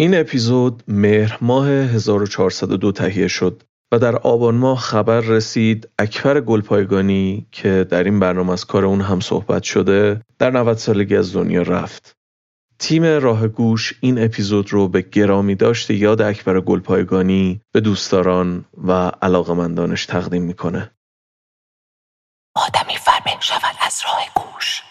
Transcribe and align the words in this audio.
این 0.00 0.20
اپیزود 0.20 0.82
مهر 0.88 1.38
ماه 1.40 1.68
1402 1.68 2.92
تهیه 2.92 3.28
شد 3.28 3.62
و 3.92 3.98
در 3.98 4.16
آبان 4.16 4.54
ماه 4.54 4.78
خبر 4.78 5.20
رسید 5.20 5.88
اکبر 5.98 6.40
گلپایگانی 6.40 7.46
که 7.52 7.86
در 7.90 8.04
این 8.04 8.20
برنامه 8.20 8.52
از 8.52 8.64
کار 8.64 8.84
اون 8.84 9.00
هم 9.00 9.20
صحبت 9.20 9.62
شده 9.62 10.20
در 10.38 10.50
90 10.50 10.76
سالگی 10.76 11.16
از 11.16 11.34
دنیا 11.34 11.62
رفت. 11.62 12.16
تیم 12.78 13.04
راه 13.04 13.48
گوش 13.48 13.94
این 14.00 14.24
اپیزود 14.24 14.72
رو 14.72 14.88
به 14.88 15.02
گرامی 15.02 15.54
داشته 15.54 15.94
یاد 15.94 16.22
اکبر 16.22 16.60
گلپایگانی 16.60 17.60
به 17.72 17.80
دوستداران 17.80 18.64
و 18.84 18.92
علاقمندانش 19.22 20.06
تقدیم 20.06 20.42
می‌کنه. 20.42 20.90
آدمی 22.54 22.96
فرمه 22.96 23.40
شود 23.40 23.76
از 23.80 24.00
راه 24.04 24.26
گوش 24.34 24.82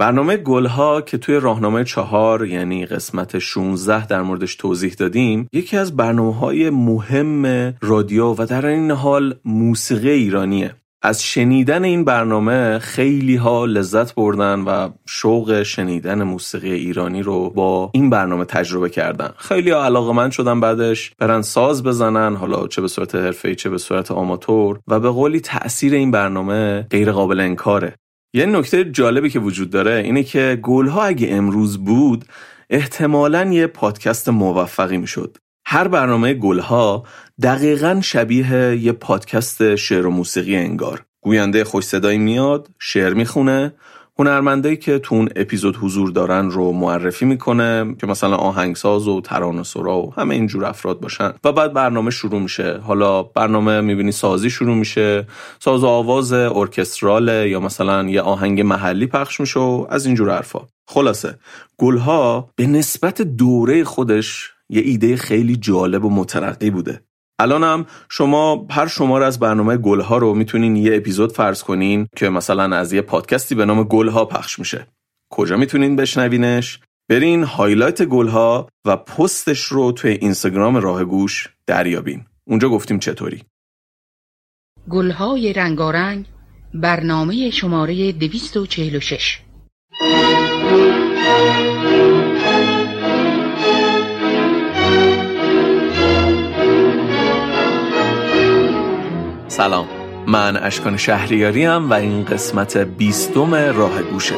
برنامه 0.00 0.36
گلها 0.36 1.00
که 1.00 1.18
توی 1.18 1.40
راهنامه 1.40 1.84
چهار 1.84 2.46
یعنی 2.46 2.86
قسمت 2.86 3.38
16 3.38 4.06
در 4.06 4.22
موردش 4.22 4.54
توضیح 4.54 4.92
دادیم 4.92 5.48
یکی 5.52 5.76
از 5.76 5.96
برنامه 5.96 6.34
های 6.34 6.70
مهم 6.70 7.74
رادیو 7.80 8.34
و 8.38 8.46
در 8.48 8.66
این 8.66 8.90
حال 8.90 9.34
موسیقی 9.44 10.10
ایرانیه. 10.10 10.74
از 11.02 11.24
شنیدن 11.24 11.84
این 11.84 12.04
برنامه 12.04 12.78
خیلی 12.78 13.36
ها 13.36 13.64
لذت 13.64 14.14
بردن 14.14 14.60
و 14.60 14.88
شوق 15.06 15.62
شنیدن 15.62 16.22
موسیقی 16.22 16.72
ایرانی 16.72 17.22
رو 17.22 17.50
با 17.50 17.90
این 17.94 18.10
برنامه 18.10 18.44
تجربه 18.44 18.90
کردن. 18.90 19.30
خیلی 19.36 19.70
ها 19.70 19.84
علاقه 19.84 20.12
من 20.12 20.30
شدن 20.30 20.60
بعدش 20.60 21.12
برن 21.18 21.42
ساز 21.42 21.82
بزنن 21.82 22.36
حالا 22.36 22.66
چه 22.66 22.82
به 22.82 22.88
صورت 22.88 23.14
حرفه‌ای 23.14 23.54
چه 23.54 23.70
به 23.70 23.78
صورت 23.78 24.10
آماتور 24.10 24.80
و 24.88 25.00
به 25.00 25.10
قولی 25.10 25.40
تاثیر 25.40 25.94
این 25.94 26.10
برنامه 26.10 26.86
غیر 26.90 27.12
قابل 27.12 27.40
انکاره. 27.40 27.94
یه 28.34 28.46
نکته 28.46 28.84
جالبی 28.84 29.30
که 29.30 29.38
وجود 29.38 29.70
داره 29.70 29.92
اینه 29.92 30.22
که 30.22 30.58
گلها 30.62 31.02
اگه 31.04 31.28
امروز 31.30 31.78
بود 31.78 32.24
احتمالا 32.70 33.52
یه 33.52 33.66
پادکست 33.66 34.28
موفقی 34.28 34.96
می‌شد. 34.96 35.36
هر 35.66 35.88
برنامه 35.88 36.34
گلها 36.34 37.04
دقیقا 37.42 38.00
شبیه 38.04 38.76
یه 38.76 38.92
پادکست 38.92 39.76
شعر 39.76 40.06
و 40.06 40.10
موسیقی 40.10 40.56
انگار. 40.56 41.04
گوینده 41.20 41.64
خوش 41.64 41.84
صدایی 41.84 42.18
میاد 42.18 42.68
شعر 42.78 43.14
می‌خونه 43.14 43.72
هنرمندایی 44.20 44.76
که 44.76 44.98
تو 44.98 45.14
اون 45.14 45.28
اپیزود 45.36 45.76
حضور 45.76 46.10
دارن 46.10 46.50
رو 46.50 46.72
معرفی 46.72 47.24
می‌کنه 47.24 47.94
که 48.00 48.06
مثلا 48.06 48.36
آهنگساز 48.36 49.08
و 49.08 49.20
ترانه‌سرا 49.20 49.98
و 49.98 50.14
همه 50.14 50.34
اینجور 50.34 50.64
افراد 50.64 51.00
باشن. 51.00 51.32
و 51.44 51.52
بعد 51.52 51.72
برنامه 51.72 52.10
شروع 52.10 52.40
میشه. 52.40 52.78
حالا 52.78 53.22
برنامه 53.22 53.80
می‌بینی 53.80 54.12
سازی 54.12 54.50
شروع 54.50 54.74
میشه. 54.74 55.26
ساز 55.58 55.84
و 55.84 55.86
آواز 55.86 56.32
ارکستراله 56.32 57.48
یا 57.48 57.60
مثلا 57.60 58.08
یه 58.08 58.20
آهنگ 58.20 58.60
محلی 58.60 59.06
پخش 59.06 59.40
میشه 59.40 59.60
و 59.60 59.86
از 59.90 60.06
اینجور 60.06 60.30
حرفا. 60.30 60.60
خلاصه 60.88 61.38
گلها 61.78 62.50
به 62.56 62.66
نسبت 62.66 63.22
دوره 63.22 63.84
خودش 63.84 64.50
یه 64.68 64.82
ایده 64.82 65.16
خیلی 65.16 65.56
جالب 65.56 66.04
و 66.04 66.10
مترقی 66.10 66.70
بوده. 66.70 67.00
الانم 67.40 67.86
شما 68.10 68.66
هر 68.70 68.86
شماره 68.86 69.26
از 69.26 69.38
برنامه 69.38 69.76
گلها 69.76 70.18
رو 70.18 70.34
می‌تونین 70.34 70.76
یه 70.76 70.96
اپیزود 70.96 71.32
فرض 71.32 71.62
کنین 71.62 72.08
که 72.16 72.28
مثلا 72.28 72.76
از 72.76 72.92
یه 72.92 73.02
پادکستی 73.02 73.54
به 73.54 73.64
نام 73.64 73.84
گلها 73.84 74.24
پخش 74.24 74.58
میشه. 74.58 74.86
کجا 75.30 75.56
می‌تونین 75.56 75.96
بشنوینش؟ 75.96 76.80
برین 77.08 77.44
هایلایت 77.44 78.02
گلها 78.02 78.68
و 78.84 78.96
پستش 78.96 79.64
رو 79.64 79.92
توی 79.92 80.10
اینستاگرام 80.10 80.76
راه 80.76 81.04
گوش 81.04 81.48
دریابین. 81.66 82.24
اونجا 82.44 82.68
گفتیم 82.68 82.98
چطوری. 82.98 83.42
گلهای 84.90 85.52
رنگارنگ 85.52 86.26
برنامه 86.74 87.50
شماره 87.50 88.12
246 88.12 89.40
سلام. 99.60 99.88
من 100.26 100.56
اشکان 100.56 100.96
شهریاریم 100.96 101.90
و 101.90 101.92
این 101.92 102.24
قسمت 102.24 102.76
بیستم 102.76 103.54
راه 103.54 104.02
گوشه. 104.02 104.34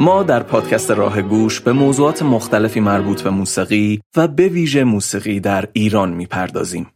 ما 0.00 0.22
در 0.22 0.42
پادکست 0.42 0.90
راه 0.90 1.22
گوش 1.22 1.60
به 1.60 1.72
موضوعات 1.72 2.22
مختلفی 2.22 2.80
مربوط 2.80 3.22
به 3.22 3.30
موسیقی 3.30 4.00
و 4.16 4.28
به 4.28 4.48
ویژه 4.48 4.84
موسیقی 4.84 5.40
در 5.40 5.68
ایران 5.72 6.12
می‌پردازیم. 6.12 6.86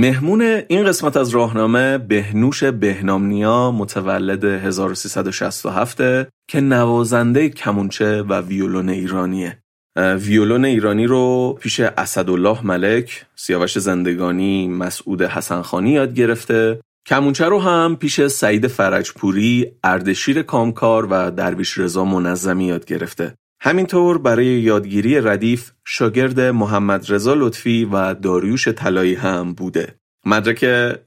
مهمون 0.00 0.42
این 0.42 0.84
قسمت 0.84 1.16
از 1.16 1.28
راهنامه 1.28 1.98
بهنوش 1.98 2.64
بهنامنیا 2.64 3.70
متولد 3.70 4.44
1367 4.44 5.96
که 6.48 6.60
نوازنده 6.60 7.48
کمونچه 7.48 8.22
و 8.22 8.40
ویولون 8.40 8.88
ایرانیه 8.88 9.58
ویولون 9.96 10.64
ایرانی 10.64 11.06
رو 11.06 11.52
پیش 11.60 11.80
اسدالله 11.80 12.66
ملک، 12.66 13.26
سیاوش 13.34 13.78
زندگانی، 13.78 14.68
مسعود 14.68 15.22
حسنخانی 15.22 15.90
یاد 15.90 16.14
گرفته 16.14 16.80
کمونچه 17.06 17.44
رو 17.44 17.60
هم 17.60 17.96
پیش 17.96 18.26
سعید 18.26 18.66
فرجپوری، 18.66 19.72
اردشیر 19.84 20.42
کامکار 20.42 21.06
و 21.10 21.30
درویش 21.30 21.78
رضا 21.78 22.04
منظمی 22.04 22.64
یاد 22.64 22.84
گرفته. 22.84 23.34
همینطور 23.62 24.18
برای 24.18 24.46
یادگیری 24.46 25.20
ردیف 25.20 25.70
شاگرد 25.84 26.40
محمد 26.40 27.12
رضا 27.12 27.34
لطفی 27.34 27.84
و 27.84 28.14
داریوش 28.14 28.68
طلایی 28.68 29.14
هم 29.14 29.52
بوده. 29.52 29.94
مدرک 30.26 30.64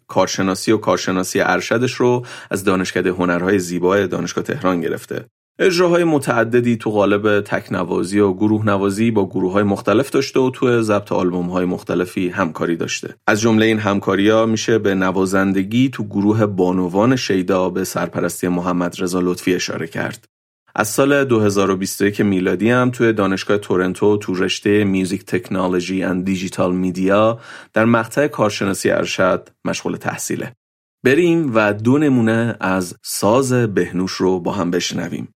کارشناسی 0.08 0.72
و 0.72 0.78
کارشناسی 0.78 1.40
ارشدش 1.40 1.94
رو 1.94 2.25
از 2.52 2.63
دانشکده 2.63 3.12
هنرهای 3.12 3.59
زیبای 3.59 4.08
دانشگاه 4.08 4.44
تهران 4.44 4.81
گرفته. 4.81 5.25
اجراهای 5.59 6.03
متعددی 6.03 6.78
تو 6.78 6.92
قالب 6.92 7.42
تکنوازی 7.42 8.19
و 8.19 8.34
گروه 8.34 8.66
نوازی 8.66 9.12
با 9.12 9.25
گروه 9.25 9.52
های 9.52 9.63
مختلف 9.63 10.09
داشته 10.09 10.40
و 10.40 10.50
تو 10.50 10.81
ضبط 10.81 11.12
آلبوم 11.12 11.50
های 11.50 11.66
مختلفی 11.66 12.30
همکاری 12.30 12.75
داشته. 12.75 13.16
از 13.28 13.42
جمله 13.42 13.66
این 13.66 13.80
همکاری 13.80 14.30
ها 14.30 14.46
میشه 14.46 14.80
به 14.80 14.96
نوازندگی 14.96 15.90
تو 15.90 16.03
گروه 16.03 16.46
بانوان 16.46 17.16
شیدا 17.16 17.69
به 17.69 17.84
سرپرستی 17.84 18.47
محمد 18.47 18.96
رضا 19.00 19.19
لطفی 19.19 19.56
اشاره 19.56 19.88
کرد. 19.88 20.33
از 20.76 20.88
سال 20.88 21.24
2021 21.24 22.22
میلادی 22.22 22.70
هم 22.70 22.92
توی 22.92 23.14
دانشگاه 23.14 23.58
تورنتو 23.58 24.18
تو 24.18 24.36
رشته 24.36 24.84
میوزیک 24.84 25.26
تکنولوژی 25.26 26.04
اند 26.04 26.26
دیجیتال 26.26 26.76
میدیا 26.76 27.40
در 27.74 27.86
مقطع 27.86 28.28
کارشناسی 28.28 28.90
ارشد 28.90 29.50
مشغول 29.66 29.96
تحصیله. 29.96 30.56
بریم 31.04 31.52
و 31.56 31.74
دو 31.74 31.98
نمونه 31.98 32.56
از 32.60 32.96
ساز 33.04 33.54
بهنوش 33.54 34.12
رو 34.12 34.40
با 34.40 34.52
هم 34.52 34.72
بشنویم. 34.72 35.34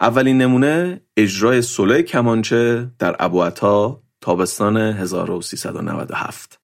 اولین 0.00 0.38
نمونه 0.38 1.00
اجرای 1.16 1.62
سولو 1.62 2.02
کمانچه 2.02 2.90
در 2.98 3.16
ابوعطا 3.18 4.02
تابستان 4.20 4.76
1397 4.76 6.57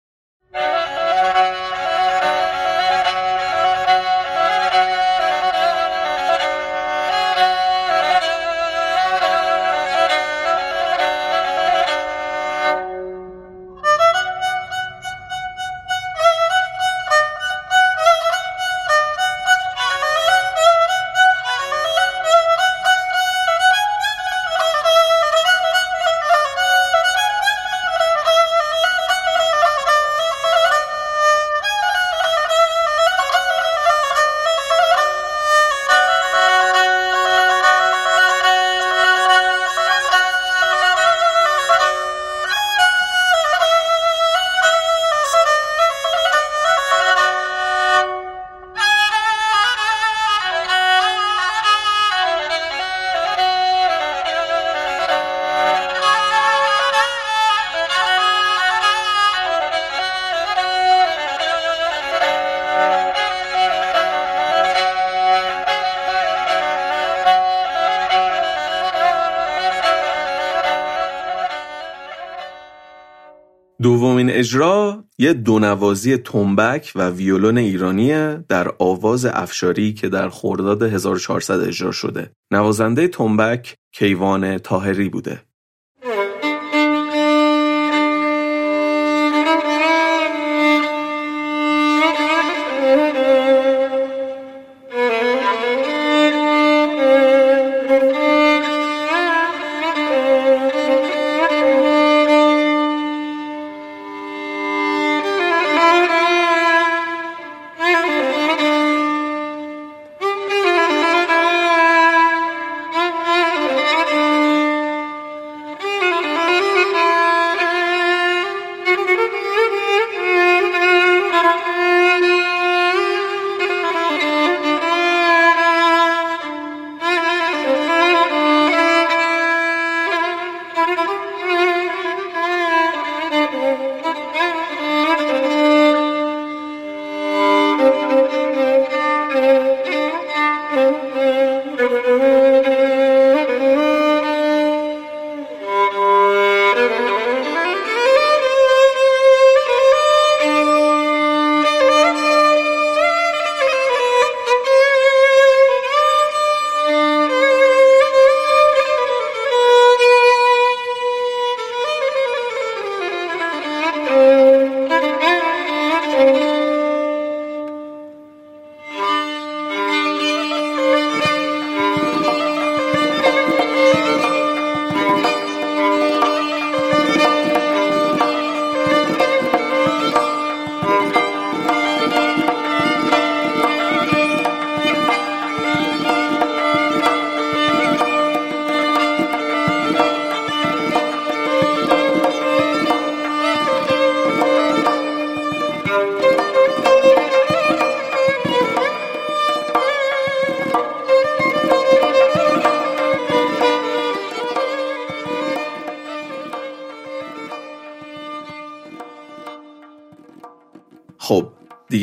اجرا 74.55 75.05
یه 75.19 75.33
دونوازی 75.33 76.17
تنبک 76.17 76.93
و 76.95 77.11
ویولون 77.11 77.59
ایرانیه 77.59 78.45
در 78.49 78.75
آواز 78.79 79.27
افشاری 79.27 79.93
که 79.93 80.09
در 80.09 80.29
خرداد 80.29 80.83
1400 80.83 81.61
اجرا 81.61 81.93
شده. 81.93 82.31
نوازنده 82.51 83.09
تنبک 83.09 83.77
کیوان 83.93 84.59
تاهری 84.59 85.09
بوده. 85.09 85.43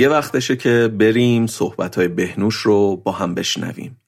دیگه 0.01 0.13
وقتشه 0.13 0.55
که 0.55 0.91
بریم 0.99 1.47
صحبت 1.47 1.97
های 1.97 2.07
بهنوش 2.07 2.55
رو 2.55 2.95
با 2.95 3.11
هم 3.11 3.35
بشنویم. 3.35 4.01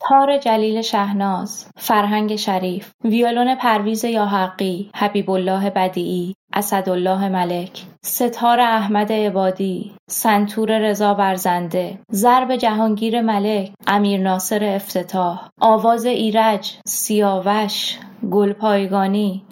تار 0.00 0.38
جلیل 0.38 0.82
شهناز، 0.82 1.66
فرهنگ 1.76 2.36
شریف، 2.36 2.90
ویولون 3.04 3.54
پرویز 3.54 4.04
یاحقی، 4.04 4.90
حبیب 4.94 5.30
الله 5.30 5.70
بدیعی، 5.70 6.34
اسدالله 6.52 7.28
ملک، 7.28 7.82
ستار 8.04 8.60
احمد 8.60 9.12
عبادی، 9.12 9.92
سنتور 10.10 10.78
رضا 10.78 11.14
برزنده، 11.14 11.98
ضرب 12.12 12.56
جهانگیر 12.56 13.20
ملک، 13.20 13.72
امیر 13.86 14.20
ناصر 14.20 14.64
افتتاح، 14.64 15.48
آواز 15.60 16.06
ایرج، 16.06 16.76
سیاوش، 16.86 17.98
گلپایگانی 18.30 19.42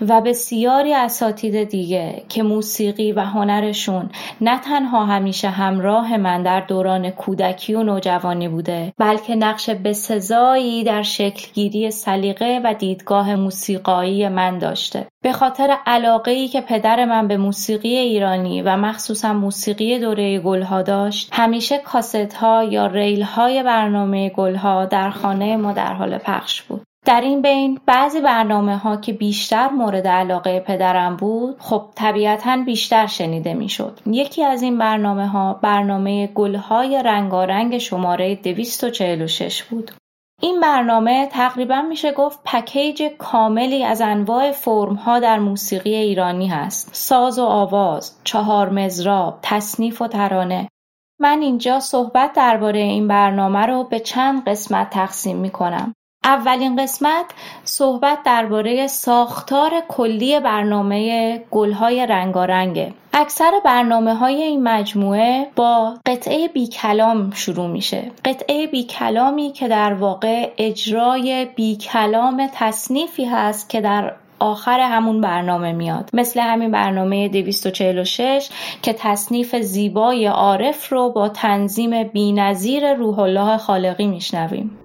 و 0.00 0.20
بسیاری 0.20 0.94
اساتید 0.94 1.68
دیگه 1.68 2.22
که 2.28 2.42
موسیقی 2.42 3.12
و 3.12 3.20
هنرشون 3.20 4.10
نه 4.40 4.58
تنها 4.60 5.04
همیشه 5.04 5.48
همراه 5.48 6.16
من 6.16 6.42
در 6.42 6.60
دوران 6.60 7.10
کودکی 7.10 7.74
و 7.74 7.82
نوجوانی 7.82 8.48
بوده 8.48 8.92
بلکه 8.98 9.36
نقش 9.36 9.70
بسزایی 9.70 10.84
در 10.84 11.02
شکلگیری 11.02 11.90
سلیقه 11.90 12.60
و 12.64 12.74
دیدگاه 12.74 13.34
موسیقایی 13.34 14.28
من 14.28 14.58
داشته. 14.58 15.06
به 15.22 15.32
خاطر 15.32 15.76
علاقه 15.86 16.30
ای 16.30 16.48
که 16.48 16.60
پدر 16.60 17.04
من 17.04 17.28
به 17.28 17.36
موسیقی 17.36 17.96
ایرانی 17.96 18.62
و 18.62 18.76
مخصوصا 18.76 19.32
موسیقی 19.32 19.98
دوره 19.98 20.38
گلها 20.38 20.82
داشت 20.82 21.28
همیشه 21.32 21.78
کاست 21.78 22.34
ها 22.34 22.64
یا 22.64 22.86
ریل 22.86 23.22
های 23.22 23.62
برنامه 23.62 24.28
گلها 24.30 24.84
در 24.84 25.10
خانه 25.10 25.56
ما 25.56 25.72
در 25.72 25.94
حال 25.94 26.18
پخش 26.18 26.62
بود. 26.62 26.87
در 27.08 27.20
این 27.20 27.42
بین 27.42 27.80
بعضی 27.86 28.20
برنامه 28.20 28.76
ها 28.76 28.96
که 28.96 29.12
بیشتر 29.12 29.68
مورد 29.68 30.06
علاقه 30.06 30.60
پدرم 30.60 31.16
بود 31.16 31.56
خب 31.58 31.84
طبیعتا 31.94 32.56
بیشتر 32.56 33.06
شنیده 33.06 33.54
می‌شد. 33.54 34.00
یکی 34.06 34.44
از 34.44 34.62
این 34.62 34.78
برنامه 34.78 35.26
ها 35.26 35.54
برنامه 35.62 36.26
گلهای 36.26 37.02
رنگارنگ 37.02 37.78
شماره 37.78 38.34
246 38.34 39.62
بود. 39.62 39.90
این 40.42 40.60
برنامه 40.60 41.26
تقریبا 41.26 41.82
میشه 41.82 42.12
گفت 42.12 42.38
پکیج 42.44 43.02
کاملی 43.18 43.84
از 43.84 44.00
انواع 44.00 44.52
فرم 44.52 44.94
ها 44.94 45.18
در 45.18 45.38
موسیقی 45.38 45.94
ایرانی 45.94 46.46
هست. 46.46 46.90
ساز 46.92 47.38
و 47.38 47.44
آواز، 47.44 48.18
چهار 48.24 48.68
مزراب، 48.68 49.38
تصنیف 49.42 50.02
و 50.02 50.08
ترانه. 50.08 50.68
من 51.20 51.42
اینجا 51.42 51.80
صحبت 51.80 52.32
درباره 52.32 52.80
این 52.80 53.08
برنامه 53.08 53.66
رو 53.66 53.84
به 53.84 54.00
چند 54.00 54.48
قسمت 54.48 54.90
تقسیم 54.90 55.36
می 55.36 55.50
کنم. 55.50 55.94
اولین 56.24 56.82
قسمت 56.82 57.24
صحبت 57.64 58.18
درباره 58.24 58.86
ساختار 58.86 59.70
کلی 59.88 60.40
برنامه 60.40 61.42
گلهای 61.50 62.06
رنگارنگه. 62.06 62.94
اکثر 63.12 63.52
برنامه 63.64 64.14
های 64.14 64.42
این 64.42 64.62
مجموعه 64.62 65.46
با 65.56 65.94
قطعه 66.06 66.48
بی 66.48 66.66
کلام 66.66 67.30
شروع 67.30 67.66
میشه. 67.66 68.10
قطعه 68.24 68.66
بی 68.66 68.84
کلامی 68.84 69.52
که 69.52 69.68
در 69.68 69.94
واقع 69.94 70.50
اجرای 70.58 71.46
بی 71.56 71.76
کلام 71.76 72.48
تصنیفی 72.54 73.24
هست 73.24 73.70
که 73.70 73.80
در 73.80 74.12
آخر 74.38 74.80
همون 74.80 75.20
برنامه 75.20 75.72
میاد. 75.72 76.10
مثل 76.12 76.40
همین 76.40 76.70
برنامه 76.70 77.28
246 77.28 78.50
که 78.82 78.92
تصنیف 78.92 79.56
زیبای 79.56 80.26
عارف 80.26 80.92
رو 80.92 81.10
با 81.10 81.28
تنظیم 81.28 82.04
بینظیر 82.04 82.94
روح 82.94 83.18
الله 83.18 83.56
خالقی 83.56 84.06
میشنویم. 84.06 84.78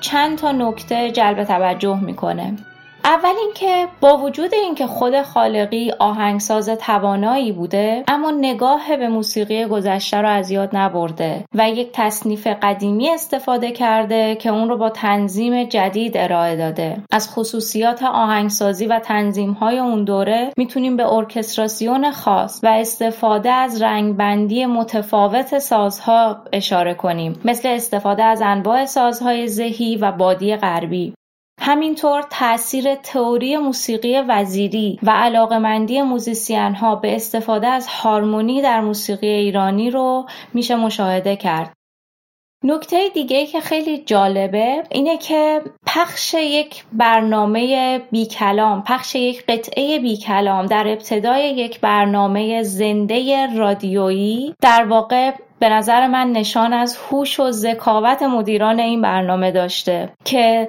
چند 0.00 0.38
تا 0.38 0.52
نکته 0.52 1.10
جلب 1.10 1.44
توجه 1.44 2.00
می‌کنه. 2.00 2.56
اول 3.08 3.34
اینکه 3.40 3.88
با 4.00 4.16
وجود 4.16 4.54
اینکه 4.54 4.86
خود 4.86 5.22
خالقی 5.22 5.92
آهنگساز 5.98 6.68
توانایی 6.68 7.52
بوده 7.52 8.04
اما 8.08 8.30
نگاه 8.30 8.96
به 8.96 9.08
موسیقی 9.08 9.64
گذشته 9.64 10.16
رو 10.16 10.28
از 10.28 10.50
یاد 10.50 10.76
نبرده 10.76 11.44
و 11.54 11.70
یک 11.70 11.90
تصنیف 11.92 12.46
قدیمی 12.46 13.10
استفاده 13.10 13.70
کرده 13.70 14.34
که 14.34 14.50
اون 14.50 14.68
رو 14.68 14.76
با 14.76 14.90
تنظیم 14.90 15.64
جدید 15.64 16.16
ارائه 16.16 16.56
داده. 16.56 17.02
از 17.10 17.30
خصوصیات 17.30 18.02
آهنگسازی 18.02 18.86
و 18.86 18.98
تنظیم 18.98 19.52
های 19.52 19.78
اون 19.78 20.04
دوره 20.04 20.52
می‌تونیم 20.56 20.96
به 20.96 21.12
ارکستراسیون 21.12 22.10
خاص 22.10 22.60
و 22.62 22.66
استفاده 22.66 23.50
از 23.50 23.82
رنگبندی 23.82 24.66
متفاوت 24.66 25.58
سازها 25.58 26.36
اشاره 26.52 26.94
کنیم 26.94 27.40
مثل 27.44 27.68
استفاده 27.68 28.22
از 28.24 28.42
انواع 28.44 28.84
سازهای 28.84 29.48
ذهی 29.48 29.96
و 29.96 30.12
بادی 30.12 30.56
غربی. 30.56 31.14
همینطور 31.58 32.22
تاثیر 32.30 32.94
تئوری 32.94 33.56
موسیقی 33.56 34.20
وزیری 34.28 34.98
و 35.02 35.10
علاقمندی 35.10 36.02
موزیسین 36.02 36.74
ها 36.74 36.94
به 36.94 37.16
استفاده 37.16 37.66
از 37.66 37.86
هارمونی 37.86 38.62
در 38.62 38.80
موسیقی 38.80 39.28
ایرانی 39.28 39.90
رو 39.90 40.26
میشه 40.54 40.76
مشاهده 40.76 41.36
کرد. 41.36 41.72
نکته 42.64 43.08
دیگه 43.14 43.46
که 43.46 43.60
خیلی 43.60 43.98
جالبه 43.98 44.82
اینه 44.90 45.16
که 45.16 45.62
پخش 45.86 46.34
یک 46.34 46.84
برنامه 46.92 47.98
بی 47.98 48.26
کلام 48.26 48.82
پخش 48.82 49.14
یک 49.14 49.46
قطعه 49.46 49.98
بی 49.98 50.16
کلام 50.16 50.66
در 50.66 50.88
ابتدای 50.88 51.50
یک 51.50 51.80
برنامه 51.80 52.62
زنده 52.62 53.46
رادیویی 53.56 54.54
در 54.60 54.84
واقع 54.84 55.32
به 55.60 55.68
نظر 55.68 56.06
من 56.06 56.32
نشان 56.32 56.72
از 56.72 56.96
هوش 56.96 57.40
و 57.40 57.50
ذکاوت 57.50 58.22
مدیران 58.22 58.80
این 58.80 59.02
برنامه 59.02 59.50
داشته 59.50 60.12
که 60.24 60.68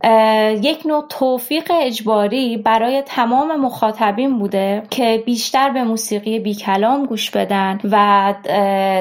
یک 0.64 0.86
نوع 0.86 1.06
توفیق 1.10 1.72
اجباری 1.76 2.58
برای 2.58 3.02
تمام 3.02 3.56
مخاطبین 3.62 4.40
بوده 4.40 4.84
که 4.90 5.24
بیشتر 5.26 5.70
به 5.70 5.84
موسیقی 5.84 6.40
بی 6.40 6.56
کلام 6.56 7.06
گوش 7.06 7.32
بدن 7.32 7.80
و 7.84 8.34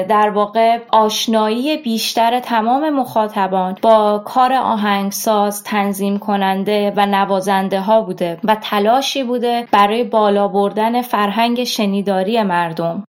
در 0.09 0.29
واقع 0.29 0.79
آشنایی 0.91 1.77
بیشتر 1.77 2.39
تمام 2.39 2.89
مخاطبان 2.89 3.77
با 3.81 4.21
کار 4.25 4.53
آهنگساز 4.53 5.63
تنظیم 5.63 6.19
کننده 6.19 6.93
و 6.95 7.05
نوازنده 7.05 7.79
ها 7.79 8.01
بوده 8.01 8.37
و 8.43 8.55
تلاشی 8.61 9.23
بوده 9.23 9.67
برای 9.71 10.03
بالا 10.03 10.47
بردن 10.47 11.01
فرهنگ 11.01 11.63
شنیداری 11.63 12.43
مردم. 12.43 13.03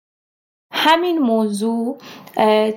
همین 0.71 1.19
موضوع 1.19 1.97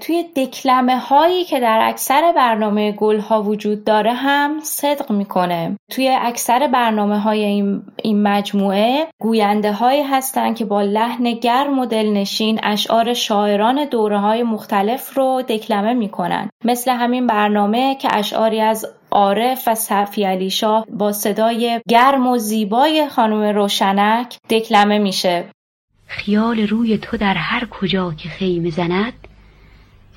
توی 0.01 0.25
دکلمه 0.37 0.99
هایی 0.99 1.45
که 1.45 1.61
در 1.61 1.81
اکثر 1.83 2.33
برنامه 2.37 2.93
گل 2.93 3.19
ها 3.19 3.43
وجود 3.43 3.85
داره 3.85 4.13
هم 4.13 4.61
صدق 4.63 5.13
می‌کنه. 5.13 5.77
توی 5.91 6.17
اکثر 6.21 6.67
برنامه 6.67 7.19
های 7.19 7.45
این, 7.45 7.83
این 8.03 8.23
مجموعه 8.23 9.07
گوینده 9.21 9.73
هایی 9.73 10.03
هستن 10.03 10.55
که 10.55 10.65
با 10.65 10.83
لحن 10.83 11.33
گرم 11.33 11.79
و 11.79 11.87
دلنشین 11.87 12.61
اشعار 12.63 13.15
شاعران 13.15 13.85
دوره 13.85 14.19
های 14.19 14.43
مختلف 14.43 15.17
رو 15.17 15.43
دکلمه 15.49 15.95
می‌کنن. 15.95 16.51
مثل 16.65 16.91
همین 16.91 17.27
برنامه 17.27 17.95
که 17.95 18.09
اشعاری 18.13 18.61
از 18.61 18.87
عارف 19.11 19.69
و 19.69 19.75
صفی 19.75 20.25
علی 20.25 20.51
شاه 20.51 20.87
با 20.91 21.13
صدای 21.13 21.81
گرم 21.89 22.27
و 22.27 22.39
زیبای 22.39 23.09
خانم 23.09 23.43
روشنک 23.43 24.39
دکلمه 24.51 24.99
میشه. 24.99 25.45
خیال 26.11 26.61
روی 26.61 26.99
تو 26.99 27.17
در 27.17 27.35
هر 27.35 27.67
کجا 27.67 28.15
که 28.15 28.29
خیمه 28.29 28.71
زند 28.71 29.13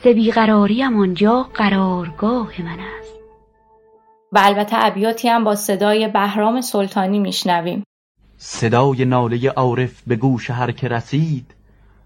ز 0.04 0.08
بیقراریم 0.08 1.00
آنجا 1.00 1.44
قرارگاه 1.54 2.62
من 2.62 2.80
است. 3.00 3.14
و 4.32 4.40
البته 4.44 4.86
ابیاتی 4.86 5.30
هم 5.30 5.44
با 5.44 5.56
صدای 5.56 6.08
بهرام 6.08 6.62
سلطانی 6.62 7.20
میشنویم. 7.20 7.84
صدای 8.38 9.06
ناله 9.06 9.50
عارف 9.50 10.02
به 10.08 10.16
گوش 10.16 10.50
هر 10.50 10.72
که 10.72 10.88
رسید 10.88 11.56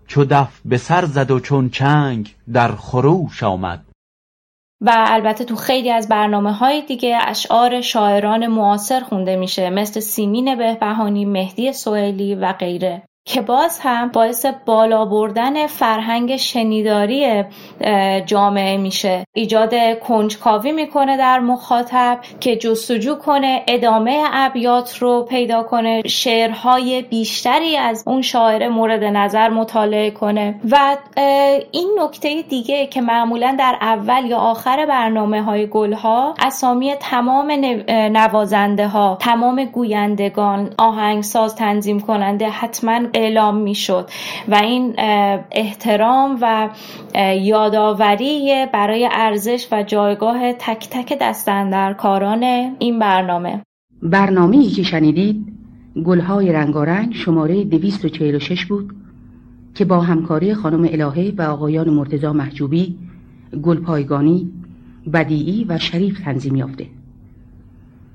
چو 0.07 0.25
دف 0.25 0.61
به 0.65 0.77
سر 0.77 1.05
زد 1.05 1.31
و 1.31 1.39
چون 1.39 1.69
چنگ 1.69 2.35
در 2.53 2.71
خروش 2.71 3.43
آمد. 3.43 3.85
و 4.81 5.05
البته 5.07 5.45
تو 5.45 5.55
خیلی 5.55 5.91
از 5.91 6.09
برنامه 6.09 6.53
های 6.53 6.81
دیگه 6.81 7.17
اشعار 7.21 7.81
شاعران 7.81 8.47
معاصر 8.47 8.99
خونده 8.99 9.35
میشه 9.35 9.69
مثل 9.69 9.99
سیمین 9.99 10.55
بهبهانی، 10.55 11.25
مهدی 11.25 11.73
سوئیلی 11.73 12.35
و 12.35 12.53
غیره. 12.53 13.06
که 13.27 13.41
باز 13.41 13.79
هم 13.81 14.07
باعث 14.07 14.45
بالا 14.65 15.05
بردن 15.05 15.67
فرهنگ 15.67 16.37
شنیداری 16.37 17.43
جامعه 18.25 18.77
میشه. 18.77 19.23
ایجاد 19.33 19.99
کنجکاوی 19.99 20.71
می‌کنه 20.71 21.17
در 21.17 21.39
مخاطب 21.39 22.19
که 22.39 22.55
جستجو 22.55 23.15
کنه 23.15 23.63
ادامه 23.67 24.23
ابیات 24.33 24.97
رو 24.97 25.25
پیدا 25.29 25.63
کنه 25.63 26.01
شعرهای 26.05 27.01
بیشتری 27.01 27.77
از 27.77 28.03
اون 28.07 28.21
شاعر 28.21 28.67
مورد 28.67 29.03
نظر 29.03 29.49
مطالعه 29.49 30.11
کنه. 30.11 30.59
و 30.71 30.97
این 31.71 31.99
نکته 31.99 32.41
دیگه 32.41 32.87
که 32.87 33.01
معمولا 33.01 33.55
در 33.59 33.77
اول 33.81 34.25
یا 34.25 34.37
آخر 34.37 34.85
برنامه 34.85 35.41
های 35.41 35.67
گل 35.67 35.93
ها 35.93 36.33
اسامی 36.39 36.95
تمام 36.95 37.51
نوازنده 37.89 38.87
ها 38.87 39.17
تمام 39.21 39.65
گویندگان 39.65 40.73
آهنگساز 40.77 41.55
تنظیم 41.55 41.99
کننده 41.99 42.49
حتما 42.49 42.99
اعلام 43.17 43.57
می‌شد. 43.57 44.09
و 44.47 44.55
این 44.55 44.95
احترام 45.51 46.37
و 46.41 46.69
یادآوری 47.41 48.65
برای 48.73 49.09
ارزش 49.11 49.67
و 49.71 49.83
جایگاه 49.83 50.53
تک 50.53 50.87
تک 50.91 51.17
دستندرکاران 51.21 52.43
این 52.79 52.99
برنامه. 52.99 53.61
برنامه 54.03 54.69
که 54.69 54.83
شنیدید 54.83 55.45
گلهای 56.05 56.51
رنگارنگ 56.51 57.13
شماره 57.13 57.63
246 57.63 58.65
بود 58.65 58.95
که 59.75 59.85
با 59.85 59.99
همکاری 59.99 60.53
خانم 60.53 60.83
الهه 60.91 61.33
و 61.37 61.41
آقایان 61.41 61.89
مرتزا 61.89 62.33
محجوبی 62.33 62.97
گلپایگانی 63.63 64.51
بدیعی 65.13 65.65
و 65.69 65.77
شریف 65.77 66.19
تنظیم 66.19 66.55
یافته. 66.55 66.85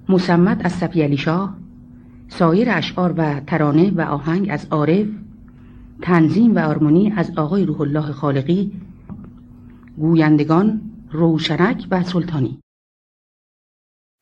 مسمت 0.09 0.64
از 0.64 0.73
صفی 0.73 1.02
علی 1.02 1.16
سایر 2.38 2.70
اشعار 2.70 3.14
و 3.16 3.40
ترانه 3.40 3.90
و 3.90 4.00
آهنگ 4.00 4.48
از 4.50 4.66
عارف 4.70 5.06
تنظیم 6.02 6.56
و 6.56 6.58
آرمونی 6.58 7.12
از 7.16 7.32
آقای 7.36 7.64
روح 7.64 7.80
الله 7.80 8.12
خالقی 8.12 8.72
گویندگان 9.98 10.80
روشنک 11.10 11.86
و 11.90 12.02
سلطانی. 12.02 12.60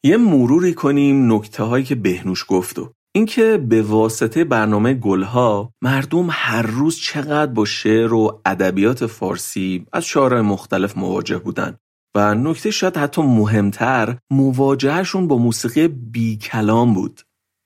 یه 0.04 0.16
مروری 0.16 0.74
کنیم 0.74 1.32
نکته 1.32 1.62
هایی 1.62 1.84
که 1.84 1.94
بهنوش 1.94 2.44
گفت 2.48 2.78
و. 2.78 2.92
اینکه 3.14 3.56
به 3.68 3.82
واسطه 3.82 4.44
برنامه 4.44 4.94
گلها 4.94 5.72
مردم 5.82 6.26
هر 6.30 6.62
روز 6.62 6.96
چقدر 6.96 7.52
با 7.52 7.64
شعر 7.64 8.12
و 8.12 8.40
ادبیات 8.46 9.06
فارسی 9.06 9.86
از 9.92 10.04
شعرهای 10.04 10.42
مختلف 10.42 10.98
مواجه 10.98 11.38
بودن. 11.38 11.76
و 12.14 12.34
نکته 12.34 12.70
شاید 12.70 12.96
حتی 12.96 13.22
مهمتر 13.22 14.18
مواجهشون 14.30 15.28
با 15.28 15.38
موسیقی 15.38 15.88
بی 15.88 16.36
کلام 16.36 16.94
بود. 16.94 17.20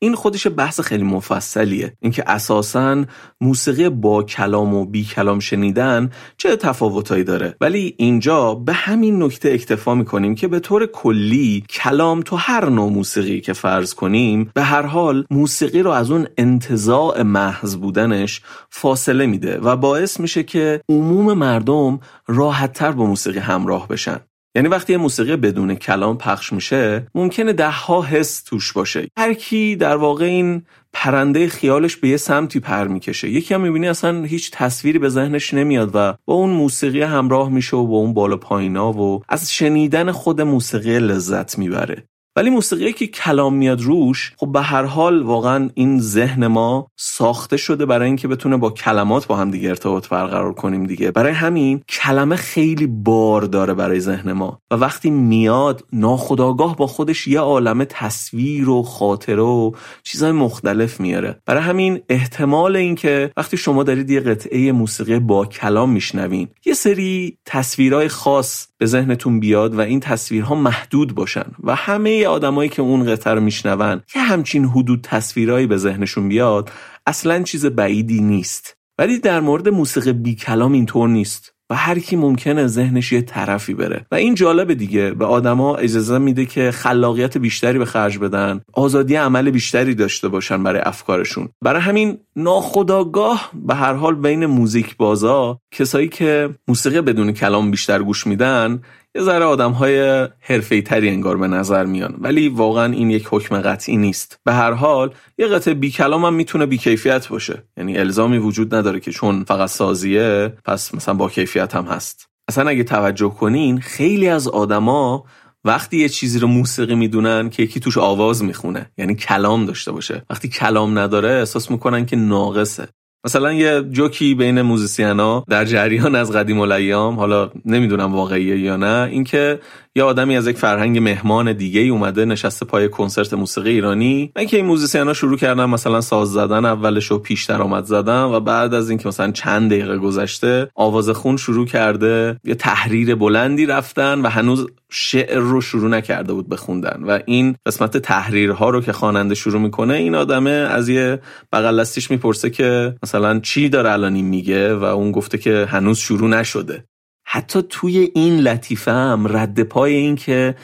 این 0.05 0.15
خودش 0.15 0.47
بحث 0.47 0.81
خیلی 0.81 1.03
مفصلیه. 1.03 1.97
اینکه 2.01 2.25
اساسا 2.27 3.05
موسیقی 3.41 3.89
با 3.89 4.23
کلام 4.23 4.75
و 4.75 4.85
بی 4.85 5.05
کلام 5.05 5.39
شنیدن 5.39 6.11
چه 6.37 6.57
تفاوتایی 6.57 7.25
داره. 7.25 7.57
ولی 7.61 7.95
اینجا 7.99 8.55
به 8.55 8.73
همین 8.73 9.23
نکته 9.23 9.51
اکتفا 9.51 9.95
می‌کنیم 9.95 10.35
که 10.35 10.49
به 10.49 10.61
طور 10.61 10.87
کلی 10.87 11.65
کلام 11.71 12.21
تو 12.21 12.37
هر 12.37 12.69
نوع 12.69 12.93
موسیقی 12.93 13.41
که 13.41 13.53
فرض 13.53 13.95
کنیم 13.95 14.51
به 14.55 14.63
هر 14.63 14.83
حال 14.83 15.25
موسیقی 15.31 15.83
رو 15.83 15.91
از 15.91 16.11
اون 16.11 16.27
انتزاع 16.39 17.23
محض 17.23 17.77
بودنش 17.77 18.43
فاصله 18.71 19.27
میده 19.27 19.59
و 19.59 19.77
باعث 19.77 20.21
میشه 20.21 20.43
که 20.43 20.81
عموم 20.89 21.33
مردم 21.33 22.01
راحتتر 22.27 22.93
با 22.93 23.07
موسیقی 23.07 23.39
همراه 23.39 23.89
بشن. 23.89 24.21
یعنی 24.55 24.69
وقتی 24.69 24.93
یه 24.93 24.99
موسیقی 24.99 25.37
بدون 25.37 25.75
کلام 25.75 26.19
پخش 26.19 26.53
میشه 26.53 27.07
ممکنه 27.15 27.53
ده 27.53 27.71
ها 27.71 28.03
حس 28.03 28.43
توش 28.43 28.73
باشه. 28.73 29.09
هر 29.19 29.35
کی 29.35 29.77
در 29.77 29.97
واقع 29.97 30.25
این 30.25 30.63
پرنده 30.93 31.49
خیالش 31.49 31.97
به 31.97 32.09
یه 32.09 32.17
سمتی 32.17 32.61
پر 32.61 32.89
می‌کشه. 32.89 33.29
یکی 33.29 33.55
هم 33.55 33.61
می‌بینی 33.61 33.89
اصلا 33.89 34.23
هیچ 34.23 34.51
تصویری 34.51 34.99
به 34.99 35.09
ذهنش 35.09 35.55
نمیاد 35.55 35.91
و 35.95 36.15
با 36.25 36.35
اون 36.35 36.51
موسیقی 36.51 37.03
همراه 37.03 37.49
میشه 37.49 37.77
و 37.77 37.87
با 37.87 37.97
اون 37.97 38.15
بالا 38.15 38.37
پایینا 38.37 38.93
و 38.93 39.23
از 39.29 39.53
شنیدن 39.53 40.13
خود 40.13 40.41
موسیقی 40.41 40.99
لذت 40.99 41.59
می‌بره. 41.59 42.05
ولی 42.37 42.51
موسیقی 42.51 42.93
که 42.93 43.07
کلام 43.07 43.55
میاد 43.55 43.81
روش 43.81 44.33
خب 44.37 44.53
به 44.53 44.63
هر 44.63 44.85
حال 44.85 45.23
واقعا 45.23 45.71
این 45.75 46.01
ذهن 46.01 46.47
ما 46.47 46.89
ساخته 46.97 47.57
شده 47.57 47.87
برای 47.87 48.07
اینکه 48.07 48.29
بتونه 48.29 48.57
با 48.57 48.71
کلمات 48.71 49.27
با 49.27 49.37
هم 49.37 49.51
دیگه 49.51 49.69
ارتباط 49.69 50.09
برقرار 50.09 50.53
کنیم 50.53 50.87
دیگه. 50.87 51.11
برای 51.11 51.33
همین 51.33 51.83
کلمه 51.89 52.37
خیلی 52.37 52.87
بار 52.87 53.43
داره 53.43 53.75
برای 53.75 54.01
ذهن 54.01 54.33
ما 54.33 54.61
و 54.71 54.75
وقتی 54.75 55.11
میاد 55.11 55.85
ناخداگاه 55.93 56.77
با 56.77 56.87
خودش 56.87 57.27
یه 57.27 57.41
عالم 57.41 57.85
تصویر 57.85 58.69
و 58.69 58.83
خاطره 58.83 59.43
و 59.43 59.73
چیزهای 60.03 60.33
مختلف 60.33 61.01
میاره. 61.01 61.41
برای 61.47 61.63
همین 61.63 62.01
احتمال 62.09 62.77
اینکه 62.77 63.31
وقتی 63.37 63.57
شما 63.57 63.83
دارید 63.83 64.11
یه 64.11 64.21
قطعه 64.21 64.73
موسیقی 64.73 65.19
با 65.19 65.47
کلام 65.47 65.91
میشنوین 65.91 66.49
یه 66.67 66.75
سری 66.75 67.39
تصویرهای 67.45 68.09
خاص 68.09 68.67
به 68.79 68.87
ذهنتون 68.87 69.41
بیاد 69.41 69.75
و 69.75 69.81
این 69.81 70.01
تصویرها 70.01 70.55
محدود 70.55 71.15
باشن 71.15 71.47
و 71.63 71.75
همه 71.75 72.24
آدمایی 72.27 72.69
که 72.69 72.83
اون 72.83 73.05
قطعه 73.05 73.35
رو 73.35 73.41
میشنون 73.41 74.03
یه 74.17 74.23
همچین 74.23 74.65
حدود 74.65 75.01
تصویرهایی 75.03 75.67
به 75.67 75.77
ذهنشون 75.77 76.29
بیاد 76.29 76.71
اصلا 77.07 77.43
چیز 77.43 77.67
بعیدی 77.67 78.21
نیست. 78.21 78.77
ولی 78.99 79.19
در 79.19 79.41
مورد 79.41 79.69
موسیقی 79.69 80.13
بی 80.13 80.35
کلام 80.35 80.73
اینطور 80.73 81.09
نیست 81.09 81.55
و 81.71 81.75
هر 81.75 81.99
کی 81.99 82.17
ممکنه 82.17 82.67
ذهنش 82.67 83.13
یه 83.13 83.23
طرفی 83.23 83.75
بره. 83.75 84.07
و 84.13 84.15
این 84.15 84.35
جالبه 84.35 84.75
دیگه 84.75 85.11
به 85.11 85.25
آدما 85.25 85.77
اجازه 85.77 86.19
میده 86.19 86.47
که 86.47 86.71
خلاقیت 86.71 87.39
بیشتری 87.39 87.79
به 87.79 87.85
خرج 87.85 88.19
بدن 88.19 88.61
آزادی 88.73 89.15
عمل 89.15 89.51
بیشتری 89.51 89.95
داشته 89.95 90.29
باشن 90.29 90.63
برای 90.63 90.81
افکارشون. 90.85 91.49
برای 91.63 91.83
همین 91.83 92.19
ناخداگاه 92.37 93.51
به 93.55 93.75
هر 93.75 93.93
حال 93.93 94.15
بین 94.15 94.47
موزیک 94.47 94.97
بازا 94.97 95.59
کسایی 95.71 96.09
که 96.09 96.51
موسیقی 96.69 97.01
بدون 97.01 97.33
کلام 97.33 97.71
بیشتر 97.71 98.03
گوش 98.03 98.27
میدن 98.27 98.83
یه 99.17 99.23
ذره 99.23 99.45
آدم 99.45 99.73
های 99.73 100.29
حرفه 100.41 100.83
تری 100.83 101.09
انگار 101.09 101.37
به 101.37 101.49
نظر 101.49 101.85
میان. 101.85 102.17
ولی 102.19 102.49
واقعا 102.49 102.93
این 102.93 103.11
یک 103.11 103.29
حکم 103.31 103.61
قطعی 103.61 103.97
نیست. 103.97 104.41
به 104.45 104.53
هر 104.53 104.73
حال 104.73 105.15
یه 105.39 105.47
قطعه 105.47 105.75
بی 105.75 105.91
کلام 105.91 106.25
هم 106.25 106.35
می‌تونه 106.35 106.67
بی 106.67 106.79
کیفیت 106.79 107.29
باشه. 107.29 107.63
یعنی 107.77 107.99
الزامی 107.99 108.39
وجود 108.39 108.75
نداره 108.75 109.01
که 109.01 109.11
چون 109.11 109.45
فقط 109.45 109.69
سازیه 109.69 110.53
پس 110.65 110.95
مثلا 110.95 111.15
با 111.15 111.29
کیفیت 111.29 111.75
هم 111.75 111.85
هست. 111.85 112.29
اصلا 112.49 112.69
اگه 112.69 112.85
توجه 112.85 113.29
کنین 113.31 113.81
خیلی 113.81 114.29
از 114.29 114.49
آدما 114.49 115.25
وقتی 115.65 115.97
یه 115.97 116.09
چیزی 116.09 116.39
رو 116.39 116.49
موسیقی 116.49 116.95
می‌دونن 116.95 117.51
که 117.51 117.63
یکی 117.63 117.81
توش 117.81 117.99
آواز 117.99 118.45
می‌خونه. 118.45 118.91
یعنی 118.99 119.15
کلام 119.15 119.67
داشته 119.67 119.93
باشه. 119.93 120.23
وقتی 120.31 120.49
کلام 120.49 120.99
نداره 120.99 121.31
احساس 121.31 121.71
می‌کنن 121.71 122.07
که 122.07 122.17
ناقصه. 122.17 122.89
مثلا 123.25 123.53
یه 123.53 123.83
جوکی 123.91 124.35
بین 124.35 124.63
موزیسینا 124.63 125.45
در 125.49 125.65
جریان 125.65 126.15
از 126.15 126.33
قدیم 126.33 126.61
الایام 126.61 127.17
حالا 127.17 127.51
نمی‌دونم 127.65 128.15
واقعیه 128.15 128.59
یا 128.59 128.77
نه 128.77 129.09
اینکه 129.11 129.61
یه 129.97 130.03
آدمی 130.03 130.37
از 130.37 130.47
یک 130.47 130.57
فرهنگ 130.57 130.99
مهمان 130.99 131.53
دیگه 131.53 131.81
ای 131.81 131.89
اومده 131.89 132.25
نشسته 132.25 132.67
پای 132.67 132.89
کنسرت 132.89 133.35
موسیقی 133.35 133.71
ایرانی. 133.71 134.33
من 134.37 134.47
که 134.47 134.57
این 134.57 134.67
موزیسینا 134.67 135.13
شروع 135.13 135.37
کردن 135.37 135.65
مثلا 135.65 136.01
ساز 136.01 136.33
زدن 136.33 136.65
اولش 136.65 137.13
و 137.13 137.19
پیش 137.19 137.45
درآمد 137.45 137.85
زدن 137.85 138.23
و 138.23 138.41
بعد 138.41 138.75
از 138.75 138.91
اینکه 138.91 139.09
مثلا 139.09 139.31
چند 139.31 139.71
دقیقه 139.71 139.99
گذشته 139.99 140.71
آواز 140.75 141.11
خون 141.11 141.37
شروع 141.37 141.67
کرده 141.67 142.41
یه 142.45 142.55
تحریر 142.55 143.15
بلندی 143.15 143.67
رفتن 143.67 144.21
و 144.21 144.29
هنوز 144.29 144.67
شعر 144.97 145.39
رو 145.39 145.61
شروع 145.61 145.89
نکرده 145.89 146.33
بود 146.33 146.49
بخوندن 146.49 147.03
و 147.07 147.19
این 147.27 147.57
قسمت 147.67 147.97
تحریرها 147.97 148.71
رو 148.71 148.81
که 148.81 148.93
خواننده 148.93 149.35
شروع 149.35 149.61
می‌کنه 149.61 149.95
این 149.95 150.15
آدمه 150.15 150.51
از 150.51 150.89
یه 150.89 151.21
بغل 151.53 151.81
دستیش 151.81 152.11
می‌پرسه 152.11 152.51
که 152.51 152.97
مثلا 153.03 153.41
چی 153.41 153.69
داره 153.69 153.93
الان 153.93 154.21
میگه 154.21 154.75
و 154.75 154.85
اون 154.85 155.13
گفته 155.13 155.39
که 155.39 155.67
هنوز 155.71 155.99
شروع 155.99 156.29
نشده. 156.29 156.85
حتی 157.27 157.63
توی 157.69 158.11
این 158.15 158.41
لطیفه 158.41 158.91
هم 158.93 159.37
رد 159.37 159.63
پای 159.63 159.95
این 159.95 160.17
که 160.17 160.55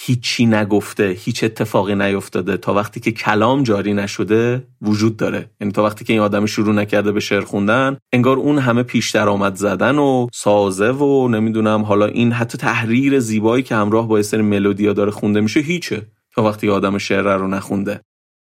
هیچی 0.00 0.46
نگفته 0.46 1.16
هیچ 1.18 1.44
اتفاقی 1.44 1.94
نیفتاده. 1.94 2.56
تا 2.56 2.74
وقتی 2.74 3.00
که 3.00 3.12
کلام 3.12 3.62
جاری 3.62 3.94
نشده 3.94 4.66
وجود 4.82 5.16
داره. 5.16 5.50
یعنی 5.60 5.72
تا 5.72 5.84
وقتی 5.84 6.04
که 6.04 6.12
این 6.12 6.22
آدم 6.22 6.46
شروع 6.46 6.74
نکرده 6.74 7.12
به 7.12 7.20
شعر 7.20 7.40
خوندن 7.40 7.96
انگار 8.12 8.36
اون 8.36 8.58
همه 8.58 8.82
پیش 8.82 9.10
درآمد 9.10 9.54
زدن 9.54 9.98
و 9.98 10.26
سازه 10.32 10.90
و 10.90 11.28
نمی‌دونم 11.28 11.82
حالا 11.82 12.06
این 12.06 12.32
حتی 12.32 12.58
تحریر 12.58 13.18
زیبایی 13.18 13.62
که 13.62 13.74
همراه 13.74 14.08
با 14.08 14.22
سری 14.22 14.42
ملودیا 14.42 14.92
داره 14.92 15.10
خونده 15.10 15.40
میشه 15.40 15.60
هیچه. 15.60 16.06
تا 16.34 16.42
وقتی 16.42 16.68
آدم 16.68 16.98
شعر 16.98 17.36
رو 17.36 17.48
نخونده. 17.48 18.00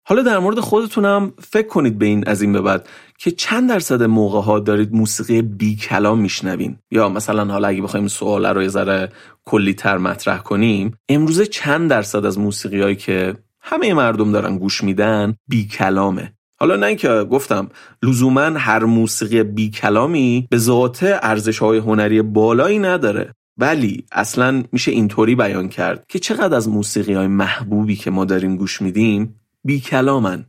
حالا 0.06 0.22
در 0.22 0.39
مورد 0.39 0.60
خودتونم 0.60 1.34
فکر 1.39 1.68
کنید 1.68 1.98
به 1.98 2.06
این 2.06 2.28
از 2.28 2.42
این 2.42 2.54
به 2.54 2.62
بعد 2.62 2.89
که 3.18 3.32
چند 3.32 3.70
درصد 3.70 4.04
موقع 4.04 4.42
ها 4.42 4.60
دارید 4.60 4.94
موسیقی 4.94 5.42
بی 5.42 5.76
کلام 5.76 6.20
میشنوین. 6.20 6.78
یا 6.92 7.10
مثلا 7.10 7.46
حالا 7.54 7.68
اگه 7.68 7.82
بخوایم 7.82 8.08
سوال 8.08 8.46
رو 8.46 8.62
یه 8.62 8.68
ذره 8.68 9.10
کلی 9.46 9.74
تر 9.74 9.98
مطرح 9.98 10.38
کنیم 10.38 10.98
امروزه 11.10 11.46
چند 11.46 11.89
درصد 11.89 12.26
از 12.26 12.39
موسیقی 12.39 12.82
هایی 12.82 12.96
که 12.96 13.34
همه 13.62 13.94
مردم 13.94 14.32
دارن 14.32 14.58
گوش 14.58 14.84
میدن 14.84 15.36
بی 15.48 15.68
کلامه 15.68 16.34
حالا 16.60 16.76
نه 16.76 16.96
که 16.96 17.08
گفتم 17.10 17.70
لزوما 18.04 18.42
هر 18.42 18.84
موسیقی 18.84 19.44
بی 19.44 19.70
کلامی 19.70 20.48
به 20.50 20.58
ذات 20.58 21.00
ارزش 21.04 21.60
های 21.60 21.78
هنری 21.78 22.22
بالایی 22.22 22.80
نداره. 22.80 23.34
ولی 23.58 24.06
اصلا 24.12 24.63
میشه 24.72 24.92
اینطوری 24.92 25.36
بیان 25.36 25.70
کرد 25.70 26.06
که 26.10 26.20
چقدر 26.20 26.56
از 26.56 26.70
موسیقی 26.70 27.13
های 27.13 27.28
محبوبی 27.28 27.96
که 27.96 28.12
ما 28.12 28.26
داریم 28.26 28.56
گوش 28.56 28.82
میدیم 28.82 29.39
بی 29.65 29.80
کلامن 29.80 30.45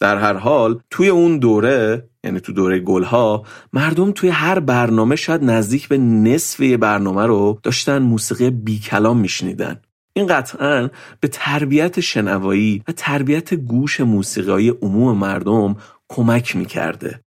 در 0.00 0.18
هر 0.18 0.34
حال 0.34 0.80
توی 0.90 1.08
اون 1.08 1.38
دوره 1.38 2.08
یعنی 2.24 2.40
تو 2.40 2.52
دوره 2.52 2.78
گلها 2.78 3.44
مردم 3.72 4.12
توی 4.12 4.28
هر 4.28 4.60
برنامه 4.60 5.16
شاید 5.16 5.44
نزدیک 5.44 5.88
به 5.88 5.98
نصف 5.98 6.60
برنامه 6.60 7.26
رو 7.26 7.60
داشتن 7.62 7.98
موسیقی 7.98 8.50
بی 8.50 8.78
کلام 8.78 9.18
میشنیدن. 9.18 9.80
این 10.16 10.26
قطعا 10.26 10.90
به 11.20 11.28
تربیت 11.28 12.00
شنوایی 12.00 12.82
و 12.88 12.92
تربیت 12.92 13.54
گوش 13.54 14.00
موسیقی 14.00 14.68
عموم 14.68 15.18
مردم 15.18 15.76
کمک 16.08 16.56
می‌کرده. 16.56 17.20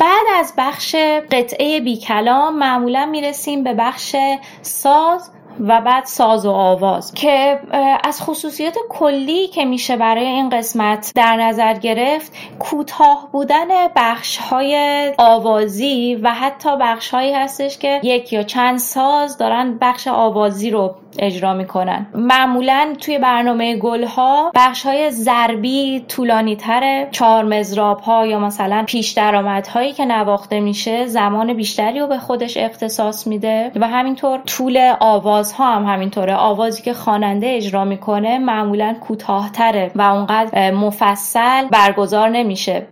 بعد 0.00 0.26
از 0.34 0.52
بخش 0.58 0.94
قطعه 1.30 1.80
بی 1.80 1.96
کلام 1.96 2.58
معمولا 2.58 3.06
می‌رسیم 3.06 3.64
به 3.64 3.74
بخش 3.74 4.16
ساز 4.62 5.30
و 5.60 5.80
بعد 5.80 6.04
ساز 6.04 6.46
و 6.46 6.50
آواز 6.50 7.14
که 7.14 7.60
از 8.04 8.22
خصوصیات 8.22 8.74
کلی 8.88 9.48
که 9.48 9.64
میشه 9.64 9.96
برای 9.96 10.26
این 10.26 10.50
قسمت 10.50 11.12
در 11.14 11.36
نظر 11.36 11.74
گرفت 11.74 12.32
کوتاه 12.58 13.28
بودن 13.32 13.68
بخش 13.96 14.36
های 14.36 15.12
آوازی 15.18 16.14
و 16.22 16.30
حتی 16.30 16.76
بخش 16.80 17.10
هایی 17.10 17.32
هستش 17.32 17.78
که 17.78 18.00
یک 18.02 18.32
یا 18.32 18.42
چند 18.42 18.78
ساز 18.78 19.38
دارن 19.38 19.78
بخش 19.80 20.08
آوازی 20.08 20.70
رو 20.70 20.94
اجرا 21.18 21.54
می‌کنن. 21.54 22.06
معمولا 22.14 22.94
توی 23.00 23.18
برنامه 23.18 23.76
گل 23.76 24.04
ها 24.04 24.52
بخش 24.54 24.86
های 24.86 25.10
ضربی 25.10 26.04
طولانی 26.08 26.56
تره 26.56 27.08
چهار 27.12 27.44
مزراب 27.44 28.00
ها 28.00 28.26
یا 28.26 28.38
مثلا 28.38 28.84
پیش 28.88 29.10
درآمد 29.10 29.66
هایی 29.66 29.92
که 29.92 30.04
نواخته 30.04 30.60
میشه 30.60 31.06
زمان 31.06 31.54
بیشتری 31.54 31.98
رو 31.98 32.06
به 32.06 32.18
خودش 32.18 32.56
اختصاص 32.56 33.26
میده 33.26 33.72
و 33.76 33.88
همینطور 33.88 34.38
طول 34.38 34.94
آواز 35.00 35.52
ها 35.52 35.76
هم 35.76 35.84
همینطوره. 35.94 36.34
آوازی 36.34 36.82
که 36.82 36.94
خواننده 36.94 37.46
اجرا 37.56 37.84
می‌کنه 37.84 38.38
معمولا 38.38 38.96
کوتاهتره 39.00 39.92
و 39.94 40.02
اونقدر 40.02 40.70
مفصل 40.70 41.68
برگزار 41.68 42.28
نمیشه. 42.28 42.86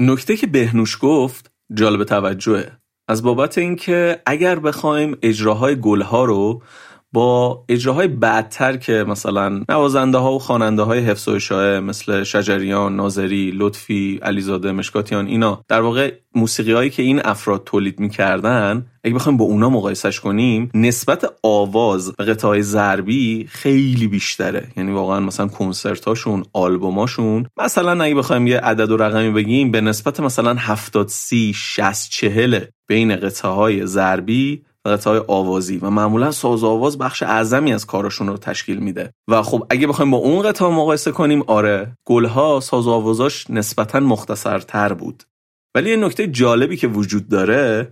نکته 0.00 0.36
که 0.36 0.46
بهنوش 0.46 0.98
گفت 1.02 1.52
جالب 1.74 2.04
توجهه. 2.04 2.79
از 3.10 3.22
بابت 3.22 3.58
اینکه 3.58 4.22
اگر 4.26 4.58
بخوایم 4.58 5.18
اجراهای 5.22 5.80
گلها 5.80 6.24
رو 6.24 6.62
با 7.12 7.64
اجراهای 7.68 8.08
بعدتر 8.08 8.76
که 8.76 9.04
مثلا 9.08 9.64
نوازنده 9.68 10.18
ها 10.18 10.32
و 10.32 10.38
خواننده 10.38 10.82
های 10.82 11.00
حفظ 11.00 11.28
و 11.28 11.30
اشاعه 11.30 11.80
مثل 11.80 12.24
شجریان، 12.24 12.96
ناظری، 12.96 13.52
لطفی، 13.54 14.20
علیزاده، 14.22 14.72
مشکاتیان 14.72 15.26
اینا 15.26 15.64
در 15.68 15.80
واقع 15.80 16.12
موسیقی 16.34 16.72
هایی 16.72 16.90
که 16.90 17.02
این 17.02 17.20
افراد 17.24 17.64
تولید 17.64 18.00
می‌کردن 18.00 18.86
اگه 19.04 19.14
بخوایم 19.14 19.36
با 19.36 19.44
اونا 19.44 19.70
مقایسش 19.70 20.20
کنیم 20.20 20.70
نسبت 20.74 21.32
آواز 21.42 22.08
و 22.08 22.22
قطعه 22.22 22.62
ضربی 22.62 23.46
خیلی 23.50 24.06
بیشتره. 24.06 24.68
یعنی 24.76 24.92
واقعا 24.92 25.20
مثلا 25.20 25.48
کنسرتاشون 25.48 26.44
آلبوماشون 26.52 27.46
مثلا 27.56 28.04
اگه 28.04 28.14
بخوایم 28.14 28.46
یه 28.46 28.58
عدد 28.58 28.90
و 28.90 28.96
رقمی 28.96 29.30
بگیم 29.30 29.70
به 29.70 29.80
نسبت 29.80 30.20
مثلا 30.20 30.54
70 30.54 31.08
30 31.08 31.52
60 31.54 32.10
40 32.10 32.60
بین 32.88 33.16
قطعه 33.16 33.50
های 33.50 33.86
ضربی 33.86 34.62
های 34.86 35.22
آوازی 35.28 35.78
و 35.78 35.90
معمولا 35.90 36.30
ساز 36.30 36.64
آواز 36.64 36.98
بخش 36.98 37.22
اعظمی 37.22 37.72
از 37.72 37.86
کارشون 37.86 38.26
رو 38.26 38.36
تشکیل 38.36 38.78
میده. 38.78 39.12
و 39.28 39.42
خب 39.42 39.66
اگه 39.70 39.86
بخوایم 39.86 40.10
با 40.10 40.16
اون 40.16 40.42
قطعه 40.42 40.68
مقایسه 40.68 41.12
کنیم 41.12 41.42
آره 41.46 41.96
گلها 42.04 42.60
ساز 42.60 42.88
آوازاش 42.88 43.50
نسبتا 43.50 44.00
مختصرتر 44.00 44.92
بود. 44.92 45.22
ولی 45.74 45.90
یه 45.90 45.96
نکته 45.96 46.26
جالبی 46.26 46.76
که 46.76 46.88
وجود 46.88 47.28
داره 47.28 47.88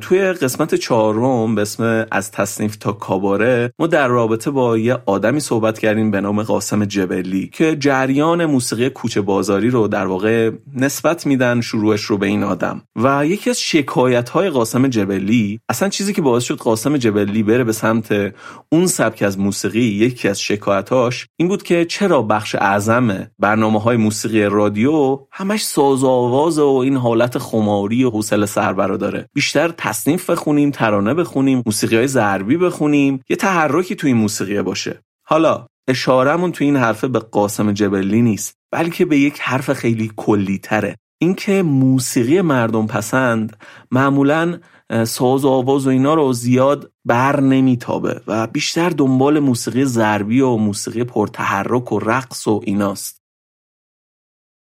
توی 0.00 0.32
قسمت 0.32 0.74
چهارم 0.74 1.54
به 1.54 1.62
اسم 1.62 2.06
از 2.10 2.30
تصنیف 2.30 2.76
تا 2.76 2.92
کاباره 2.92 3.72
ما 3.78 3.86
در 3.86 4.08
رابطه 4.08 4.50
با 4.50 4.78
یه 4.78 4.98
آدمی 5.06 5.40
صحبت 5.40 5.78
کردیم 5.78 6.10
به 6.10 6.20
نام 6.20 6.42
قاسم 6.42 6.84
جبلی 6.84 7.50
که 7.52 7.76
جریان 7.76 8.46
موسیقی 8.46 8.90
کوچه 8.90 9.20
بازاری 9.20 9.70
رو 9.70 9.88
در 9.88 10.06
واقع 10.06 10.50
نسبت 10.74 11.26
میدن 11.26 11.60
شروعش 11.60 12.02
رو 12.02 12.18
به 12.18 12.26
این 12.26 12.42
آدم. 12.42 12.82
و 12.96 13.26
یکی 13.26 13.50
از 13.50 13.60
شکایت 13.60 14.28
های 14.28 14.50
قاسم 14.50 14.88
جبلی 14.88 15.60
اصلا 15.68 15.88
چیزی 15.88 16.12
که 16.12 16.22
باعث 16.22 16.44
شد 16.44 16.58
قاسم 16.58 16.96
جبلی 16.96 17.42
بره 17.42 17.64
به 17.64 17.72
سمت 17.72 18.34
اون 18.72 18.86
سبک 18.86 19.22
از 19.22 19.38
موسیقی 19.38 19.80
یکی 19.80 20.28
از 20.28 20.40
شکایتاش 20.40 21.26
این 21.36 21.48
بود 21.48 21.62
که 21.62 21.84
چرا 21.84 22.22
بخش 22.22 22.54
اعظم 22.54 23.30
برنامه 23.38 23.80
های 23.80 23.96
موسیقی 23.96 24.42
رادیو 24.42 25.18
همش 25.32 25.64
ساز 25.64 26.02
و 26.02 26.08
آواز 26.08 26.58
و 26.58 26.66
این 26.66 26.96
حالت 27.10 27.38
خماری 27.38 28.04
و 28.04 28.10
حوصله 28.10 28.46
سربرا 28.46 28.96
داره 28.96 29.28
بیشتر 29.34 29.68
تصنیف 29.68 30.30
بخونیم 30.30 30.70
ترانه 30.70 31.14
بخونیم 31.14 31.62
موسیقی 31.66 31.96
های 31.96 32.06
ضربی 32.06 32.56
بخونیم. 32.56 33.20
یه 33.30 33.36
تحرکی 33.36 33.94
تو 33.94 34.06
این 34.06 34.16
موسیقی 34.16 34.62
باشه. 34.62 35.00
حالا 35.26 35.66
اشارمون 35.88 36.52
تو 36.52 36.64
این 36.64 36.76
حرفه 36.76 37.08
به 37.08 37.18
قاسم 37.18 37.72
جبلی 37.72 38.22
نیست 38.22 38.54
بلکه 38.72 39.04
به 39.04 39.18
یک 39.18 39.40
حرف 39.40 39.72
خیلی 39.72 40.12
کلی 40.16 40.58
تره 40.58 40.96
اینکه 41.20 41.62
موسیقی 41.62 42.40
مردم 42.40 42.86
پسند 42.86 43.56
معمولا 43.90 44.58
ساز 45.04 45.44
و 45.44 45.48
آواز 45.48 45.86
و 45.86 45.90
اینا 45.90 46.14
رو 46.14 46.32
زیاد 46.32 46.92
بر 47.04 47.40
نمیتابه 47.40 48.20
و 48.26 48.46
بیشتر 48.46 48.90
دنبال 48.90 49.38
موسیقی 49.38 49.84
ضربی 49.84 50.40
و 50.40 50.56
موسیقی 50.56 51.04
پرتحرک 51.04 51.92
و 51.92 51.98
رقص 51.98 52.48
و 52.48 52.60
ایناست. 52.64 53.19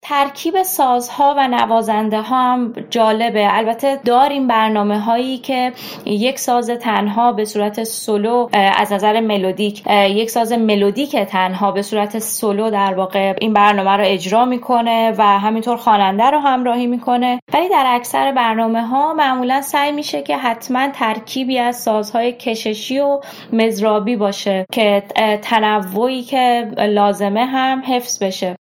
ترکیب 0.02 0.62
سازها 0.62 1.34
و 1.38 1.48
نوازنده 1.48 2.20
ها 2.20 2.52
هم 2.52 2.72
جالبه. 2.90 3.56
البته 3.56 3.96
داریم 4.04 4.46
برنامه 4.46 5.00
هایی 5.00 5.38
که 5.38 5.72
یک 6.06 6.38
ساز 6.38 6.70
تنها 6.70 7.32
به 7.32 7.44
صورت 7.44 7.84
سولو 7.84 8.48
از 8.52 8.92
نظر 8.92 9.20
ملودیک 9.20 9.82
یک 9.90 10.30
ساز 10.30 10.52
ملودیک 10.52 11.16
تنها 11.16 11.72
به 11.72 11.82
صورت 11.82 12.18
سولو 12.18 12.70
در 12.70 12.94
واقع 12.94 13.34
این 13.40 13.52
برنامه 13.52 13.90
رو 13.90 14.04
اجرا 14.06 14.44
می‌کنه 14.44 15.14
و 15.18 15.22
همینطور 15.22 15.76
خواننده 15.76 16.24
رو 16.24 16.38
همراهی 16.38 16.86
می‌کنه. 16.86 17.40
ولی 17.54 17.68
در 17.68 17.84
اکثر 17.86 18.32
برنامه 18.32 18.82
ها 18.86 19.14
معمولا 19.14 19.62
سعی 19.62 19.92
میشه 19.92 20.22
که 20.22 20.36
حتما 20.36 20.88
ترکیبی 20.88 21.58
از 21.58 21.76
سازهای 21.76 22.32
کششی 22.32 22.98
و 22.98 23.20
مزرابی 23.52 24.16
باشه 24.16 24.66
که 24.72 25.02
تنوعی 25.42 26.22
که 26.22 26.70
لازمه 26.78 27.46
هم 27.46 27.82
حفظ 27.86 28.22
بشه. 28.22 28.56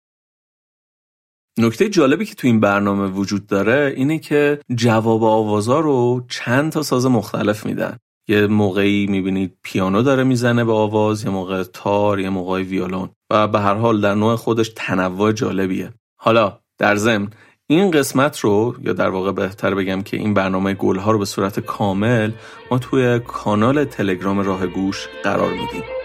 نکته 1.59 1.89
جالبی 1.89 2.25
که 2.25 2.35
تو 2.35 2.47
این 2.47 2.61
برنامه 2.61 3.07
وجود 3.07 3.47
داره 3.47 3.95
اینه 3.97 4.19
که 4.19 4.61
جواب 4.75 5.25
آوازا 5.25 5.81
رو 5.81 6.25
چند 6.29 6.73
تا 6.73 6.83
ساز 6.83 7.07
مختلف 7.07 7.67
میدن. 7.67 7.99
یه 8.29 8.47
موقعی 8.47 9.07
می‌بینید 9.07 9.57
پیانو 9.63 10.03
داره 10.03 10.25
می‌زنه 10.25 10.65
به 10.65 10.73
آواز 10.73 11.25
یه 11.25 11.31
موقع 11.31 11.63
تار 11.63 12.21
یه 12.21 12.31
موقع 12.31 12.63
ویولون. 12.63 13.09
و 13.31 13.49
به 13.49 13.61
هر 13.61 13.75
حال 13.75 14.01
در 14.01 14.15
نوع 14.15 14.37
خودش 14.37 14.73
تنوع 14.77 15.33
جالبیه. 15.33 15.93
حالا 16.21 16.59
در 16.79 16.97
ضمن 16.97 17.31
این 17.67 17.91
قسمت 17.91 18.39
رو 18.39 18.75
یا 18.83 18.93
در 18.93 19.09
واقع 19.09 19.33
بهتر 19.33 19.75
بگم 19.75 20.03
که 20.03 20.17
این 20.17 20.35
برنامه 20.35 20.75
گلها 20.75 21.11
رو 21.11 21.19
به 21.19 21.25
صورت 21.25 21.61
کامل 21.61 22.33
ما 22.71 22.79
توی 22.79 23.19
کانال 23.19 23.85
تلگرام 23.85 24.41
راه 24.41 24.67
گوش 24.67 25.09
قرار 25.23 25.51
میدیم. 25.51 26.04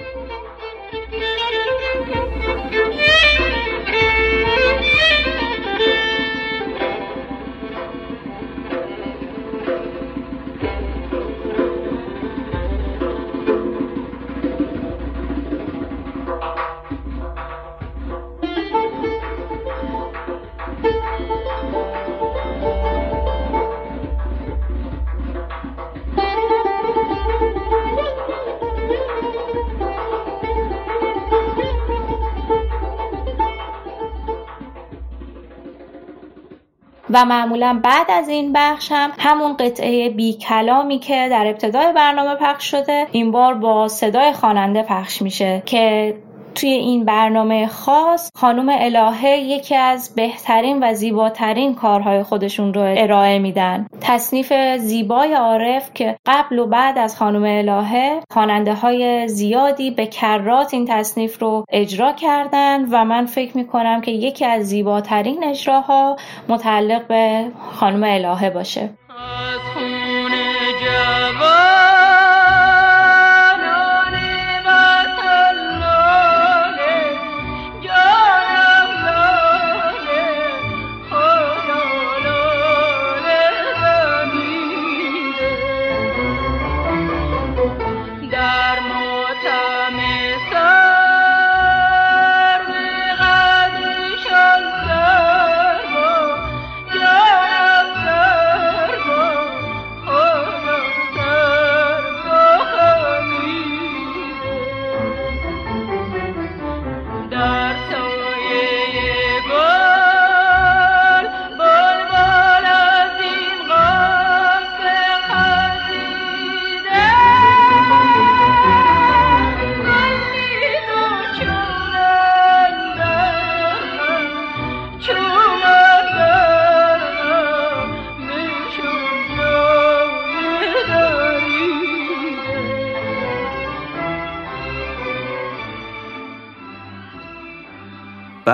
و 37.10 37.26
معمولا 37.26 37.82
بعد 37.84 38.12
از 38.12 38.30
این 38.30 38.54
بخش 38.54 38.91
هم 38.91 39.12
همون 39.17 39.58
قطعه 39.58 40.10
بی 40.10 40.34
کلامی 40.34 41.00
که 41.00 41.28
در 41.30 41.48
ابتدای 41.48 41.93
برنامه 41.93 42.36
پخش 42.36 42.72
شده 42.72 43.08
این 43.12 43.32
بار 43.32 43.54
با 43.54 43.88
صدای 43.88 44.34
خواننده 44.34 44.84
پخش 44.84 45.22
میشه 45.22 45.63
که 45.65 46.15
توی 46.60 46.69
این 46.69 47.06
برنامه 47.06 47.67
خاص 47.67 48.32
خانم 48.36 48.69
الهه 48.69 49.38
یکی 49.38 49.76
از 49.76 50.15
بهترین 50.15 50.84
و 50.84 50.93
زیباترین 50.93 51.76
کارهای 51.76 52.24
خودشون 52.24 52.74
رو 52.74 52.82
ارائه 52.82 53.39
میدن. 53.39 53.88
تصنیف 54.02 54.54
زیبای 54.78 55.34
عارف 55.34 55.93
که 55.93 56.17
قبل 56.26 56.60
و 56.60 56.67
بعد 56.67 56.98
از 56.98 57.17
خانم 57.17 57.43
الهه 57.43 58.19
خواننده 58.32 58.74
های 58.74 59.28
زیادی 59.28 59.91
به 59.91 60.06
کرات 60.08 60.74
این 60.74 60.86
تصنیف 60.89 61.41
رو 61.41 61.65
اجرا 61.69 62.12
کردن 62.12 62.86
و 62.91 63.06
من 63.06 63.26
فکر 63.26 63.58
می‌کنم 63.58 64.02
که 64.02 64.12
یکی 64.12 64.45
از 64.45 64.65
زیباترین 64.65 65.43
اجراها 65.43 66.15
متعلق 66.48 67.08
به 67.08 67.52
خانم 67.72 68.04
الهه 68.04 68.50
باشه. 68.50 68.89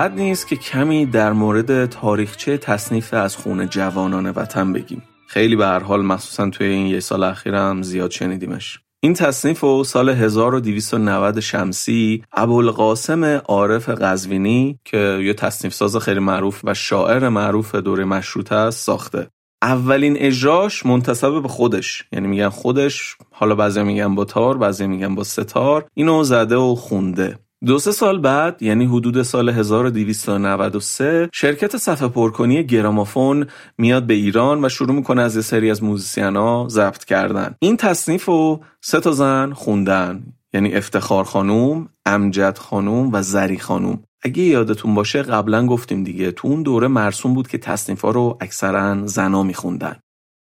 بد 0.06 0.14
نیست 0.14 0.48
که 0.48 0.56
کمی 0.56 1.06
در 1.06 1.32
مورد 1.32 1.86
تاریخچه 1.86 2.58
تصنیف 2.58 3.14
از 3.14 3.36
خون 3.36 3.68
جوانان 3.68 4.30
وطن 4.30 4.72
بگیم. 4.72 5.02
خیلی 5.26 5.56
به 5.56 5.66
هر 5.66 5.78
حال 5.78 6.02
مخصوصا 6.02 6.50
توی 6.50 6.66
این 6.66 6.86
یه 6.86 7.00
سال 7.00 7.22
اخیرم 7.22 7.82
زیاد 7.82 8.10
شنیدیمش. 8.10 8.80
این 9.00 9.14
تصنیف 9.14 9.64
و 9.64 9.84
سال 9.84 10.08
1290 10.08 11.40
شمسی 11.40 12.22
ابوالقاسم 12.32 13.24
عارف 13.24 13.88
قزوینی 13.88 14.78
که 14.84 15.18
یه 15.22 15.34
تصنیف 15.34 15.74
ساز 15.74 15.96
خیلی 15.96 16.20
معروف 16.20 16.60
و 16.64 16.74
شاعر 16.74 17.28
معروف 17.28 17.74
دوره 17.74 18.04
مشروطه 18.04 18.54
است 18.54 18.84
ساخته. 18.84 19.28
اولین 19.62 20.16
اجراش 20.18 20.86
منتصب 20.86 21.42
به 21.42 21.48
خودش. 21.48 22.04
یعنی 22.12 22.28
میگن 22.28 22.48
خودش 22.48 23.16
حالا 23.30 23.54
بعضی 23.54 23.82
میگن 23.82 24.14
با 24.14 24.24
تار 24.24 24.58
بعضی 24.58 24.86
میگن 24.86 25.14
با 25.14 25.24
ستار. 25.24 25.86
اینو 25.94 26.24
زده 26.24 26.56
و 26.56 26.74
خونده. 26.74 27.38
دو 27.64 27.78
سه 27.78 27.92
سال 27.92 28.20
بعد 28.20 28.62
یعنی 28.62 28.86
حدود 28.86 29.22
سال 29.22 29.48
1293 29.48 31.28
شرکت 31.34 31.76
صفحه 31.76 32.08
پرکنی 32.08 32.64
گرامافون 32.64 33.46
میاد 33.78 34.06
به 34.06 34.14
ایران 34.14 34.64
و 34.64 34.68
شروع 34.68 34.94
می‌کنه 34.94 35.22
از 35.22 35.36
یه 35.36 35.42
سری 35.42 35.70
از 35.70 35.82
موزیسینا 35.82 36.68
ضبط 36.68 37.04
کردن. 37.04 37.54
این 37.58 37.76
تصنیف 37.76 38.24
رو 38.24 38.60
سه 38.80 39.00
تا 39.00 39.12
زن 39.12 39.52
خوندن 39.52 40.22
یعنی 40.54 40.74
افتخار 40.74 41.24
خانوم، 41.24 41.88
امجد 42.06 42.58
خانوم 42.58 43.12
و 43.12 43.22
زری 43.22 43.58
خانوم. 43.58 44.02
اگه 44.22 44.42
یادتون 44.42 44.94
باشه 44.94 45.22
قبلا 45.22 45.66
گفتیم 45.66 46.04
دیگه 46.04 46.30
تو 46.32 46.48
اون 46.48 46.62
دوره 46.62 46.88
مرسوم 46.88 47.34
بود 47.34 47.48
که 47.48 47.58
تصنیفا 47.58 48.10
رو 48.10 48.38
اکثرا 48.40 49.06
زنا 49.06 49.42
میخوندن. 49.42 49.96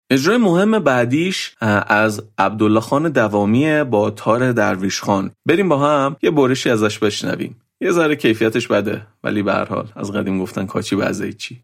اجرای 0.09 0.37
مهم 0.37 0.79
بعدیش 0.79 1.55
از 1.87 2.23
عبدالله 2.37 2.79
خان 2.79 3.09
دوامی 3.09 3.83
با 3.83 4.09
تار 4.09 4.51
درویش 4.51 5.01
خان. 5.01 5.31
بریم 5.45 5.69
با 5.69 5.77
هم 5.77 6.15
یه 6.21 6.31
برشی 6.31 6.69
ازش 6.69 6.99
بشنویم. 6.99 7.61
یه 7.81 7.91
ذره 7.91 8.15
کیفیتش 8.15 8.67
بده 8.67 9.07
ولی 9.23 9.43
به 9.43 9.53
هر 9.53 9.65
حال 9.65 9.87
از 9.95 10.11
قدیم 10.11 10.39
گفتن 10.39 10.65
کاچی 10.65 10.95
بعضی 10.95 11.33
چی. 11.33 11.63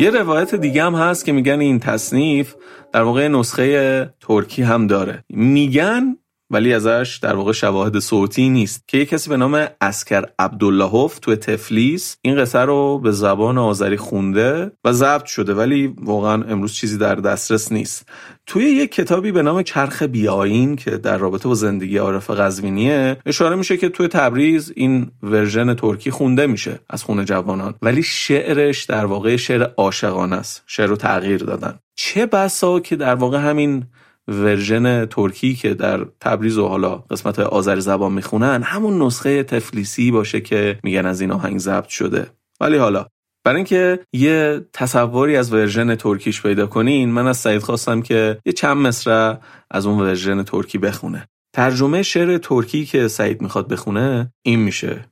یه 0.00 0.10
روایت 0.10 0.54
دیگه 0.54 0.84
هم 0.84 0.94
هست 0.94 1.24
که 1.24 1.32
میگن 1.32 1.60
این 1.60 1.78
تصنیف 1.78 2.54
در 2.92 3.02
واقع 3.02 3.28
نسخه 3.28 4.14
ترکی 4.20 4.62
هم 4.62 4.86
داره. 4.86 5.24
میگن 5.28 6.16
ولی 6.50 6.74
ازش 6.74 7.18
در 7.22 7.34
واقع 7.34 7.52
شواهد 7.52 7.98
صوتی 7.98 8.48
نیست 8.48 8.88
که 8.88 8.98
یه 8.98 9.04
کسی 9.04 9.30
به 9.30 9.36
نام 9.36 9.66
عسکر 9.80 10.24
عبدالله‌اف 10.38 11.18
توی 11.18 11.36
تفلیس 11.36 12.16
این 12.22 12.36
قصه 12.36 12.58
رو 12.58 12.98
به 12.98 13.12
زبان 13.12 13.58
آذری 13.58 13.96
خونده 13.96 14.70
و 14.84 14.92
ضبط 14.92 15.24
شده 15.24 15.54
ولی 15.54 15.94
واقعا 16.02 16.42
امروز 16.42 16.72
چیزی 16.72 16.98
در 16.98 17.14
دسترس 17.14 17.72
نیست. 17.72 18.08
توی 18.46 18.64
یک 18.64 18.92
کتابی 18.92 19.32
به 19.32 19.42
نام 19.42 19.62
چرخ 19.62 20.02
بی‌آیین 20.02 20.76
که 20.76 20.90
در 20.90 21.18
رابطه 21.18 21.48
با 21.48 21.54
زندگی 21.54 21.96
عارف 21.96 22.30
قزوینیه 22.30 23.16
اشاره 23.26 23.56
میشه 23.56 23.76
که 23.76 23.88
توی 23.88 24.08
تبریز 24.08 24.72
این 24.76 25.10
version 25.22 25.74
ترکی 25.74 26.10
خونده 26.10 26.46
میشه 26.46 26.80
از 26.90 27.02
خون 27.02 27.24
جوانان. 27.24 27.74
ولی 27.82 28.02
شعرش 28.02 28.84
در 28.84 29.06
واقع 29.06 29.36
شعر 29.36 29.62
عاشقانه 29.76 30.36
است 30.36 30.62
شعر 30.66 30.86
رو 30.86 30.96
تغییر 30.96 31.44
دادن. 31.44 31.78
چه 31.94 32.26
بسا 32.26 32.80
که 32.80 32.96
در 32.96 33.14
واقع 33.14 33.38
همین 33.38 33.84
version 34.30 35.06
ترکی 35.06 35.54
که 35.54 35.74
در 35.74 36.06
تبریز 36.20 36.58
و 36.58 36.68
حالا 36.68 36.94
قسمت 36.94 37.38
آذری 37.38 37.80
زبان 37.80 38.12
می‌خونن 38.12 38.62
همون 38.62 39.02
نسخه 39.02 39.42
تفلیسی 39.42 40.10
باشه 40.10 40.40
که 40.40 40.78
میگن 40.84 41.06
از 41.06 41.20
این 41.20 41.30
آهنگ 41.32 41.58
ضبط 41.58 41.88
شده. 41.88 42.30
ولی 42.60 42.76
حالا 42.76 43.06
برای 43.44 43.56
اینکه 43.56 43.98
یه 44.12 44.66
تصوری 44.72 45.36
از 45.36 45.52
version 45.52 45.94
ترکیش 45.94 46.42
پیدا 46.42 46.66
کنین 46.66 47.10
من 47.10 47.26
از 47.26 47.36
سعید 47.36 47.62
خواستم 47.62 48.02
که 48.02 48.38
یه 48.46 48.52
چند 48.52 48.76
مصرع 48.76 49.38
از 49.70 49.86
اون 49.86 49.98
version 49.98 50.42
ترکی 50.42 50.78
بخونه. 50.78 51.28
ترجمه 51.56 52.02
شعر 52.02 52.38
ترکی 52.38 52.84
که 52.84 53.08
سعید 53.08 53.42
می‌خواد 53.42 53.68
بخونه 53.68 54.32
این 54.42 54.60
میشه. 54.60 55.06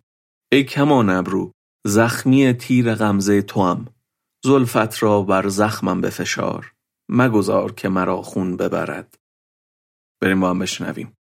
ای 0.53 0.65
کمان 0.65 1.11
ابرو 1.11 1.53
زخمی 1.87 2.53
تیر 2.53 2.95
غمزه 2.95 3.43
توام 3.43 3.87
زلفت 4.45 5.03
را 5.03 5.23
بر 5.23 5.49
زخمم 5.49 6.01
بفشار. 6.01 6.73
مگذار 7.09 7.73
که 7.73 7.89
مرا 7.89 8.23
خون 8.23 8.57
ببرد. 8.57 9.19
بریم 10.21 10.41
با 10.41 10.51
هم 10.51 10.59
بشنویم. 10.59 11.17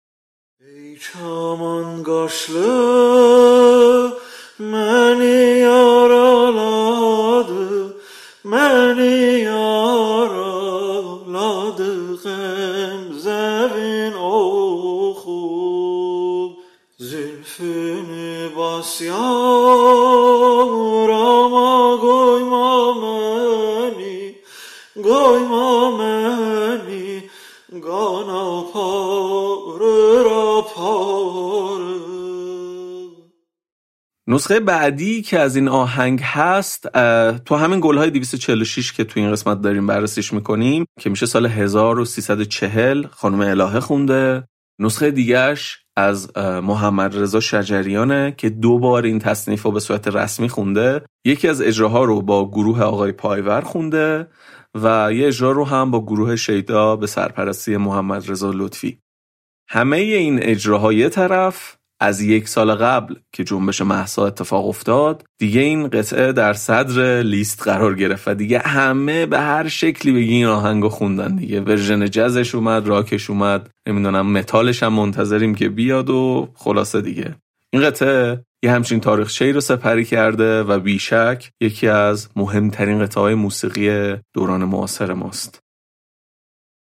ای 0.61 0.96
کمان 0.96 2.03
گاشلو 2.03 3.46
منی 4.59 5.59
یارالاdı 5.59 6.87
منی 8.44 9.40
yaralladı 9.51 10.57
غمزوین 12.25 14.12
او 14.12 15.14
خوب 15.14 16.57
زلفünü 16.99 18.51
bas 18.57 19.01
نسخه 34.28 34.60
بعدی 34.60 35.22
که 35.22 35.38
از 35.38 35.56
این 35.56 35.68
آهنگ 35.68 36.20
هست 36.22 36.88
تو 37.38 37.56
همین 37.56 37.80
گل 37.80 37.98
های 37.98 38.10
246 38.10 38.92
که 38.92 39.04
تو 39.04 39.20
این 39.20 39.32
قسمت 39.32 39.60
داریم 39.60 39.86
بررسیش 39.86 40.32
می‌کنیم 40.32 40.84
که 41.00 41.10
میشه 41.10 41.26
سال 41.26 41.46
1340 41.46 43.06
خانم 43.06 43.40
الهه 43.40 43.80
خونده. 43.80 44.48
نسخه 44.80 45.10
دیگهش 45.10 45.78
از 45.96 46.36
محمد 46.38 47.16
رضا 47.16 47.40
شجریانه 47.40 48.34
که 48.36 48.50
دو 48.50 48.78
بار 48.78 49.04
این 49.04 49.18
تصنیف 49.18 49.62
رو 49.62 49.70
به 49.70 49.80
صورت 49.80 50.08
رسمی 50.08 50.48
خونده. 50.48 51.02
یکی 51.24 51.48
از 51.48 51.62
اجراها 51.62 52.04
رو 52.04 52.22
با 52.22 52.50
گروه 52.50 52.82
آقای 52.82 53.12
پایور 53.12 53.60
خونده 53.60 54.28
و 54.74 55.12
یه 55.12 55.26
اجرا 55.26 55.52
رو 55.52 55.64
هم 55.64 55.90
با 55.90 56.04
گروه 56.04 56.36
شیدا 56.36 56.96
به 56.96 57.06
سرپرستی 57.06 57.76
محمد 57.76 58.30
رضا 58.30 58.50
لطفی. 58.54 58.98
همه 59.68 59.96
این 59.96 60.42
اجراهای 60.42 61.08
طرف 61.08 61.75
از 62.00 62.20
یک 62.20 62.48
سال 62.48 62.74
قبل 62.74 63.14
که 63.32 63.44
جنبش 63.44 63.80
محسا 63.80 64.26
اتفاق 64.26 64.68
افتاد 64.68 65.24
دیگه 65.38 65.61
این 65.61 65.88
قطعه 65.88 66.32
در 66.32 66.52
صدر 66.52 67.22
لیست 67.22 67.62
قرار 67.62 67.94
گرفت 67.94 68.28
و 68.28 68.35
دیگه 68.35 68.59
همه 68.59 69.26
به 69.26 69.40
هر 69.40 69.68
شکلی 69.68 70.12
بگی 70.12 70.35
این 70.35 70.46
آهنگو 70.46 70.88
خوندن 70.88 71.37
دیگه. 71.37 71.61
ورژن 71.61 72.11
جزش 72.11 72.54
اومد 72.54 72.87
راکش 72.87 73.30
اومد 73.30 73.70
نمی‌دونم 73.88 74.32
متالش 74.32 74.82
هم 74.82 74.92
منتظریم 74.92 75.54
که 75.54 75.68
بیاد 75.68 76.11
و 76.11 76.48
خلاصه 76.54 77.00
دیگه. 77.00 77.35
این 77.72 77.82
قطعه 77.82 78.44
یه 78.62 78.72
همچین 78.72 79.00
تاریخچه‌ای 79.00 79.52
رو 79.52 79.61
سپری 79.61 80.04
کرده 80.04 80.62
و 80.62 80.78
بیشک 80.78 81.50
یکی 81.61 81.88
از 81.88 82.28
مهمترین 82.37 82.98
قطعه 82.98 83.35
موسیقی 83.35 84.16
دوران 84.35 84.64
معاصر 84.64 85.12
ماست. 85.12 85.65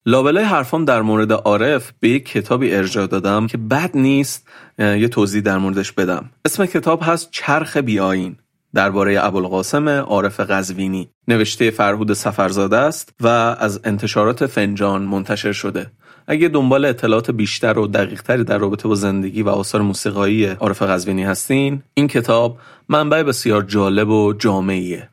لابلای 0.06 0.44
حرفام 0.44 0.84
در 0.84 1.02
مورد 1.02 1.32
عارف 1.32 1.92
به 2.00 2.08
یک 2.08 2.28
کتابی 2.28 2.74
ارجاع 2.74 3.06
دادم 3.06 3.46
که 3.46 3.58
بد 3.58 3.90
نیست 3.94 4.48
یه 4.78 5.08
توضیح 5.08 5.42
در 5.42 5.58
موردش 5.58 5.92
بدم. 5.92 6.30
اسم 6.44 6.66
کتاب 6.66 7.00
هست 7.02 7.28
چرخ 7.30 7.76
بیاین 7.76 8.36
درباره 8.74 9.24
ابوالقاسم 9.24 9.88
عارف 9.88 10.40
قزوینی 10.40 11.08
نوشته 11.28 11.70
فرهود 11.70 12.12
سفرزاده 12.12 12.76
است 12.76 13.14
و 13.20 13.26
از 13.58 13.80
انتشارات 13.84 14.46
فنجان 14.46 15.02
منتشر 15.02 15.52
شده. 15.52 15.90
اگه 16.26 16.48
دنبال 16.48 16.84
اطلاعات 16.84 17.30
بیشتر 17.30 17.78
و 17.78 17.86
دقیقتری 17.86 18.44
در 18.44 18.58
رابطه 18.58 18.88
با 18.88 18.94
زندگی 18.94 19.42
و 19.42 19.48
آثار 19.48 19.82
موسیقایی 19.82 20.46
عارف 20.46 20.82
قزوینی 20.82 21.24
هستین 21.24 21.82
این 21.94 22.08
کتاب 22.08 22.58
منبع 22.88 23.22
بسیار 23.22 23.62
جالب 23.62 24.08
و 24.08 24.32
جامعیه. 24.32 25.08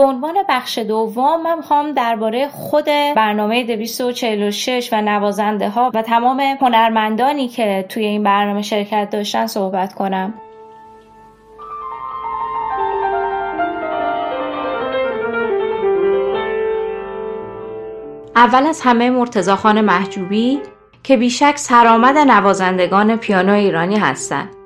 به 0.00 0.06
عنوان 0.06 0.34
بخش 0.48 0.78
دوم 0.78 1.42
من 1.42 1.56
می‌خوام 1.56 1.92
درباره 1.92 2.48
خود 2.48 2.84
برنامه 3.16 3.64
246 3.64 4.88
و 4.92 5.00
نوازنده 5.00 5.68
ها 5.68 5.90
و 5.94 6.02
تمام 6.02 6.40
هنرمندانی 6.40 7.48
که 7.48 7.86
توی 7.88 8.04
این 8.04 8.22
برنامه 8.22 8.62
شرکت 8.62 9.08
داشتن 9.10 9.46
صحبت 9.46 9.94
کنم 9.94 10.34
اول 18.36 18.66
از 18.66 18.80
همه 18.80 19.10
مرتزا 19.10 19.56
خان 19.56 19.80
محجوبی 19.80 20.60
که 21.02 21.16
بیشک 21.16 21.56
سرآمد 21.56 22.18
نوازندگان 22.18 23.16
پیانو 23.16 23.52
ایرانی 23.52 23.96
هستند. 23.96 24.59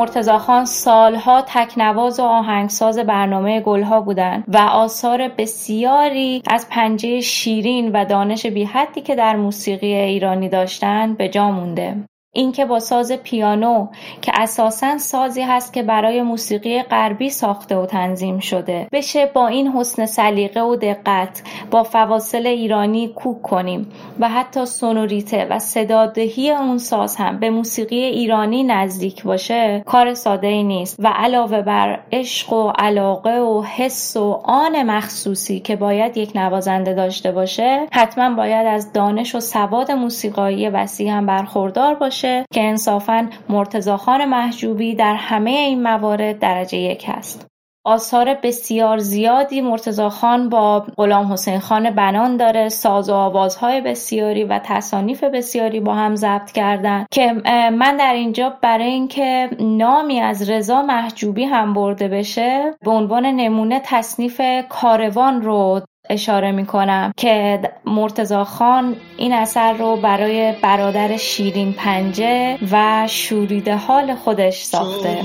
مرتزا 0.00 0.38
خان 0.38 0.64
سالها 0.64 1.42
تکنواز 1.46 2.20
و 2.20 2.22
آهنگساز 2.22 2.98
برنامه 2.98 3.60
گلها 3.60 4.00
بودند 4.00 4.44
و 4.48 4.56
آثار 4.58 5.28
بسیاری 5.28 6.42
از 6.46 6.66
پنجه 6.70 7.20
شیرین 7.20 7.92
و 7.92 8.04
دانش 8.04 8.46
بیحدی 8.46 9.00
که 9.00 9.14
در 9.14 9.36
موسیقی 9.36 9.94
ایرانی 9.94 10.48
داشتند 10.48 11.16
به 11.16 11.28
جا 11.28 11.50
مونده. 11.50 11.96
اینکه 12.32 12.64
با 12.64 12.80
ساز 12.80 13.12
پیانو 13.12 13.88
که 14.22 14.32
اساسا 14.34 14.98
سازی 14.98 15.42
هست 15.42 15.72
که 15.72 15.82
برای 15.82 16.22
موسیقی 16.22 16.82
غربی 16.82 17.30
ساخته 17.30 17.76
و 17.76 17.86
تنظیم 17.86 18.38
شده. 18.38 18.88
بشه 18.92 19.26
با 19.26 19.46
این 19.48 19.68
حسن 19.68 20.06
سلیقه 20.06 20.60
و 20.60 20.76
دقت 20.76 21.42
با 21.70 21.82
فواصل 21.82 22.46
ایرانی 22.46 23.08
کوک 23.08 23.42
کنیم 23.42 23.92
و 24.20 24.28
حتی 24.28 24.66
سونوریته 24.66 25.46
و 25.50 25.58
صدادهی 25.58 26.50
اون 26.50 26.78
ساز 26.78 27.16
هم 27.16 27.38
به 27.38 27.50
موسیقی 27.50 28.04
ایرانی 28.04 28.64
نزدیک 28.64 29.22
باشه 29.22 29.82
کار 29.86 30.14
ساده 30.14 30.46
ای 30.46 30.62
نیست. 30.62 30.96
و 30.98 31.08
علاوه 31.08 31.62
بر 31.62 32.00
عشق 32.12 32.52
و 32.52 32.72
علاقه 32.78 33.38
و 33.38 33.62
حس 33.62 34.16
و 34.16 34.40
آن 34.44 34.82
مخصوصی 34.82 35.60
که 35.60 35.76
باید 35.76 36.16
یک 36.16 36.32
نوازنده 36.34 36.94
داشته 36.94 37.32
باشه 37.32 37.86
حتما 37.92 38.34
باید 38.36 38.66
از 38.66 38.92
دانش 38.92 39.34
و 39.34 39.40
سواد 39.40 39.92
موسیقایی 39.92 40.68
وسیع 40.68 41.10
هم 41.10 41.26
برخوردار 41.26 41.94
باشه. 41.94 42.19
که 42.26 42.62
انصافا 42.62 43.30
مرتزا 43.48 43.96
خان 43.96 44.24
محجوبی 44.24 44.94
در 44.94 45.14
همه 45.14 45.50
این 45.50 45.82
موارد 45.82 46.38
درجه 46.38 46.78
یک 46.78 47.04
است. 47.08 47.50
آثار 47.84 48.34
بسیار 48.34 48.98
زیادی 48.98 49.60
مرتزا 49.60 50.10
خان 50.10 50.48
با 50.48 50.80
غلام 50.96 51.32
حسین 51.32 51.58
خان 51.58 51.90
بنان 51.90 52.36
داره 52.36 52.68
ساز 52.68 53.10
و 53.10 53.14
آوازهای 53.14 53.80
بسیاری 53.80 54.44
و 54.44 54.60
تصانیف 54.64 55.24
بسیاری 55.24 55.80
با 55.80 55.94
هم 55.94 56.16
ضبط 56.16 56.52
کردن 56.52 57.06
که 57.10 57.32
من 57.70 57.96
در 57.96 58.14
اینجا 58.14 58.58
برای 58.62 58.90
اینکه 58.90 59.50
نامی 59.60 60.20
از 60.20 60.50
رضا 60.50 60.82
محجوبی 60.82 61.44
هم 61.44 61.74
برده 61.74 62.08
بشه 62.08 62.74
به 62.84 62.90
عنوان 62.90 63.26
نمونه 63.26 63.80
تصنیف 63.84 64.40
کاروان 64.68 65.42
رو 65.42 65.80
اشاره 66.10 66.52
می 66.52 66.66
کنم 66.66 67.12
که 67.16 67.60
مرتزا 67.84 68.44
خان 68.44 68.96
این 69.16 69.32
اثر 69.32 69.72
رو 69.72 69.96
برای 69.96 70.54
برادر 70.62 71.16
شیرین 71.16 71.72
پنجه 71.72 72.58
و 72.72 73.06
شوریده 73.10 73.76
حال 73.76 74.14
خودش 74.14 74.62
ساخته. 74.62 75.18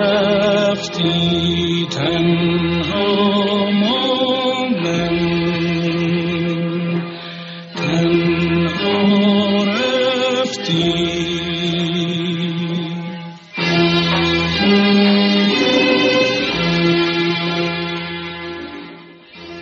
رفتی؟ 0.00 1.86
تنها 1.90 3.30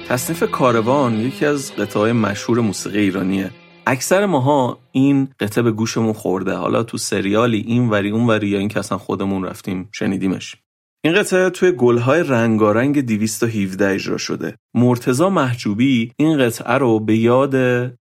تصنیف 0.08 0.42
کاروان 0.42 1.20
یکی 1.20 1.46
از 1.46 1.72
قطعه 1.72 2.12
مشهور 2.12 2.60
موسیقی 2.60 2.98
ایرانیه 2.98 3.50
اکثر 3.86 4.26
ماها 4.26 4.78
این 4.92 5.28
قطعه 5.40 5.64
به 5.64 5.70
گوشمون 5.70 6.12
خورده 6.12 6.54
حالا 6.54 6.82
تو 6.82 6.98
سریالی 6.98 7.64
این 7.66 7.88
وری 7.90 8.10
اون 8.10 8.26
وری 8.26 8.48
یا 8.48 8.58
این 8.58 8.68
که 8.68 8.78
اصلا 8.78 8.98
خودمون 8.98 9.44
رفتیم 9.44 9.88
شنیدیمش 9.92 10.56
این 11.04 11.14
قطعه 11.14 11.50
توی 11.50 11.72
گلهای 11.72 12.22
رنگارنگ 12.22 13.00
217 13.00 13.88
اجرا 13.88 14.16
شده. 14.16 14.56
مرتزا 14.74 15.30
محجوبی 15.30 16.12
این 16.16 16.38
قطعه 16.38 16.74
رو 16.74 17.00
به 17.00 17.16
یاد 17.16 17.54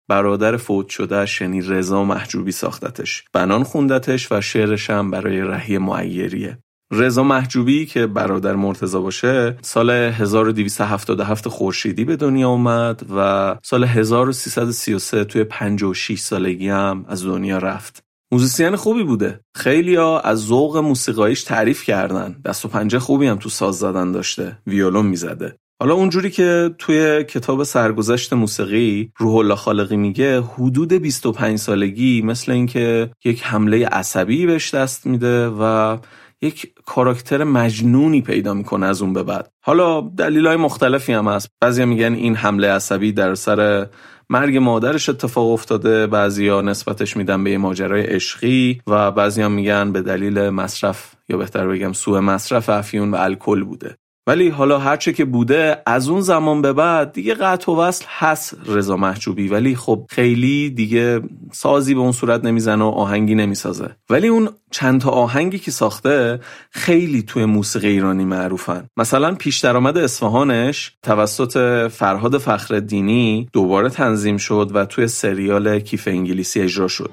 برادر 0.08 0.58
فوت 0.58 0.90
شده 0.90 1.26
یعنی 1.42 1.62
رضا 1.62 2.04
محجوبی 2.04 2.52
ساختتش. 2.52 3.24
بنان 3.34 3.64
خوندتش 3.64 4.32
و 4.32 4.42
شعرش 4.42 4.90
هم 4.90 5.12
برای 5.12 5.42
رهی 5.42 5.78
معیریه. 5.78 6.58
رضا 6.92 7.24
محجوبی 7.24 7.86
که 7.86 8.08
برادر 8.08 8.56
مرتزا 8.56 9.02
باشه 9.02 9.58
سال 9.62 9.90
1277 9.90 11.48
خورشیدی 11.48 12.06
به 12.06 12.16
دنیا 12.16 12.50
اومد 12.50 13.06
و 13.16 13.56
سال 13.64 13.84
1333 13.84 15.24
توی 15.24 15.44
56 15.44 16.20
سالگی 16.20 16.70
هم 16.70 17.06
از 17.08 17.26
دنیا 17.26 17.58
رفت. 17.58 18.04
موزیسین 18.32 18.76
خوبی 18.76 19.04
بوده. 19.04 19.40
خیلی 19.56 19.96
ها 19.96 20.20
از 20.20 20.40
ذوق 20.40 20.78
موسیقاییش 20.78 21.44
تعریف 21.44 21.84
کردن. 21.84 22.36
دست 22.46 22.66
و 22.66 22.68
پنجه 22.68 23.00
خوبی 23.00 23.28
هم 23.28 23.38
تو 23.38 23.50
ساز 23.50 23.76
زدن 23.76 24.12
داشته. 24.12 24.58
ویولون 24.68 25.06
می‌زده. 25.06 25.58
حالا 25.80 25.94
اونجوری 25.94 26.30
که 26.30 26.76
توی 26.78 27.24
کتاب 27.24 27.64
سرگذشت 27.64 28.34
موسیقی 28.34 29.12
روح 29.18 29.36
الله 29.36 29.56
خالقی 29.56 29.98
میگه 29.98 30.42
حدود 30.42 30.94
25 30.94 31.60
سالگی 31.60 32.22
مثل 32.22 32.52
اینکه 32.52 33.12
یک 33.26 33.44
حمله 33.44 33.88
عصبی 33.88 34.46
بهش 34.46 34.74
دست 34.74 35.06
میده 35.08 35.48
و 35.48 35.98
یک 36.42 36.74
کاراکتر 36.88 37.44
مجنونی 37.44 38.22
پیدا 38.22 38.54
می‌کنه 38.54 38.86
از 38.86 39.02
اون 39.02 39.14
به 39.14 39.24
بعد. 39.24 39.50
حالا 39.62 40.02
دلیل 40.02 40.48
های 40.48 40.56
مختلفی 40.56 41.14
هم 41.14 41.28
هست. 41.28 41.50
بعضی 41.62 41.86
میگن 41.86 42.14
این 42.14 42.36
حمله 42.36 42.68
عصبی 42.72 43.12
در 43.12 43.36
سر 43.36 43.88
مرگ 44.30 44.58
مادرش 44.58 45.10
اتفاق 45.10 45.52
افتاده 45.52 46.08
بعضیا 46.08 46.62
نسبتش 46.62 47.18
میدن 47.18 47.44
به 47.44 47.52
یه 47.52 47.58
ماجرای 47.58 48.02
عشقی 48.02 48.82
و 48.88 49.12
بعضی 49.12 49.48
میگن 49.48 49.92
به 49.92 50.02
دلیل 50.02 50.50
مصرف 50.50 51.16
یا 51.30 51.38
بهتر 51.38 51.68
بگم 51.68 51.94
سوء 51.94 52.22
مصرف 52.22 52.70
افیون 52.70 53.12
و 53.12 53.16
الکل 53.16 53.64
بوده. 53.64 53.98
ولی 54.28 54.50
حالا 54.50 54.80
هرچه 54.80 55.14
که 55.14 55.26
بوده 55.26 55.82
از 55.86 56.10
اون 56.10 56.22
زمان 56.22 56.62
به 56.62 56.74
بعد 56.74 57.14
دیگه 57.14 57.34
قطع 57.34 57.72
و 57.72 57.76
وصل 57.76 58.06
هست 58.08 58.58
رضا 58.66 58.98
محجوبی. 58.98 59.48
ولی 59.48 59.76
خب 59.76 60.06
خیلی 60.10 60.70
دیگه 60.70 61.22
سازی 61.52 61.94
به 61.94 62.00
اون 62.00 62.12
صورت 62.12 62.46
نمی‌زنه 62.46 62.84
و 62.84 62.88
آهنگی 62.88 63.36
نمی‌سازه. 63.36 63.90
ولی 64.10 64.28
اون 64.28 64.50
چند 64.72 65.02
تا 65.02 65.10
آهنگی 65.10 65.60
که 65.60 65.72
ساخته 65.72 66.40
خیلی 66.72 67.22
توی 67.22 67.46
موسیقی 67.46 67.88
ایرانی 67.88 68.26
معروفن. 68.26 68.88
مثلا 68.98 69.36
پیش 69.36 69.60
درآمد 69.60 69.98
اصفهانش 69.98 70.92
توسط 71.04 71.88
فرهاد 71.88 72.38
فخرالدینی 72.38 73.50
دوباره 73.54 73.90
تنظیم 73.90 74.38
شد 74.38 74.72
و 74.74 74.86
توی 74.86 75.08
سریال 75.08 75.80
کیف 75.80 76.08
انگلیسی 76.08 76.62
اجرا 76.62 76.88
شد. 76.88 77.12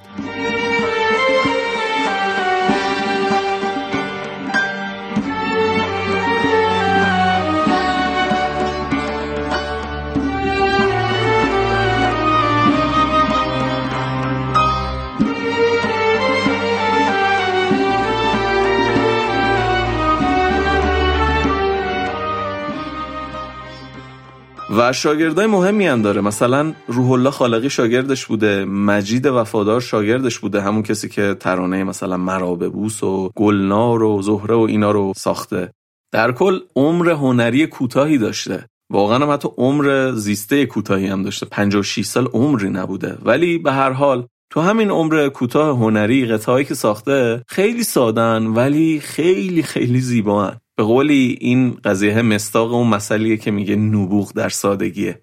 شاگردای 24.93 25.47
مهمی 25.47 25.87
هم 25.87 26.03
داره. 26.03 26.21
مثلا 26.21 26.73
روح 26.87 27.11
الله 27.11 27.31
خالقی 27.31 27.71
شاگردش 27.71 28.27
بوده 28.27 28.65
مجید 28.65 29.27
وفادار 29.27 29.81
شاگردش 29.81 30.39
بوده 30.39 30.61
همون 30.61 30.83
کسی 30.83 31.09
که 31.09 31.37
ترانه 31.41 31.85
مثلا 31.85 32.17
مراببوس 32.17 33.03
و 33.03 33.31
گلنار 33.37 34.03
و 34.03 34.23
زهره 34.23 34.55
و 34.55 34.61
اینا 34.61 34.91
رو 34.91 35.13
ساخته. 35.17 35.73
در 36.13 36.33
کل 36.33 36.61
عمر 36.77 37.11
هنری 37.11 37.67
کوتاهی 37.67 38.19
داشته. 38.19 38.67
واقعا 38.91 39.19
هم 39.19 39.31
حتی 39.31 39.49
عمر 39.59 40.13
زیسته 40.13 40.67
کوتاهی 40.67 41.07
هم 41.07 41.23
داشته. 41.23 41.47
56 41.47 42.05
سال 42.05 42.27
عمری 42.27 42.71
نبوده. 42.71 43.19
ولی 43.25 43.59
به 43.59 43.73
هر 43.73 43.91
حال 43.91 44.27
تو 44.51 44.61
همین 44.61 44.91
عمر 44.91 45.29
کوتاه 45.29 45.79
هنری 45.79 46.27
قطعهایی 46.27 46.65
که 46.65 46.75
ساخته 46.75 47.45
خیلی 47.49 47.85
سادن 47.85 48.47
ولی 48.47 49.01
خیلی 49.01 49.63
خیلی 49.63 50.01
زیبا 50.01 50.53
به 50.77 50.83
قولی 50.83 51.39
این 51.41 51.71
قضیه 51.85 52.23
مستاق 52.23 52.75
اون 52.75 52.89
مسئله 52.89 53.37
که 53.37 53.51
میگه 53.51 53.77
نبوغ 53.77 54.33
در 54.33 54.49
سادگیه. 54.49 55.21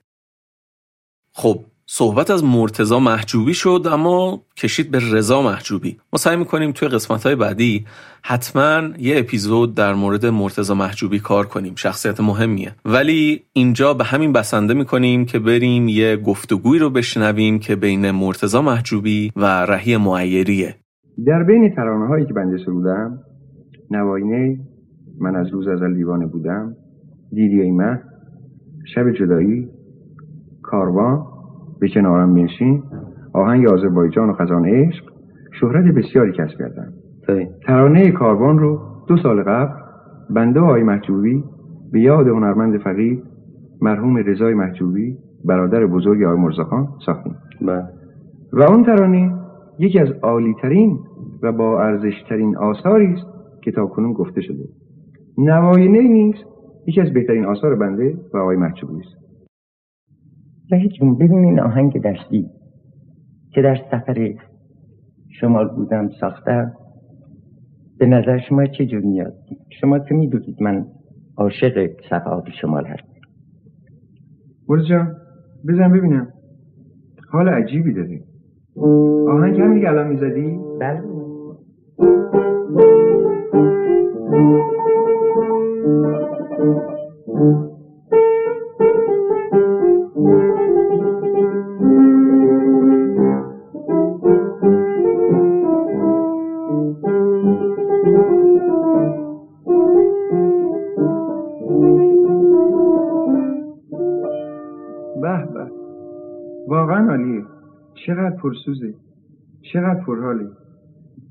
خب 1.33 1.65
صحبت 1.85 2.31
از 2.31 2.43
مرتزا 2.43 2.99
محجوبی 2.99 3.53
شد 3.53 3.87
اما 3.91 4.45
کشید 4.57 4.91
به 4.91 4.99
رضا 5.11 5.41
محجوبی. 5.41 5.97
ما 6.13 6.17
سعی 6.17 6.35
می‌کنیم 6.35 6.71
توی 6.71 6.87
قسمت 6.87 7.27
بعدی 7.27 7.85
حتما 8.21 8.89
یه 8.97 9.19
اپیزود 9.19 9.75
در 9.75 9.93
مورد 9.93 10.25
مرتزا 10.25 10.75
محجوبی 10.75 11.19
کار 11.19 11.45
کنیم. 11.45 11.75
شخصیت 11.75 12.19
مهمیه. 12.19 12.75
ولی 12.85 13.43
اینجا 13.53 13.93
به 13.93 14.03
همین 14.03 14.33
بسنده 14.33 14.73
می‌کنیم 14.73 15.25
که 15.25 15.39
بریم 15.39 15.87
یه 15.87 16.17
گفتگوی 16.17 16.79
رو 16.79 16.89
بشنویم 16.89 17.59
که 17.59 17.75
بین 17.75 18.11
مرتزا 18.11 18.61
محجوبی 18.61 19.31
و 19.35 19.45
رهی 19.45 19.97
معیریه. 19.97 20.75
در 21.27 21.43
بین 21.43 21.75
ترانه 21.75 22.07
هایی 22.07 22.25
که 22.25 22.33
بنده 22.33 22.57
سرودم 22.65 23.19
نواینه 23.91 24.59
من 25.21 25.35
از 25.35 25.47
روز 25.47 25.67
ازل 25.67 25.93
دیوانه 25.93 26.25
بودم 26.25 26.75
دیدی 27.31 27.61
ای 27.61 27.71
مه 27.71 27.99
شب 28.95 29.11
جدایی 29.11 29.69
کاروان 30.61 31.25
به 31.79 31.87
کنارم 31.87 32.33
بنشین 32.33 32.83
آهنگ 33.33 33.67
آذربایجان 33.67 34.29
و 34.29 34.33
خزان 34.33 34.65
عشق 34.65 35.03
شهرت 35.59 35.93
بسیاری 35.93 36.31
کسب 36.31 36.57
کردن 36.57 36.93
ترانه 37.65 38.11
کاروان 38.11 38.59
رو 38.59 38.79
دو 39.07 39.17
سال 39.17 39.43
قبل 39.43 39.73
بنده 40.29 40.59
آقای 40.59 40.83
محجوبی 40.83 41.43
به 41.91 41.99
یاد 41.99 42.27
هنرمند 42.27 42.77
فقید 42.77 43.23
مرحوم 43.81 44.17
رضای 44.17 44.53
محجوبی 44.53 45.17
برادر 45.45 45.85
بزرگ 45.85 46.23
آقای 46.23 46.39
مرزاخان 46.39 46.87
ساختیم. 47.05 47.35
بله. 47.61 47.83
و 48.53 48.63
اون 48.63 48.83
ترانه 48.83 49.33
یکی 49.79 49.99
از 49.99 50.09
عالیترین 50.21 50.99
و 51.43 51.51
با 51.51 51.81
ارزشترین 51.83 52.57
آثاری 52.57 53.13
است 53.13 53.25
که 53.61 53.71
تا 53.71 53.85
کنون 53.85 54.13
گفته 54.13 54.41
شده 54.41 54.63
نواینه 55.37 56.01
نیست. 56.01 56.43
یکی 56.87 57.01
از 57.01 57.13
بهترین 57.13 57.45
آثار 57.45 57.75
بنده 57.75 58.17
و 58.33 58.37
آقای 58.37 58.57
محجوبی 58.57 58.99
است 58.99 59.15
وحید 60.71 60.91
جون 60.91 61.15
ببین 61.15 61.45
این 61.45 61.59
آهنگ 61.59 62.01
دستی 62.01 62.49
که 63.53 63.61
در 63.61 63.75
سفر 63.91 64.33
شمال 65.39 65.67
بودم 65.67 66.09
ساختم 66.19 66.73
به 67.97 68.05
نظر 68.05 68.39
شما 68.49 68.65
چه 68.65 68.85
جور 68.85 69.01
میاد؟ 69.01 69.33
شما 69.81 69.99
که 69.99 70.13
می‌دونید؟ 70.13 70.61
من 70.61 70.85
عاشق 71.37 71.89
صفحات 72.09 72.43
شمال 72.61 72.85
هستم. 72.85 73.11
جان 74.89 75.15
بزن 75.67 75.91
ببینم. 75.91 76.27
حال 77.29 77.49
عجیبی 77.49 77.93
داری 77.93 78.23
آهنگ 79.27 79.59
هم 79.61 79.73
دیگه 79.73 79.89
الان 79.89 80.07
می‌زدی؟ 80.07 80.59
بله. 80.79 81.01
واقعا 106.67 107.09
عالیه. 107.09 107.43
چقدر 108.05 108.35
پرسوزه. 108.35 108.93
چقدر 109.73 109.99
پرحاله. 109.99 110.47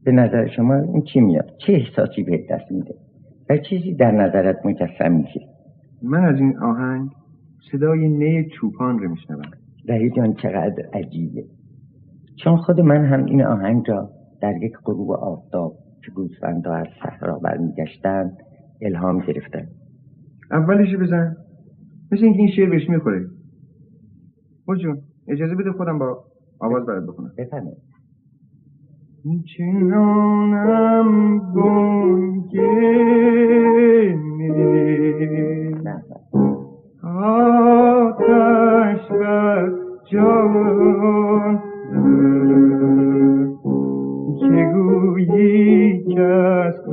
به 0.05 0.12
نظر 0.12 0.48
شما 0.48 0.74
این 0.74 1.03
چی 1.03 1.20
میاد؟ 1.20 1.51
چه 1.66 1.72
احساسی 1.72 2.22
به 2.22 2.46
دست 2.51 2.72
میده؟ 2.72 2.94
و 3.51 3.57
چیزی 3.57 3.94
در 3.94 4.11
نظرت 4.11 4.66
مجسم 4.66 5.12
میشه 5.12 5.40
من 6.03 6.24
از 6.24 6.36
این 6.36 6.59
آهنگ 6.59 7.11
صدای 7.72 8.09
نی 8.09 8.48
چوپان 8.48 8.98
رو 8.98 9.11
میشنوم. 9.11 9.51
رهی 9.88 10.11
جان 10.11 10.34
چقدر 10.34 10.86
عجیبه. 10.92 11.44
چون 12.44 12.57
خود 12.57 12.80
من 12.80 13.05
هم 13.05 13.24
این 13.24 13.42
آهنگ 13.42 13.90
را 13.90 14.11
در 14.42 14.57
یک 14.62 14.72
غروب 14.84 15.11
آفتاب 15.11 15.72
که 16.05 16.11
گوسفندها 16.11 16.74
از 16.74 16.86
صحرا 17.03 17.38
برمیگشتند 17.38 18.36
الهام 18.82 19.20
گرفتم. 19.20 19.66
اولش 20.51 20.96
بزن. 20.96 21.36
مثل 22.12 22.24
اینکه 22.24 22.38
این 22.38 22.51
شعر 22.57 22.70
بهش 22.70 22.88
می‌خوره. 22.88 23.26
جون 24.82 24.98
اجازه 25.28 25.55
بده 25.55 25.72
خودم 25.72 25.98
با 25.98 26.24
آواز 26.61 26.86
برات 26.86 27.07
بخونم. 27.07 27.32
بفرمایید. 27.38 27.89
چنانم 29.56 31.38
گنگه. 31.54 33.20
آتش 37.04 39.08
بر 39.10 39.72
جان 40.12 41.58
که 44.40 44.70
گویی 44.74 46.04
کس 46.04 46.89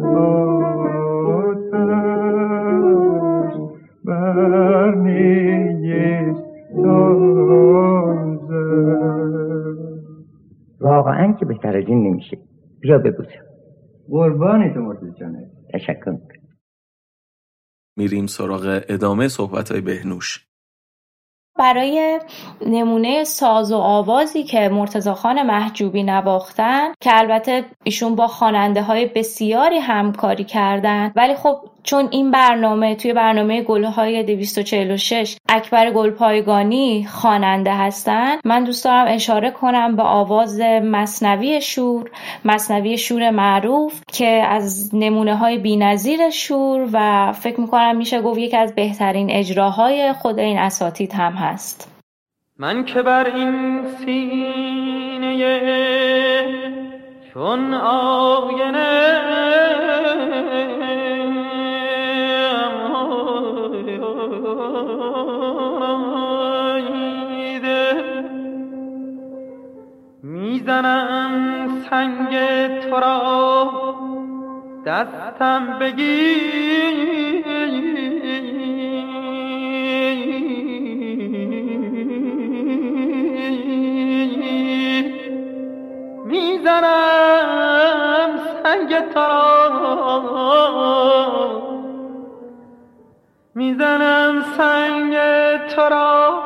واقعا 10.87 11.33
که 11.39 11.45
بهتر 11.45 11.77
از 11.77 11.83
این 11.87 12.07
نمیشه. 12.07 12.37
بیا 12.79 12.97
ببوسم. 12.97 13.45
قربان 14.09 14.73
تو 14.73 14.79
مرتضی 14.79 15.19
جانه 15.19 15.51
تشکر. 15.73 16.11
می‌کنم 16.11 16.57
میریم 17.97 18.25
سراغ 18.25 18.81
ادامه 18.89 19.27
صحبت 19.27 19.71
های 19.71 19.81
بهنوش. 19.81 20.47
برای 21.59 22.19
نمونه 22.67 23.23
ساز 23.23 23.71
و 23.71 23.75
آوازی 23.75 24.43
که 24.43 24.69
مرتضی 24.69 25.11
خان 25.11 25.43
محجوبی 25.43 26.03
نواختن 26.03 26.93
که 27.01 27.09
البته 27.13 27.65
ایشون 27.83 28.15
با 28.15 28.27
خواننده 28.27 28.81
های 28.81 29.05
بسیاری 29.15 29.77
همکاری 29.77 30.43
کردن. 30.43 31.11
ولی 31.15 31.35
خب 31.35 31.69
چون 31.87 32.07
این 32.11 32.31
برنامه 32.31 32.95
توی 32.95 33.13
برنامه 33.13 33.61
گلهای 33.61 34.23
246 34.23 35.37
اکبر 35.49 35.91
گلپایگانی 35.91 37.05
خواننده 37.05 37.73
هستن 37.73 38.37
من 38.45 38.63
دوست 38.63 38.85
دارم 38.85 39.05
اشاره 39.07 39.51
کنم 39.51 39.95
به 39.95 40.03
آواز 40.03 40.59
مصنوی 40.83 41.61
شور 41.61 42.11
مصنوی 42.45 42.97
شور 42.97 43.29
معروف 43.29 44.01
که 44.13 44.27
از 44.27 44.95
نمونه 44.95 45.35
های 45.35 45.57
شور 46.31 46.89
و 46.93 47.31
فکر 47.31 47.61
می‌کنم 47.61 47.97
میشه 47.97 48.21
گفت 48.21 48.39
یکی 48.39 48.57
از 48.57 48.75
بهترین 48.75 49.31
اجراهای 49.31 50.13
خود 50.13 50.39
این 50.39 50.57
اساتید 50.57 51.13
هم 51.13 51.33
هست. 51.33 51.91
من 52.59 52.85
که 52.85 53.01
بر 53.01 53.35
این 53.35 53.81
سینه 54.05 55.37
چون 57.33 57.73
آینه 57.73 59.76
می‌زنم 70.67 71.67
سنگ 71.89 72.33
تو 72.79 72.95
را. 72.99 73.95
دستم 74.85 75.79
بگیر. 75.79 77.47
می‌زنم 86.25 86.79
سنگ 88.63 88.91
تو 89.13 89.19
را. 89.19 89.37
می‌زنم 93.55 94.43
سنگ 94.57 95.15
تو 95.67 95.81
را. 95.81 96.43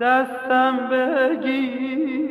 دستم 0.00 0.76
بگیر. 0.90 2.25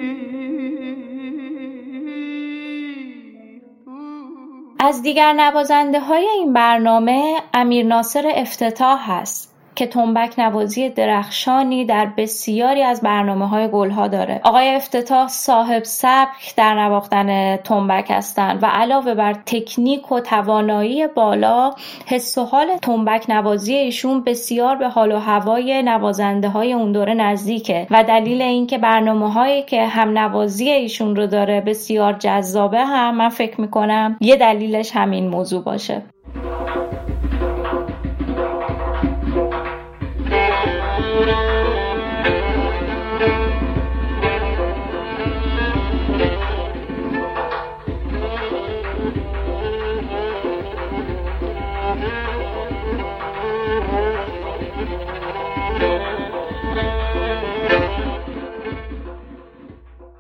از 4.80 5.02
دیگر 5.02 5.34
نوازنده 5.34 6.00
های 6.00 6.28
این 6.28 6.54
برنامه 6.54 7.42
امیر 7.54 7.86
ناصر 7.86 8.32
افتتاح 8.36 9.12
هست. 9.12 9.55
که 9.76 9.88
تنبک 9.88 10.40
نوازی 10.40 10.90
درخشانی 10.90 11.86
در 11.86 12.06
بسیاری 12.18 12.84
از 12.84 13.02
برنامه 13.02 13.48
های 13.48 13.68
گلها 13.68 14.08
داره. 14.08 14.42
آقای 14.44 14.76
افتتاح 14.76 15.28
صاحب 15.28 15.84
سبک 15.84 16.56
در 16.58 16.74
نواختن 16.74 17.58
تنبک 17.58 18.12
هستند 18.12 18.64
و 18.64 18.66
علاوه 18.66 19.14
بر 19.14 19.34
تکنیک 19.34 20.12
و 20.12 20.20
توانایی 20.20 21.08
بالا 21.08 21.74
حس 22.06 22.38
و 22.38 22.46
حال 22.46 22.78
تنبک 22.82 23.30
نوازی 23.30 23.74
ایشون 23.74 24.24
بسیار 24.24 24.76
به 24.76 24.90
حال 24.90 25.12
و 25.12 25.20
هوای 25.20 25.84
نوازنده 25.84 26.50
های 26.50 26.74
اون 26.74 26.92
دوره 26.92 27.14
نزدیکه 27.14 27.88
و 27.92 28.04
دلیل 28.04 28.42
اینکه 28.42 28.78
برنامه 28.78 29.34
هایی 29.34 29.64
که 29.64 29.86
هم 29.86 30.18
نوازی 30.18 30.70
ایشون 30.70 31.16
رو 31.16 31.28
داره 31.28 31.62
بسیار 31.62 32.14
جذابه 32.14 32.80
هم 32.80 33.16
من 33.16 33.30
فکر 33.30 33.62
می‌کنم 33.62 34.18
یه 34.22 34.36
دلیلش 34.36 34.92
همین 34.96 35.28
موضوع 35.28 35.64
باشه. 35.64 36.02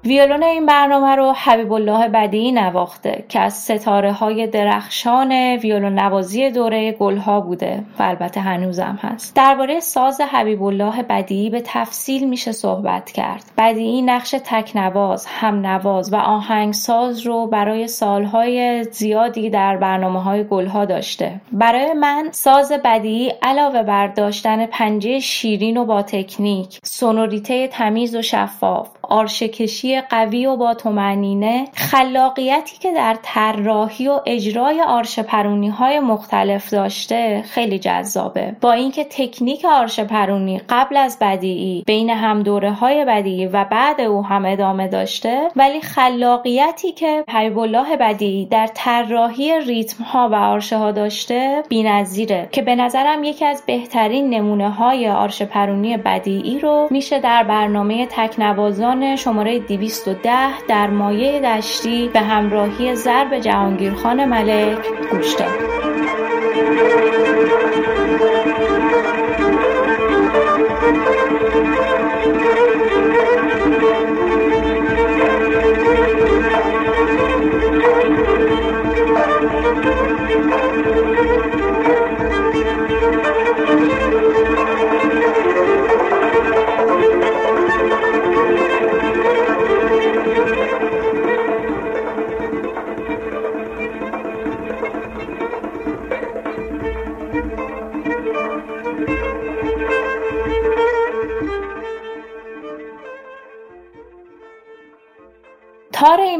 ویولون 0.06 0.44
این 0.44 0.66
برنامه 0.66 1.16
رو 1.16 1.32
حبیب 1.32 1.74
الله 1.74 2.08
بدیعی 2.08 2.52
نواخته 2.52 3.26
که 3.30 3.40
از 3.40 3.54
ستاره 3.54 4.12
های 4.12 4.48
درخشان 4.48 5.32
ویولون 5.32 6.00
نوازی 6.00 6.50
دوره 6.52 6.92
گلها 6.92 7.42
بوده 7.42 7.84
و 8.00 8.04
البته 8.04 8.42
هنوزم 8.42 9.00
هست. 9.02 9.36
درباره 9.36 9.80
ساز 9.80 10.22
حبیب 10.22 10.64
الله 10.64 11.04
بدیعی 11.04 11.50
به 11.50 11.62
تفصیل 11.66 12.30
میشه 12.30 12.52
صحبت 12.52 13.12
کرد. 13.12 13.44
بدیعی 13.58 14.02
نقش 14.02 14.36
تکنواز 14.46 15.26
هم 15.26 15.66
نواز 15.66 16.14
و 16.14 16.16
آهنگساز 16.16 17.20
رو 17.20 17.48
برای 17.48 17.88
سالهای 17.88 18.84
زیادی 18.84 19.50
در 19.50 19.78
برنامه 19.78 20.24
های 20.24 20.44
گلها 20.44 20.86
داشته. 20.86 21.42
برای 21.52 21.94
من 21.94 22.30
ساز 22.32 22.72
بدیعی 22.72 23.34
علاوه 23.42 23.84
بر 23.84 24.08
داشتن 24.08 24.66
پنجه 24.66 25.20
شیرین 25.20 25.78
و 25.78 25.86
با 25.86 26.02
تکنیک 26.02 26.80
سونوریته 26.84 27.68
تمیز 27.68 28.16
و 28.16 28.22
شفاف 28.22 28.90
آرشکشی 29.10 30.02
قوی 30.02 30.46
و 30.46 30.56
با 30.56 30.74
تومنینه 30.74 31.68
خلاقیتی 31.74 32.78
که 32.80 32.94
در 32.94 33.18
طراحی 33.24 34.08
و 34.08 34.20
اجرای 34.26 34.82
آرش 34.82 35.20
پرونی 35.20 35.70
های 35.70 36.00
مختلف 36.00 36.70
داشته 36.70 37.42
خیلی 37.42 37.80
جذابه. 37.80 38.56
با 38.62 38.72
اینکه 38.72 39.04
تکنیک 39.04 39.66
آرش 39.66 40.00
پرونی 40.00 40.62
قبل 40.70 40.98
از 40.98 41.18
بدیعی 41.22 41.84
بین 41.88 42.10
هم 42.10 42.44
دوره 42.44 42.72
های 42.72 43.06
بدیعی 43.06 43.48
و 43.48 43.64
بعد 43.64 44.02
او 44.02 44.26
هم 44.26 44.46
ادامه 44.46 44.88
داشته 44.88 45.48
ولی 45.56 45.82
خلاقیتی 45.82 46.92
که 46.92 47.24
حبیب 47.30 47.60
الله 47.60 47.98
بدیعی 47.98 48.46
در 48.46 48.70
طراحی 48.74 49.60
ریتم 49.60 50.04
ها 50.04 50.30
و 50.30 50.36
آرشه 50.36 50.78
ها 50.78 50.92
داشته 50.92 51.64
بی‌نظیره 51.70 52.50
که 52.52 52.62
به 52.62 52.76
نظرم 52.76 53.24
یکی 53.24 53.46
از 53.46 53.64
بهترین 53.66 54.30
نمونه 54.30 54.70
های 54.70 55.10
آرش 55.10 55.42
پرونی 55.42 55.98
بدیعی 55.98 56.60
رو 56.60 56.88
میشه 56.92 57.20
در 57.20 57.44
برنامه 57.44 58.08
تکنوازان 58.12 58.95
شماره 59.16 59.60
210 59.60 60.62
در 60.68 60.90
مایه 60.90 61.40
دشتی 61.42 62.10
به 62.14 62.20
همراهی 62.20 62.96
ضرب 62.96 63.40
جهانگیرخان 63.40 64.26
ملک 64.26 64.80
گوش 65.12 65.34
داد. 65.34 67.15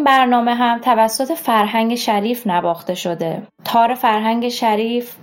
برنامه 0.06 0.56
هم 0.56 0.80
توسط 0.80 1.32
فرهنگ 1.32 1.96
شریف 1.96 2.48
نواخته 2.48 2.96
شده. 2.96 3.42
تار 3.64 3.94
فرهنگ 3.94 4.50
شریف 4.50 5.16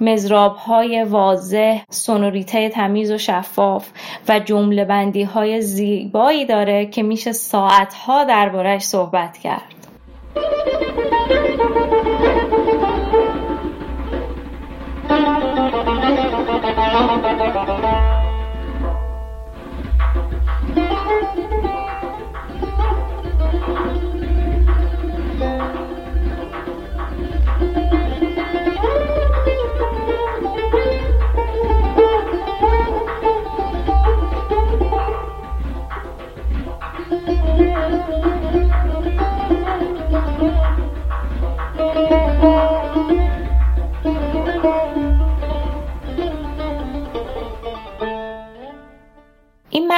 های 0.66 1.02
واضح 1.02 1.82
سونوریته 1.90 2.68
تمیز 2.68 3.10
و 3.10 3.18
شفاف 3.18 3.88
و 4.28 4.38
جمله 4.38 4.84
بندی 4.84 5.22
های 5.22 5.60
زیبایی 5.60 6.46
داره 6.46 6.86
که 6.86 7.02
میشه 7.02 7.32
ساعتها 7.32 8.24
دربارش 8.24 8.82
صحبت 8.82 9.38
کرد. 9.38 9.72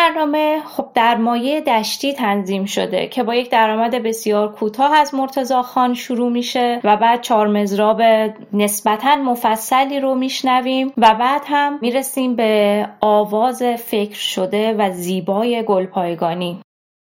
برنامه 0.04 0.62
خب 0.66 0.86
در 0.94 1.16
مایه 1.16 1.60
دشتی 1.60 2.12
تنظیم 2.12 2.64
شده 2.64 3.06
که 3.06 3.22
با 3.22 3.34
یک 3.34 3.50
درآمد 3.50 3.94
بسیار 3.94 4.52
کوتاه 4.52 4.94
از 4.94 5.14
مرتزا 5.14 5.62
خان 5.62 5.94
شروع 5.94 6.32
میشه 6.32 6.80
و 6.84 6.96
بعد 6.96 7.20
چهار 7.20 7.46
مزراب 7.46 8.02
نسبتا 8.52 9.16
مفصلی 9.16 10.00
رو 10.00 10.14
میشنویم 10.14 10.92
و 10.96 11.14
بعد 11.14 11.42
هم 11.46 11.78
می‌رسیم 11.82 12.36
به 12.36 12.88
آواز 13.00 13.62
فکر 13.62 14.18
شده 14.18 14.74
و 14.78 14.90
زیبای 14.90 15.62
گلپایگانی. 15.62 16.60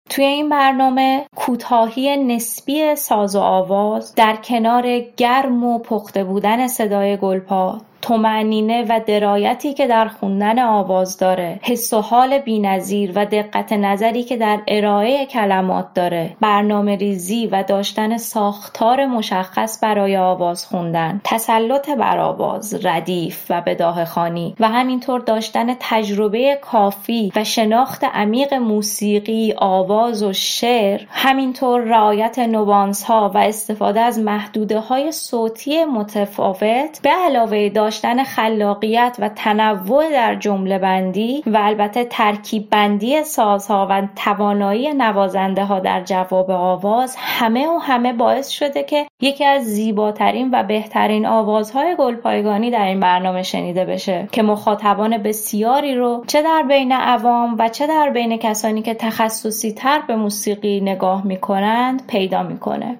توی 0.10 0.26
این 0.26 0.50
برنامه 0.50 1.26
کوتاهی 1.36 2.18
نسبی 2.18 2.96
ساز 2.96 3.36
و 3.36 3.40
آواز 3.40 4.16
در 4.16 4.36
کنار 4.36 5.00
گرم 5.00 5.64
و 5.64 5.80
پخته 5.80 6.24
بودن 6.24 6.68
صدای 6.68 7.18
گلپا 7.18 7.82
تومنینه 8.02 8.86
و 8.90 9.02
درایتی 9.08 9.74
که 9.74 9.88
در 9.88 10.08
خوندن 10.08 10.60
آواز 10.60 11.18
داره 11.18 11.60
حس 11.62 11.94
و 11.94 12.02
حال 12.02 12.38
بینظیر 12.38 13.12
و 13.16 13.26
دقت 13.26 13.74
نظری 13.74 14.24
که 14.24 14.38
در 14.38 14.60
ارائه 14.68 15.26
کلمات 15.26 15.94
داره 15.94 16.36
برنامه 16.42 16.96
ریزی 16.96 17.48
و 17.48 17.64
داشتن 17.64 18.18
ساختار 18.18 19.06
مشخص 19.06 19.84
برای 19.84 20.18
آواز 20.18 20.66
خوندن 20.66 21.22
تسلط 21.24 21.90
بر 21.90 22.18
آواز 22.18 22.86
ردیف 22.86 23.46
و 23.50 23.62
بداه 23.62 24.06
خانی 24.06 24.56
و 24.60 24.68
همینطور 24.68 25.20
داشتن 25.20 25.76
تجربه 25.80 26.60
کافی 26.62 27.32
و 27.36 27.44
شناخت 27.44 28.04
عمیق 28.04 28.54
موسیقی 28.54 29.54
آواز 29.58 30.24
و 30.24 30.34
شعر 30.34 31.02
همینطور 31.10 31.82
رعایت 31.82 32.40
نوانس 32.40 33.04
ها 33.04 33.32
و 33.36 33.38
استفاده 33.38 34.00
از 34.00 34.20
محدوده 34.20 34.80
های 34.80 35.12
صوتی 35.12 35.86
متفاوت 35.86 37.00
به 37.04 37.10
علاوه 37.10 37.70
داشتن 37.90 38.24
خلاقیت 38.24 39.18
و 39.20 39.30
تنوع 39.30 40.12
در 40.12 40.36
جمله 40.36 40.78
بندی 40.80 41.44
و 41.46 41.58
البته 41.62 42.04
ترکیب 42.04 42.70
بندی 42.70 43.24
سازها 43.24 43.88
و 43.90 44.08
توانایی 44.16 44.94
نوازنده 44.94 45.66
ها 45.66 45.80
در 45.80 46.04
جواب 46.04 46.52
آواز 46.52 47.16
همه 47.20 47.68
و 47.68 47.78
همه 47.78 48.14
باعث 48.14 48.50
شده 48.50 48.84
که 48.84 49.08
یکی 49.22 49.46
از 49.46 49.64
زیباترین 49.64 50.50
و 50.54 50.64
بهترین 50.64 51.26
آوازهای 51.26 51.96
گلپایگانی 52.00 52.72
در 52.72 52.86
این 52.86 53.00
برنامه 53.00 53.44
شنیده 53.44 53.86
بشه 53.86 54.28
که 54.32 54.44
مخاطبان 54.44 55.18
بسیاری 55.18 55.96
رو 55.96 56.24
چه 56.28 56.42
در 56.42 56.64
بین 56.68 56.92
عوام 56.92 57.56
و 57.60 57.70
چه 57.70 57.88
در 57.88 58.10
بین 58.10 58.38
کسانی 58.38 58.82
که 58.82 58.94
تخصصی 58.94 59.74
تر 59.74 60.02
به 60.08 60.16
موسیقی 60.16 60.82
نگاه 60.82 61.28
می‌کنند 61.28 62.08
پیدا 62.08 62.44
می‌کنه. 62.44 63.00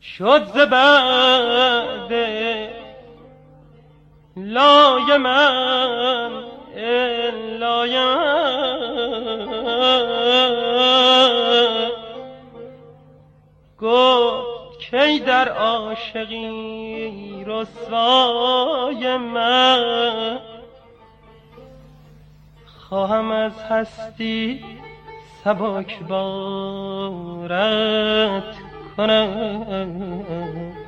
شد 0.00 0.46
لای 4.46 5.16
من 5.16 6.44
لای 7.58 7.98
من. 7.98 8.68
گفت 13.78 14.78
کی 14.90 15.18
در 15.20 15.48
عاشقی 15.48 17.44
رسوای 17.46 19.16
من. 19.16 20.38
خواهم 22.88 23.30
از 23.30 23.52
هستی 23.70 24.64
سبک 25.44 25.98
بارت 26.08 27.38
کنم. 28.96 30.87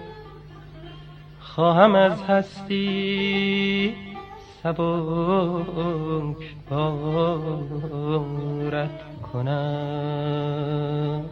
خواهم 1.54 1.94
از 1.94 2.22
هستی 2.22 3.94
سبک 4.62 6.36
بارت 6.70 7.70
کنم. 9.32 11.24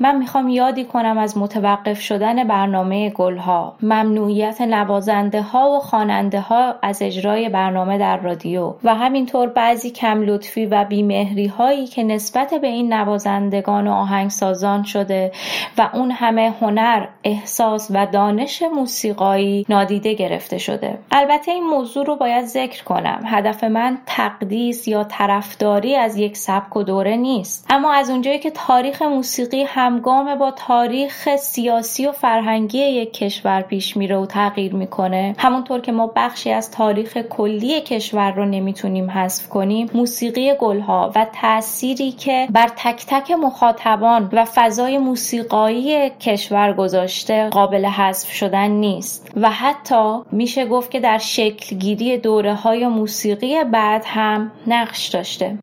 من 0.00 0.16
می‌خوام 0.16 0.48
یادی 0.48 0.84
کنم 0.84 1.18
از 1.18 1.38
متوقف 1.38 2.00
شدن 2.00 2.44
برنامه 2.44 3.10
گلها 3.10 3.76
ممنوعیت 3.82 4.60
نوازنده 4.60 5.42
ها 5.42 5.70
و 5.70 5.80
خواننده 5.80 6.40
ها 6.40 6.74
از 6.82 7.02
اجرای 7.02 7.48
برنامه 7.48 7.98
در 7.98 8.16
رادیو 8.16 8.74
و 8.84 8.94
همینطور 8.94 9.48
بعضی 9.48 9.90
کم 9.90 10.22
لطفی 10.22 10.66
و 10.66 10.84
بیمهری 10.84 11.46
هایی 11.46 11.86
که 11.86 12.02
نسبت 12.02 12.54
به 12.54 12.66
این 12.66 12.92
نوازندگان 12.92 13.88
و 13.88 13.92
آهنگسازان 13.92 14.82
شده 14.82 15.32
و 15.78 15.90
اون 15.94 16.10
همه 16.10 16.54
هنر 16.60 17.06
احساس 17.24 17.90
و 17.94 18.06
دانش 18.06 18.62
موسیقایی 18.62 19.66
نادیده 19.68 20.14
گرفته 20.14 20.58
شده. 20.58 20.98
البته 21.12 21.52
این 21.52 21.64
موضوع 21.64 22.06
رو 22.06 22.16
باید 22.16 22.44
ذکر 22.44 22.84
کنم. 22.84 23.20
هدف 23.24 23.64
من 23.64 23.98
تقدیس 24.06 24.88
یا 24.88 25.04
طرفداری 25.04 25.94
از 25.94 26.16
یک 26.16 26.36
سبک 26.36 26.76
و 26.76 26.82
دوره 26.82 27.16
نیست. 27.16 27.66
اما 27.70 27.92
از 27.92 28.10
اونجایی 28.10 28.38
که 28.38 28.50
تاریخ 28.50 29.02
موسیقی 29.02 29.62
هم 29.62 29.85
همگام 29.86 30.34
با 30.34 30.50
تاریخ 30.50 31.36
سیاسی 31.36 32.06
و 32.06 32.12
فرهنگی 32.12 32.78
یک 32.78 33.12
کشور 33.12 33.62
پیش 33.62 33.96
میره 33.96 34.16
و 34.16 34.26
تغییر 34.26 34.74
می‌کنه. 34.74 35.34
همونطور 35.38 35.80
که 35.80 35.92
ما 35.92 36.12
بخشی 36.16 36.50
از 36.52 36.70
تاریخ 36.70 37.18
کلی 37.18 37.80
کشور 37.80 38.32
رو 38.32 38.44
نمی‌تونیم 38.44 39.10
حذف 39.10 39.48
کنیم 39.48 39.90
موسیقی 39.94 40.54
گلها 40.54 41.12
و 41.14 41.26
تأثیری 41.32 42.12
که 42.12 42.48
بر 42.50 42.68
تک 42.76 43.06
تک 43.06 43.30
مخاطبان 43.30 44.28
و 44.32 44.44
فضای 44.44 44.98
موسیقایی 44.98 46.10
کشور 46.10 46.72
گذاشته 46.72 47.48
قابل 47.48 47.84
حذف 47.84 48.30
شدن 48.32 48.70
نیست. 48.70 49.32
و 49.36 49.50
حتی 49.50 50.18
میشه 50.32 50.66
گفت 50.66 50.90
که 50.90 51.00
در 51.00 51.18
شکلگیری 51.18 52.18
دوره 52.18 52.54
های 52.54 52.86
موسیقی 52.86 53.64
بعد 53.64 54.02
هم 54.06 54.52
نقش 54.66 55.08
داشته. 55.08 55.58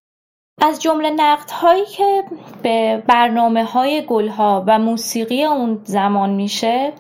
از 0.61 0.81
جمله 0.81 1.11
هایی 1.61 1.85
که 1.85 2.23
به 2.63 3.03
برنامه 3.07 3.63
های 3.63 4.05
گلها 4.07 4.63
و 4.67 4.79
موسیقی 4.79 5.43
اون 5.43 5.79
زمان 5.83 6.29
میشه 6.29 6.91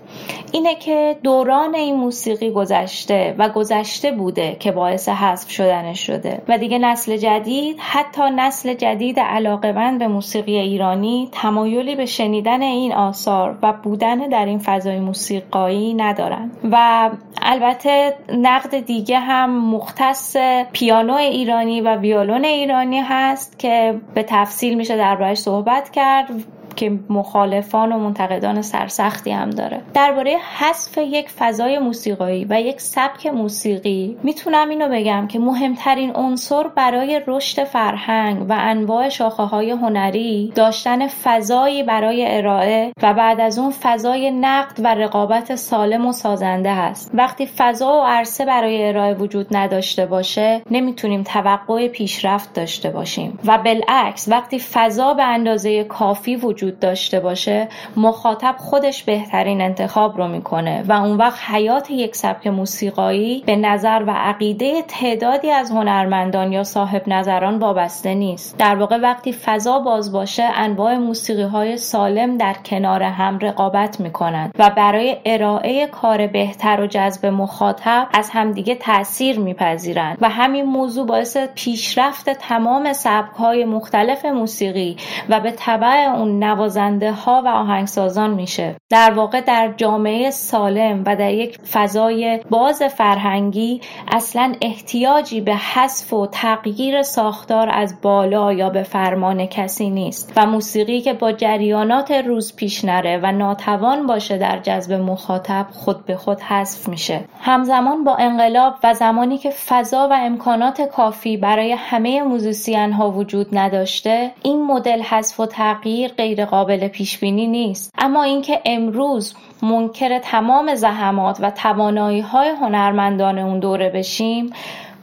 اینه 0.51 0.75
که 0.75 1.17
دوران 1.23 1.75
این 1.75 1.95
موسیقی 1.95 2.51
گذشته 2.51 3.35
و 3.37 3.49
گذشته 3.49 4.11
بوده 4.11 4.57
که 4.59 4.71
باعث 4.71 5.09
حذف 5.09 5.49
شدنش 5.51 6.07
شده. 6.07 6.41
و 6.47 6.57
دیگه 6.57 6.77
نسل 6.77 7.17
جدید 7.17 7.77
حتی 7.79 8.21
نسل 8.35 8.73
جدید 8.73 9.19
علاقمند 9.19 9.99
به 9.99 10.07
موسیقی 10.07 10.57
ایرانی 10.57 11.29
تمایلی 11.31 11.95
به 11.95 12.05
شنیدن 12.05 12.61
این 12.61 12.93
آثار 12.93 13.57
و 13.61 13.73
بودن 13.73 14.17
در 14.17 14.45
این 14.45 14.59
فضای 14.59 14.99
موسیقایی 14.99 15.93
ندارن. 15.93 16.51
و 16.71 17.09
البته 17.41 18.13
نقد 18.33 18.79
دیگه 18.79 19.19
هم 19.19 19.69
مختص 19.69 20.37
پیانو 20.73 21.13
ایرانی 21.13 21.81
و 21.81 21.95
ویولون 21.95 22.45
ایرانی 22.45 22.99
هست. 22.99 23.42
که 23.57 24.01
به 24.13 24.25
تفصیل 24.27 24.73
میشه 24.77 24.97
دربارهش 24.97 25.37
صحبت 25.37 25.89
کرد. 25.89 26.29
که 26.75 26.99
مخالفان 27.09 27.91
و 27.91 27.99
منتقدان 27.99 28.61
سرسختی 28.61 29.31
هم 29.31 29.49
داره. 29.49 29.81
درباره 29.93 30.37
حذف 30.57 30.97
یک 30.97 31.29
فضای 31.29 31.79
موسیقایی 31.79 32.45
و 32.49 32.61
یک 32.61 32.81
سبک 32.81 33.27
موسیقی 33.27 34.17
می‌تونم 34.23 34.69
اینو 34.69 34.89
بگم 34.91 35.27
که 35.27 35.39
مهمترین 35.39 36.15
عنصر 36.15 36.67
برای 36.67 37.21
رشد 37.27 37.63
فرهنگ 37.63 38.49
و 38.49 38.55
انواع 38.59 39.09
شاخه 39.09 39.43
های 39.43 39.71
هنری 39.71 40.51
داشتن 40.55 41.07
فضایی 41.07 41.83
برای 41.83 42.37
ارائه 42.37 42.91
و 43.01 43.13
بعد 43.13 43.41
از 43.41 43.59
اون 43.59 43.71
فضای 43.71 44.31
نقد 44.31 44.79
و 44.83 44.95
رقابت 44.95 45.55
سالم 45.55 46.05
و 46.05 46.11
سازنده 46.11 46.73
هست. 46.73 47.11
وقتی 47.13 47.45
فضا 47.45 48.01
و 48.01 48.05
عرصه 48.05 48.45
برای 48.45 48.87
ارائه 48.87 49.13
وجود 49.13 49.47
نداشته 49.55 50.05
باشه 50.05 50.61
نمی‌تونیم 50.71 51.23
توقع 51.23 51.87
پیشرفت 51.87 52.53
داشته 52.53 52.89
باشیم. 52.89 53.39
و 53.45 53.57
بالعکس 53.57 54.27
وقتی 54.29 54.59
فضا 54.59 55.13
به 55.13 55.23
اندازه 55.23 55.83
کافی 55.83 56.35
وجود 56.35 56.62
وجود 56.63 56.79
داشته 56.79 57.19
باشه 57.19 57.67
مخاطب 57.97 58.55
خودش 58.57 59.03
بهترین 59.03 59.61
انتخاب 59.61 60.17
رو 60.17 60.27
می‌کنه 60.27 60.83
و 60.87 60.91
اون 60.91 61.17
وقت 61.17 61.39
حیات 61.49 61.91
یک 61.91 62.15
سبک 62.15 62.47
موسیقایی 62.47 63.43
به 63.45 63.55
نظر 63.55 64.03
و 64.07 64.11
عقیده 64.11 64.81
تعدادی 64.81 65.51
از 65.51 65.71
هنرمندان 65.71 66.51
یا 66.51 66.63
صاحب 66.63 67.03
نظران 67.07 67.59
وابسته 67.59 68.13
نیست. 68.13 68.57
در 68.57 68.75
واقع 68.75 68.97
وقتی 68.97 69.33
فضا 69.33 69.79
باز 69.79 70.11
باشه 70.11 70.43
انواع 70.43 70.97
موسیقی 70.97 71.41
های 71.41 71.77
سالم 71.77 72.37
در 72.37 72.55
کنار 72.65 73.03
هم 73.03 73.39
رقابت 73.39 73.99
می‌کنند 73.99 74.51
و 74.59 74.69
برای 74.69 75.17
ارائه 75.25 75.87
کار 75.87 76.27
بهتر 76.27 76.81
و 76.81 76.87
جذب 76.87 77.25
مخاطب 77.25 78.07
از 78.13 78.29
همدیگه 78.29 78.75
تاثیر 78.75 79.39
میپذیرند 79.39 80.17
و 80.21 80.29
همین 80.29 80.65
موضوع 80.65 81.07
باعث 81.07 81.37
پیشرفت 81.37 82.29
تمام 82.29 82.93
سبک 82.93 83.35
های 83.35 83.65
مختلف 83.65 84.25
موسیقی 84.25 84.97
و 85.29 85.39
به 85.39 85.51
طبع 85.51 86.13
اون 86.15 86.43
نوازنده 86.53 87.11
ها 87.11 87.41
و 87.45 87.47
آهنگسازان 87.47 88.33
میشه. 88.33 88.75
در 88.89 89.11
واقع 89.11 89.41
در 89.41 89.73
جامعه 89.77 90.31
سالم 90.31 91.03
و 91.05 91.15
در 91.15 91.33
یک 91.33 91.57
فضای 91.71 92.39
باز 92.49 92.83
فرهنگی 92.83 93.81
اصلا 94.11 94.55
احتیاجی 94.61 95.41
به 95.41 95.55
حذف 95.55 96.13
و 96.13 96.27
تغییر 96.27 97.03
ساختار 97.03 97.69
از 97.71 98.01
بالا 98.01 98.53
یا 98.53 98.69
به 98.69 98.83
فرمان 98.83 99.45
کسی 99.45 99.89
نیست 99.89 100.33
و 100.35 100.45
موسیقی 100.45 101.01
که 101.01 101.13
با 101.13 101.31
جریانات 101.31 102.11
روز 102.11 102.55
پیش 102.55 102.85
نره 102.85 103.19
و 103.23 103.31
ناتوان 103.31 104.07
باشه 104.07 104.37
در 104.37 104.59
جذب 104.59 104.93
مخاطب 104.93 105.65
خود 105.71 106.05
به 106.05 106.15
خود 106.15 106.41
حذف 106.41 106.89
میشه. 106.89 107.25
همزمان 107.39 108.03
با 108.03 108.15
انقلاب 108.15 108.73
و 108.83 108.93
زمانی 108.93 109.37
که 109.37 109.49
فضا 109.49 110.07
و 110.11 110.13
امکانات 110.13 110.81
کافی 110.81 111.37
برای 111.37 111.71
همه 111.71 112.23
موزیسین 112.23 112.91
ها 112.91 113.11
وجود 113.11 113.57
نداشته 113.57 114.31
این 114.43 114.65
مدل 114.65 115.01
حذف 115.01 115.39
و 115.39 115.45
تغییر 115.45 116.11
غیر 116.11 116.42
قابل 116.45 116.87
پیش 116.87 117.17
بینی 117.17 117.47
نیست. 117.47 117.91
اما 117.97 118.23
اینکه 118.23 118.61
امروز 118.65 119.35
منکر 119.61 120.19
تمام 120.19 120.75
زحمات 120.75 121.37
و 121.41 121.51
توانایی 121.51 122.19
های 122.19 122.49
هنرمندان 122.49 123.39
اون 123.39 123.59
دوره 123.59 123.89
بشیم 123.89 124.53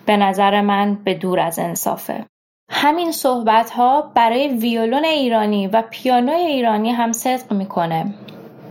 به 0.07 0.17
نظر 0.17 0.61
من 0.61 0.99
به 1.05 1.15
دور 1.15 1.41
از 1.41 1.59
انصافه. 1.59 2.25
همین 2.71 3.13
صحبت 3.13 3.71
ها 3.71 4.13
برای 4.15 4.49
ویولون 4.49 5.05
ایرانی 5.05 5.67
و 5.67 5.83
پیانوی 5.91 6.41
ایرانی 6.41 6.91
هم 6.91 7.13
صدق 7.13 7.53
می‌کنه. 7.53 8.15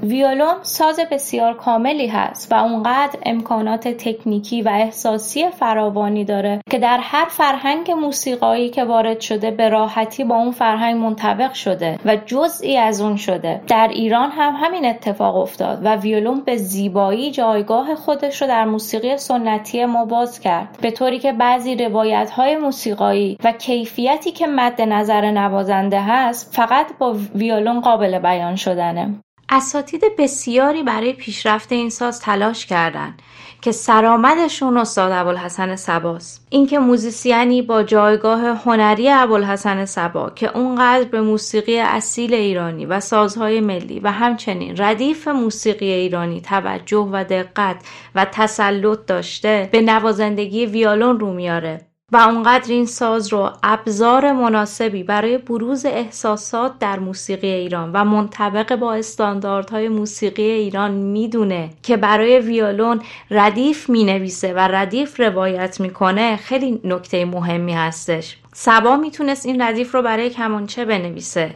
ویولون 0.04 0.56
ساز 0.62 1.00
بسیار 1.12 1.54
کاملی 1.54 2.08
هست 2.08 2.52
و 2.52 2.56
اونقدر 2.56 3.20
امکانات 3.26 3.88
تکنیکی 3.88 4.62
و 4.62 4.70
احساسی 4.70 5.50
فراوانی 5.50 6.26
داره 6.26 6.62
که 6.72 6.80
در 6.80 7.00
هر 7.02 7.26
فرهنگ 7.26 7.92
موسیقایی 7.92 8.70
که 8.70 8.84
وارد 8.84 9.20
شده 9.20 9.52
به 9.52 9.70
راحتی 9.70 10.24
با 10.24 10.36
اون 10.36 10.52
فرهنگ 10.52 11.02
منطبق 11.02 11.54
شده 11.54 12.00
و 12.06 12.16
جزئی 12.16 12.78
از 12.78 13.02
اون 13.02 13.16
شده. 13.16 13.62
در 13.68 13.88
ایران 13.88 14.32
هم 14.32 14.54
همین 14.58 14.86
اتفاق 14.86 15.36
افتاد 15.36 15.80
و 15.84 15.96
ویولون 15.96 16.42
به 16.42 16.58
زیبایی 16.58 17.32
جایگاه 17.32 17.96
خودش 17.96 18.42
رو 18.42 18.48
در 18.48 18.66
موسیقی 18.66 19.18
سنتی 19.18 19.86
ما 19.86 20.06
باز 20.06 20.40
کرد. 20.40 20.78
به 20.82 20.92
طوری 20.92 21.20
که 21.20 21.34
بعضی 21.34 21.76
روایت 21.76 22.30
های 22.30 22.56
موسیقایی 22.56 23.38
و 23.44 23.52
کیفیتی 23.52 24.32
که 24.32 24.48
مد 24.48 24.82
نظر 24.82 25.32
نوازنده 25.32 26.02
هست 26.02 26.56
فقط 26.56 26.98
با 27.00 27.16
ویولون 27.36 27.82
قابل 27.82 28.20
بیان 28.20 28.56
شدنه. 28.56 29.16
اساتید 29.50 30.04
بسیاری 30.18 30.84
برای 30.84 31.14
پیشرفت 31.14 31.72
این 31.72 31.90
ساز 31.90 32.20
تلاش 32.20 32.66
کردند 32.66 33.22
که 33.62 33.72
سرآمدشون 33.72 34.78
استاد 34.78 35.12
ابوالحسن 35.12 35.76
صباست 35.76 36.48
اینکه 36.50 36.80
موزیسیانی 36.80 37.62
با 37.62 37.84
جایگاه 37.84 38.42
هنری 38.42 39.10
ابوالحسن 39.10 39.86
صبا 39.86 40.30
که 40.30 40.58
اونقدر 40.58 41.04
به 41.04 41.22
موسیقی 41.22 41.80
اصیل 41.80 42.34
ایرانی 42.34 42.86
و 42.86 43.00
سازهای 43.00 43.62
ملی 43.62 44.00
و 44.00 44.12
همچنین 44.12 44.76
ردیف 44.78 45.28
موسیقی 45.28 45.92
ایرانی 45.92 46.42
توجه 46.42 47.10
و 47.12 47.24
دقت 47.24 47.76
و 48.16 48.26
تسلط 48.32 49.06
داشته 49.08 49.70
به 49.72 49.82
نوازندگی 49.82 50.66
ویالون 50.66 51.20
رو 51.20 51.34
میاره. 51.34 51.89
و 52.12 52.18
اونقدر 52.18 52.72
این 52.72 52.86
ساز 52.86 53.34
رو 53.34 53.52
ابزار 53.64 54.32
مناسبی 54.32 55.04
برای 55.04 55.38
بروز 55.38 55.86
احساسات 55.86 56.80
در 56.80 57.00
موسیقی 57.00 57.48
ایران 57.48 57.92
و 57.94 58.06
منطبق 58.06 58.76
با 58.76 58.94
استانداردهای 58.94 59.90
موسیقی 59.90 60.44
ایران 60.44 60.92
می‌دونه 60.92 61.70
که 61.84 61.98
برای 61.98 62.40
ویولون 62.40 63.02
ردیف 63.32 63.90
می‌نویسه 63.90 64.54
و 64.54 64.60
ردیف 64.60 65.20
روایت 65.20 65.80
می‌کنه 65.80 66.36
خیلی 66.36 66.82
نکته 66.84 67.26
مهمی 67.26 67.74
هستش. 67.74 68.38
سبا 68.54 68.96
می‌تونست 68.96 69.46
این 69.46 69.62
ردیف 69.62 69.96
رو 69.96 70.02
برای 70.02 70.30
کمانچه 70.30 70.86
بنویسه. 70.86 71.56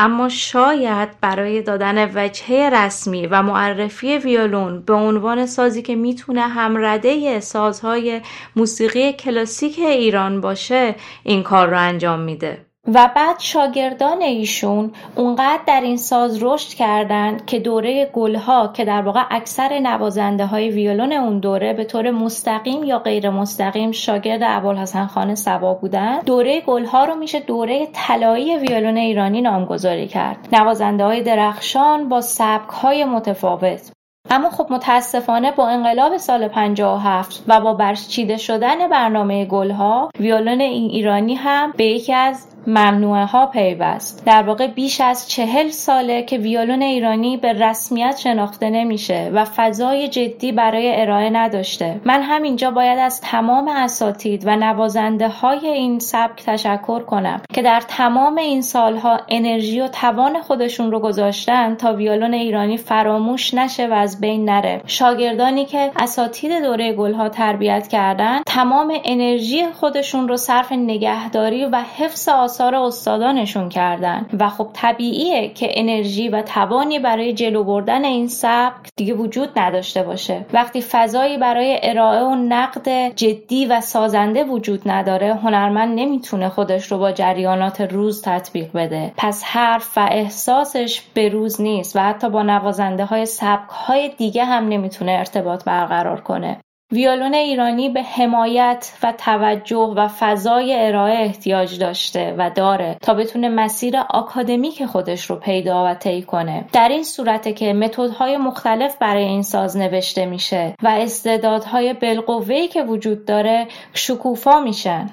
اما 0.00 0.28
شاید 0.28 1.20
برای 1.20 1.62
دادن 1.62 2.10
وجهه 2.14 2.70
رسمی 2.72 3.26
و 3.26 3.42
معرفی 3.42 4.18
ویولون 4.18 4.82
به 4.82 4.92
عنوان 4.92 5.46
سازی 5.46 5.82
که 5.82 5.96
می‌تونه 5.96 6.40
همرده 6.40 7.40
سازهای 7.40 8.20
موسیقی 8.56 9.12
کلاسیک 9.12 9.78
ایران 9.78 10.40
باشه 10.40 10.94
این 11.24 11.42
کار 11.42 11.68
رو 11.68 11.78
انجام 11.78 12.20
میده. 12.20 12.67
و 12.94 13.10
بعد 13.16 13.38
شاگردان 13.38 14.22
ایشون 14.22 14.92
اونقدر 15.16 15.60
در 15.66 15.80
این 15.80 15.96
ساز 15.96 16.42
رشد 16.42 16.68
کردند 16.68 17.46
که 17.46 17.58
دوره 17.58 18.10
گلها 18.12 18.68
که 18.68 18.84
در 18.84 19.02
واقع 19.02 19.22
اکثر 19.30 19.78
نوازنده 19.78 20.46
های 20.46 20.70
ویولون 20.70 21.12
اون 21.12 21.38
دوره 21.38 21.72
به 21.72 21.84
طور 21.84 22.10
مستقیم 22.10 22.84
یا 22.84 22.98
غیر 22.98 23.30
مستقیم 23.30 23.92
شاگرد 23.92 24.40
ابوالحسن 24.44 25.06
خان 25.06 25.34
سبا 25.34 25.74
بودن 25.74 26.18
دوره 26.18 26.60
گلها 26.60 27.04
رو 27.04 27.14
میشه 27.14 27.40
دوره 27.40 27.88
طلایی 27.92 28.56
ویولون 28.56 28.96
ایرانی 28.96 29.40
نامگذاری 29.40 30.08
کرد. 30.08 30.48
نوازنده 30.52 31.04
های 31.04 31.22
درخشان 31.22 32.08
با 32.08 32.20
سبک 32.20 32.68
های 32.68 33.04
متفاوت. 33.04 33.90
اما 34.30 34.50
خب 34.50 34.66
متاسفانه 34.70 35.52
با 35.52 35.68
انقلاب 35.68 36.16
سال 36.16 36.48
57 36.48 37.44
و 37.48 37.60
با 37.60 37.74
برچیده 37.74 38.36
شدن 38.36 38.88
برنامه 38.88 39.44
گلها 39.44 40.10
ویولون 40.20 40.60
این 40.60 40.90
ایرانی 40.90 41.34
هم 41.34 41.72
به 41.76 41.84
یکی 41.84 42.14
از 42.14 42.46
ممنوعه 42.66 43.24
ها 43.24 43.46
پیوست. 43.46 44.22
در 44.26 44.42
واقع 44.42 44.66
بیش 44.66 45.00
از 45.00 45.28
چهل 45.28 45.68
ساله 45.68 46.22
که 46.22 46.38
ویولون 46.38 46.82
ایرانی 46.82 47.36
به 47.36 47.52
رسمیت 47.52 48.16
شناخته 48.16 48.70
نمیشه 48.70 49.30
و 49.34 49.44
فضای 49.44 50.08
جدی 50.08 50.52
برای 50.52 51.00
ارائه 51.00 51.30
نداشته. 51.30 52.00
من 52.04 52.22
همینجا 52.22 52.70
باید 52.70 52.98
از 52.98 53.20
تمام 53.20 53.68
اساتید 53.68 54.42
و 54.46 54.56
نوازنده 54.56 55.28
های 55.28 55.66
این 55.66 55.98
سبک 55.98 56.44
تشکر 56.46 57.00
کنم 57.02 57.40
که 57.52 57.62
در 57.62 57.82
تمام 57.88 58.38
این 58.38 58.62
سالها 58.62 59.20
انرژی 59.28 59.80
و 59.80 59.88
توان 59.88 60.42
خودشون 60.42 60.90
رو 60.90 61.00
گذاشتن 61.00 61.74
تا 61.74 61.92
ویولون 61.92 62.34
ایرانی 62.34 62.76
فراموش 62.76 63.54
نشه 63.54 63.86
و 63.86 63.92
از 63.92 64.20
بین 64.20 64.44
نره. 64.44 64.82
شاگردانی 64.86 65.64
که 65.64 65.90
اساتید 65.96 66.62
دوره 66.62 66.92
گلها 66.92 67.28
تربیت 67.28 67.88
کردن 67.88 68.42
تمام 68.46 68.94
انرژی 69.04 69.66
خودشون 69.66 70.28
رو 70.28 70.36
صرف 70.36 70.72
نگهداری 70.72 71.64
و 71.64 71.82
حفظ 71.96 72.28
آثار 72.48 72.74
استادانشون 72.74 73.68
کردن. 73.68 74.26
و 74.40 74.48
خب 74.48 74.68
طبیعیه 74.72 75.48
که 75.48 75.68
انرژی 75.70 76.28
و 76.28 76.42
توانی 76.42 76.98
برای 76.98 77.32
جلو 77.32 77.64
بردن 77.64 78.04
این 78.04 78.28
سبک 78.28 78.88
دیگه 78.96 79.14
وجود 79.14 79.58
نداشته 79.58 80.02
باشه. 80.02 80.46
وقتی 80.52 80.82
فضایی 80.82 81.38
برای 81.38 81.78
ارائه 81.82 82.22
و 82.22 82.34
نقد 82.34 82.88
جدی 83.16 83.66
و 83.66 83.80
سازنده 83.80 84.44
وجود 84.44 84.82
نداره 84.86 85.34
هنرمند 85.34 85.98
نمی‌تونه 85.98 86.48
خودش 86.48 86.92
رو 86.92 86.98
با 86.98 87.12
جریانات 87.12 87.80
روز 87.80 88.22
تطبیق 88.22 88.72
بده. 88.74 89.12
پس 89.16 89.44
حرف 89.44 89.98
و 89.98 90.08
احساسش 90.10 91.00
به 91.14 91.28
روز 91.28 91.60
نیست 91.60 91.96
و 91.96 92.00
حتی 92.00 92.30
با 92.30 92.42
نوازنده 92.42 93.04
های 93.04 93.26
سبک 93.26 93.68
های 93.68 94.08
دیگه 94.08 94.44
هم 94.44 94.68
نمی‌تونه 94.68 95.12
ارتباط 95.12 95.64
برقرار 95.64 96.20
کنه. 96.20 96.60
ویولون 96.92 97.34
ایرانی 97.34 97.88
به 97.88 98.02
حمایت 98.02 98.92
و 99.02 99.12
توجه 99.18 99.94
و 99.96 100.08
فضای 100.08 100.86
ارائه 100.86 101.18
احتیاج 101.18 101.78
داشته 101.78 102.34
و 102.38 102.50
داره 102.50 102.96
تا 103.02 103.14
بتونه 103.14 103.48
مسیر 103.48 103.96
آکادمیک 103.96 104.86
خودش 104.86 105.30
رو 105.30 105.36
پیدا 105.36 105.86
و 105.86 105.94
طی 105.94 106.22
کنه. 106.22 106.64
در 106.72 106.88
این 106.88 107.02
صورته 107.02 107.52
که 107.52 107.72
متدهای 107.72 108.36
مختلف 108.36 108.96
برای 108.96 109.24
این 109.24 109.42
ساز 109.42 109.76
نوشته 109.76 110.26
میشه 110.26 110.74
و 110.82 110.88
استعدادهای 110.88 111.94
بالقوه‌ای 111.94 112.68
که 112.68 112.82
وجود 112.82 113.24
داره 113.24 113.66
شکوفا 113.94 114.60
میشن. 114.60 115.10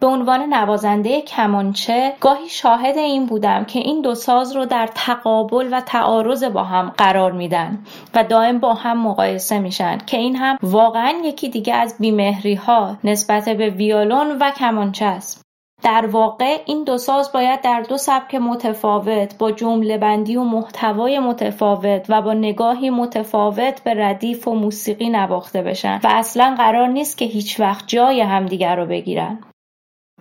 به 0.00 0.06
عنوان 0.06 0.54
نوازنده 0.54 1.20
کمانچه 1.20 2.12
گاهی 2.20 2.48
شاهد 2.48 2.96
این 2.96 3.26
بودم 3.26 3.64
که 3.64 3.78
این 3.78 4.02
دو 4.02 4.14
ساز 4.14 4.56
رو 4.56 4.64
در 4.64 4.86
تقابل 4.94 5.68
و 5.72 5.80
تعارض 5.80 6.44
با 6.44 6.64
هم 6.64 6.92
قرار 6.96 7.32
میدن 7.32 7.78
و 8.14 8.24
دائم 8.24 8.58
با 8.58 8.74
هم 8.74 9.02
مقایسه 9.02 9.58
میشن 9.58 9.98
که 10.06 10.16
این 10.16 10.36
هم 10.36 10.58
واقعا 10.62 11.14
یکی 11.24 11.48
دیگه 11.48 11.74
از 11.74 11.96
بیمهری 11.98 12.54
ها 12.54 12.96
نسبت 13.04 13.48
به 13.48 13.70
ویولون 13.70 14.38
و 14.40 14.50
کمانچه 14.50 15.04
است. 15.04 15.42
در 15.82 16.06
واقع 16.06 16.58
این 16.66 16.84
دو 16.84 16.98
ساز 16.98 17.32
باید 17.32 17.60
در 17.60 17.80
دو 17.80 17.96
سبک 17.96 18.34
متفاوت 18.34 19.38
با 19.38 19.52
جمله 19.52 19.98
بندی 19.98 20.36
و 20.36 20.42
محتوای 20.42 21.18
متفاوت 21.18 22.06
و 22.08 22.22
با 22.22 22.34
نگاهی 22.34 22.90
متفاوت 22.90 23.82
به 23.84 23.94
ردیف 23.94 24.48
و 24.48 24.54
موسیقی 24.54 25.10
نواخته 25.10 25.62
بشن 25.62 26.00
و 26.04 26.08
اصلا 26.10 26.54
قرار 26.58 26.88
نیست 26.88 27.18
که 27.18 27.24
هیچ 27.24 27.60
وقت 27.60 27.84
جای 27.86 28.20
همدیگر 28.20 28.76
رو 28.76 28.86
بگیرن. 28.86 29.38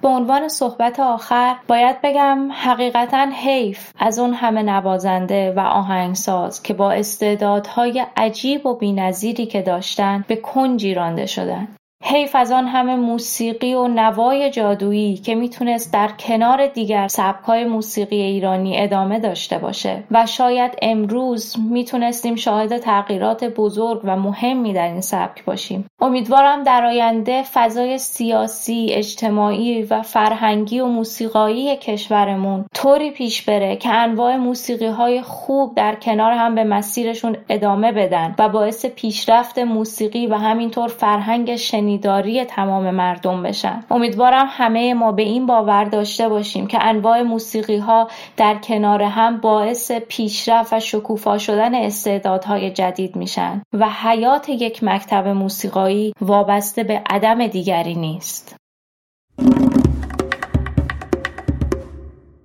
به 0.01 0.07
عنوان 0.07 0.47
صحبت 0.47 0.99
آخر 0.99 1.55
باید 1.67 2.01
بگم 2.03 2.49
حقیقتا 2.51 3.27
حیف 3.33 3.91
از 3.99 4.19
اون 4.19 4.33
همه 4.33 4.63
نوازنده 4.63 5.53
و 5.57 5.59
آهنگساز 5.59 6.63
که 6.63 6.73
با 6.73 6.91
استعدادهای 6.91 8.05
عجیب 8.17 8.65
و 8.65 8.77
بینظیری 8.77 9.45
که 9.45 9.61
داشتن 9.61 10.25
به 10.27 10.35
کنجی 10.35 10.93
رانده 10.93 11.25
شدن. 11.25 11.67
حیف 12.03 12.35
از 12.35 12.51
آن 12.51 12.67
همه 12.67 12.95
موسیقی 12.95 13.73
و 13.73 13.87
نوای 13.87 14.49
جادویی 14.49 15.17
که 15.17 15.35
می‌تونست 15.35 15.93
در 15.93 16.07
کنار 16.19 16.67
دیگر 16.67 17.07
سبکای 17.07 17.65
موسیقی 17.65 18.21
ایرانی 18.21 18.79
ادامه 18.79 19.19
داشته 19.19 19.57
باشه. 19.57 20.03
و 20.11 20.25
شاید 20.25 20.71
امروز 20.81 21.55
می‌تونستیم 21.69 22.35
شاهد 22.35 22.77
تغییرات 22.77 23.43
بزرگ 23.43 24.01
و 24.03 24.15
مهمی 24.15 24.73
در 24.73 24.87
این 24.87 25.01
سبک 25.01 25.45
باشیم. 25.45 25.85
امیدوارم 26.01 26.63
در 26.63 26.85
آینده 26.85 27.43
فضای 27.53 27.97
سیاسی 27.97 28.87
اجتماعی 28.91 29.83
و 29.83 30.01
فرهنگی 30.01 30.79
و 30.79 30.85
موسیقایی 30.85 31.75
کشورمون 31.75 32.65
طوری 32.73 33.11
پیش 33.11 33.41
بره 33.41 33.75
که 33.75 33.89
انواع 33.89 34.35
موسیقی 34.35 34.85
های 34.85 35.21
خوب 35.21 35.75
در 35.75 35.95
کنار 35.95 36.31
هم 36.31 36.55
به 36.55 36.63
مسیرشون 36.63 37.37
ادامه 37.49 37.91
بدن 37.91 38.35
و 38.39 38.49
باعث 38.49 38.85
پیشرفت 38.85 39.59
موسیقی 39.59 40.27
و 40.27 40.35
همینطور 40.35 40.87
فرهنگ 40.87 41.55
شنی 41.55 41.84
شنیداری 41.85 42.45
تمام 42.45 42.91
مردم 42.91 43.43
بشن. 43.43 43.83
امیدوارم 43.91 44.45
همه 44.49 44.93
ما 44.93 45.11
به 45.11 45.23
این 45.23 45.45
باور 45.45 45.83
داشته 45.83 46.29
باشیم 46.29 46.67
که 46.67 46.77
انواع 46.81 47.21
موسیقی 47.21 47.77
ها 47.77 48.07
در 48.37 48.55
کنار 48.55 49.03
هم 49.03 49.37
باعث 49.37 49.91
پیشرفت 49.91 50.73
و 50.73 50.79
شکوفا 50.79 51.37
شدن 51.37 51.75
استعدادهای 51.75 52.71
جدید 52.71 53.15
میشن 53.15 53.61
و 53.73 53.89
حیات 53.89 54.49
یک 54.49 54.83
مکتب 54.83 55.27
موسیقایی 55.27 56.13
وابسته 56.21 56.83
به 56.83 57.01
عدم 57.09 57.47
دیگری 57.47 57.95
نیست. 57.95 58.55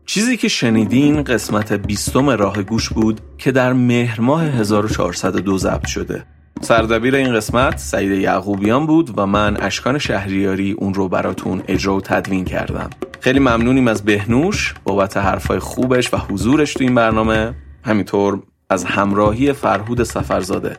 چیزی 0.06 0.36
که 0.36 0.48
شنیدین 0.48 1.22
قسمت 1.22 1.72
بیستم 1.72 2.30
راه 2.30 2.62
گوش 2.62 2.88
بود 2.88 3.20
که 3.38 3.52
در 3.52 3.72
مهر 3.72 4.20
ماه 4.20 4.44
1402 4.44 5.58
ضبط 5.58 5.86
شده. 5.86 6.24
سردبیر 6.60 7.14
این 7.16 7.34
قسمت 7.34 7.78
سعید 7.78 8.12
یعقوبیان 8.12 8.86
بود 8.86 9.18
و 9.18 9.26
من 9.26 9.56
اشکان 9.60 9.98
شهریاری 9.98 10.72
اون 10.72 10.94
رو 10.94 11.08
براتون 11.08 11.62
اجرا 11.68 11.96
و 11.96 12.00
تدوین 12.00 12.44
کردم. 12.44 12.90
خیلی 13.20 13.38
ممنونیم 13.38 13.88
از 13.88 14.04
بهنوش 14.04 14.74
بابت 14.84 15.16
حرفای 15.16 15.58
خوبش 15.58 16.14
و 16.14 16.16
حضورش 16.16 16.74
تو 16.74 16.84
این 16.84 16.94
برنامه. 16.94 17.54
همینطور 17.84 18.42
از 18.70 18.84
همراهی 18.84 19.52
فرهود 19.52 20.02
سفرزاده. 20.02 20.76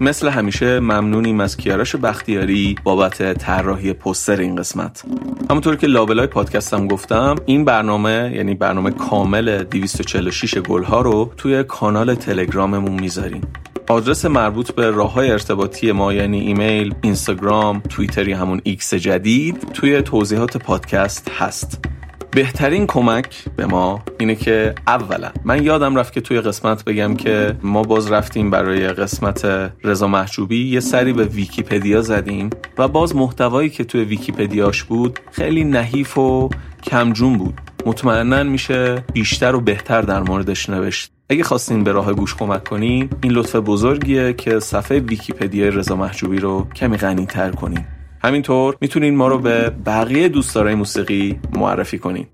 مثل 0.00 0.28
همیشه 0.28 0.80
ممنونیم 0.80 1.40
از 1.40 1.56
کیارش 1.56 1.96
بختیاری 1.96 2.74
بابت 2.84 3.38
طراحی 3.38 3.92
پستر 3.92 4.36
این 4.36 4.56
قسمت. 4.56 5.04
همونطور 5.50 5.76
که 5.76 5.86
لابلای 5.86 6.26
پادکستم 6.26 6.88
گفتم 6.88 7.34
این 7.46 7.64
برنامه 7.64 8.32
یعنی 8.34 8.54
برنامه 8.54 8.90
کامل 8.90 9.62
246 9.62 10.58
گلها 10.58 11.00
رو 11.00 11.32
توی 11.36 11.64
کانال 11.64 12.14
تلگراممون 12.14 13.00
می‌ذاریم. 13.00 13.42
آدرس 13.88 14.24
مربوط 14.24 14.70
به 14.70 14.90
راه 14.90 15.12
های 15.12 15.30
ارتباطی 15.30 15.92
ما 15.92 16.12
یعنی 16.12 16.40
ایمیل، 16.40 16.94
اینستاگرام، 17.02 17.80
توییتری 17.80 18.32
همون 18.32 18.60
ایکس 18.64 18.94
جدید 18.94 19.72
توی 19.72 20.02
توضیحات 20.02 20.56
پادکست 20.56 21.30
هست. 21.38 21.84
بهترین 22.30 22.86
کمک 22.86 23.44
به 23.56 23.66
ما 23.66 24.02
اینه 24.20 24.34
که 24.34 24.74
اولا 24.86 25.30
من 25.44 25.62
یادم 25.62 25.96
رفت 25.96 26.12
که 26.12 26.20
توی 26.20 26.40
قسمت 26.40 26.84
بگم 26.84 27.16
که 27.16 27.56
ما 27.62 27.82
باز 27.82 28.12
رفتیم 28.12 28.50
برای 28.50 28.88
قسمت 28.88 29.44
رضا 29.84 30.08
محجوبی 30.08 30.68
یه 30.68 30.80
سری 30.80 31.12
به 31.12 31.24
ویکیپدیا 31.24 32.02
زدیم 32.02 32.50
و 32.78 32.88
باز 32.88 33.16
محتوایی 33.16 33.70
که 33.70 33.84
توی 33.84 34.04
ویکیپدیاش 34.04 34.82
بود 34.82 35.20
خیلی 35.32 35.64
نحیف 35.64 36.18
و 36.18 36.50
کمجون 36.82 37.38
بود. 37.38 37.60
مطمئنا 37.86 38.42
میشه 38.42 39.04
بیشتر 39.12 39.54
و 39.54 39.60
بهتر 39.60 40.02
در 40.02 40.20
موردش 40.20 40.70
نوشت. 40.70 41.13
اگه 41.28 41.44
خواستین 41.44 41.84
به 41.84 41.92
راه 41.92 42.12
گوش 42.12 42.34
کمک 42.34 42.64
کنین 42.64 43.08
این 43.22 43.32
لطف 43.32 43.56
بزرگیه 43.56 44.32
که 44.32 44.60
صفحه 44.60 44.98
ویکیپدیا 44.98 45.68
رضا 45.68 45.96
محجوبی 45.96 46.38
رو 46.38 46.68
کمی 46.76 46.96
غنی 46.96 47.26
تر 47.26 47.50
کنین. 47.50 47.84
همینطور 48.22 48.76
می‌تونین 48.80 49.16
ما 49.16 49.28
رو 49.28 49.38
به 49.38 49.70
بقیه 49.70 50.28
دوستدارای 50.28 50.74
موسیقی 50.74 51.40
معرفی 51.52 51.98
کنین. 51.98 52.26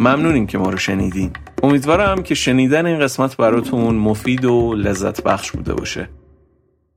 ممنونیم 0.00 0.46
که 0.46 0.58
ما 0.58 0.70
رو 0.70 0.78
شنیدین. 0.78 1.30
امیدوارم 1.62 2.22
که 2.22 2.34
شنیدن 2.34 2.86
این 2.86 2.98
قسمت 2.98 3.36
براتون 3.36 3.94
مفید 3.94 4.44
و 4.44 4.74
لذت 4.74 5.22
بخش 5.22 5.52
بوده 5.52 5.74
باشه. 5.74 6.08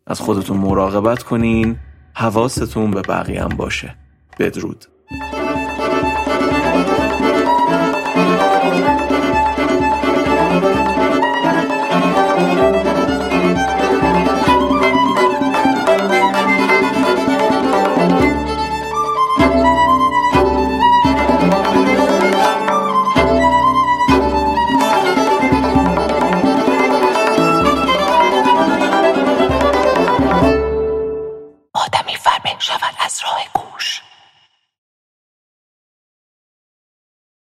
از 0.08 0.20
خودتون 0.20 0.58
مراقبت 0.58 1.24
کنین 1.24 1.76
حواستون 2.14 2.92
به 2.92 3.02
بقیه 3.02 3.44
هم 3.44 3.50
باشه. 3.50 3.96
بدرود. 4.40 4.86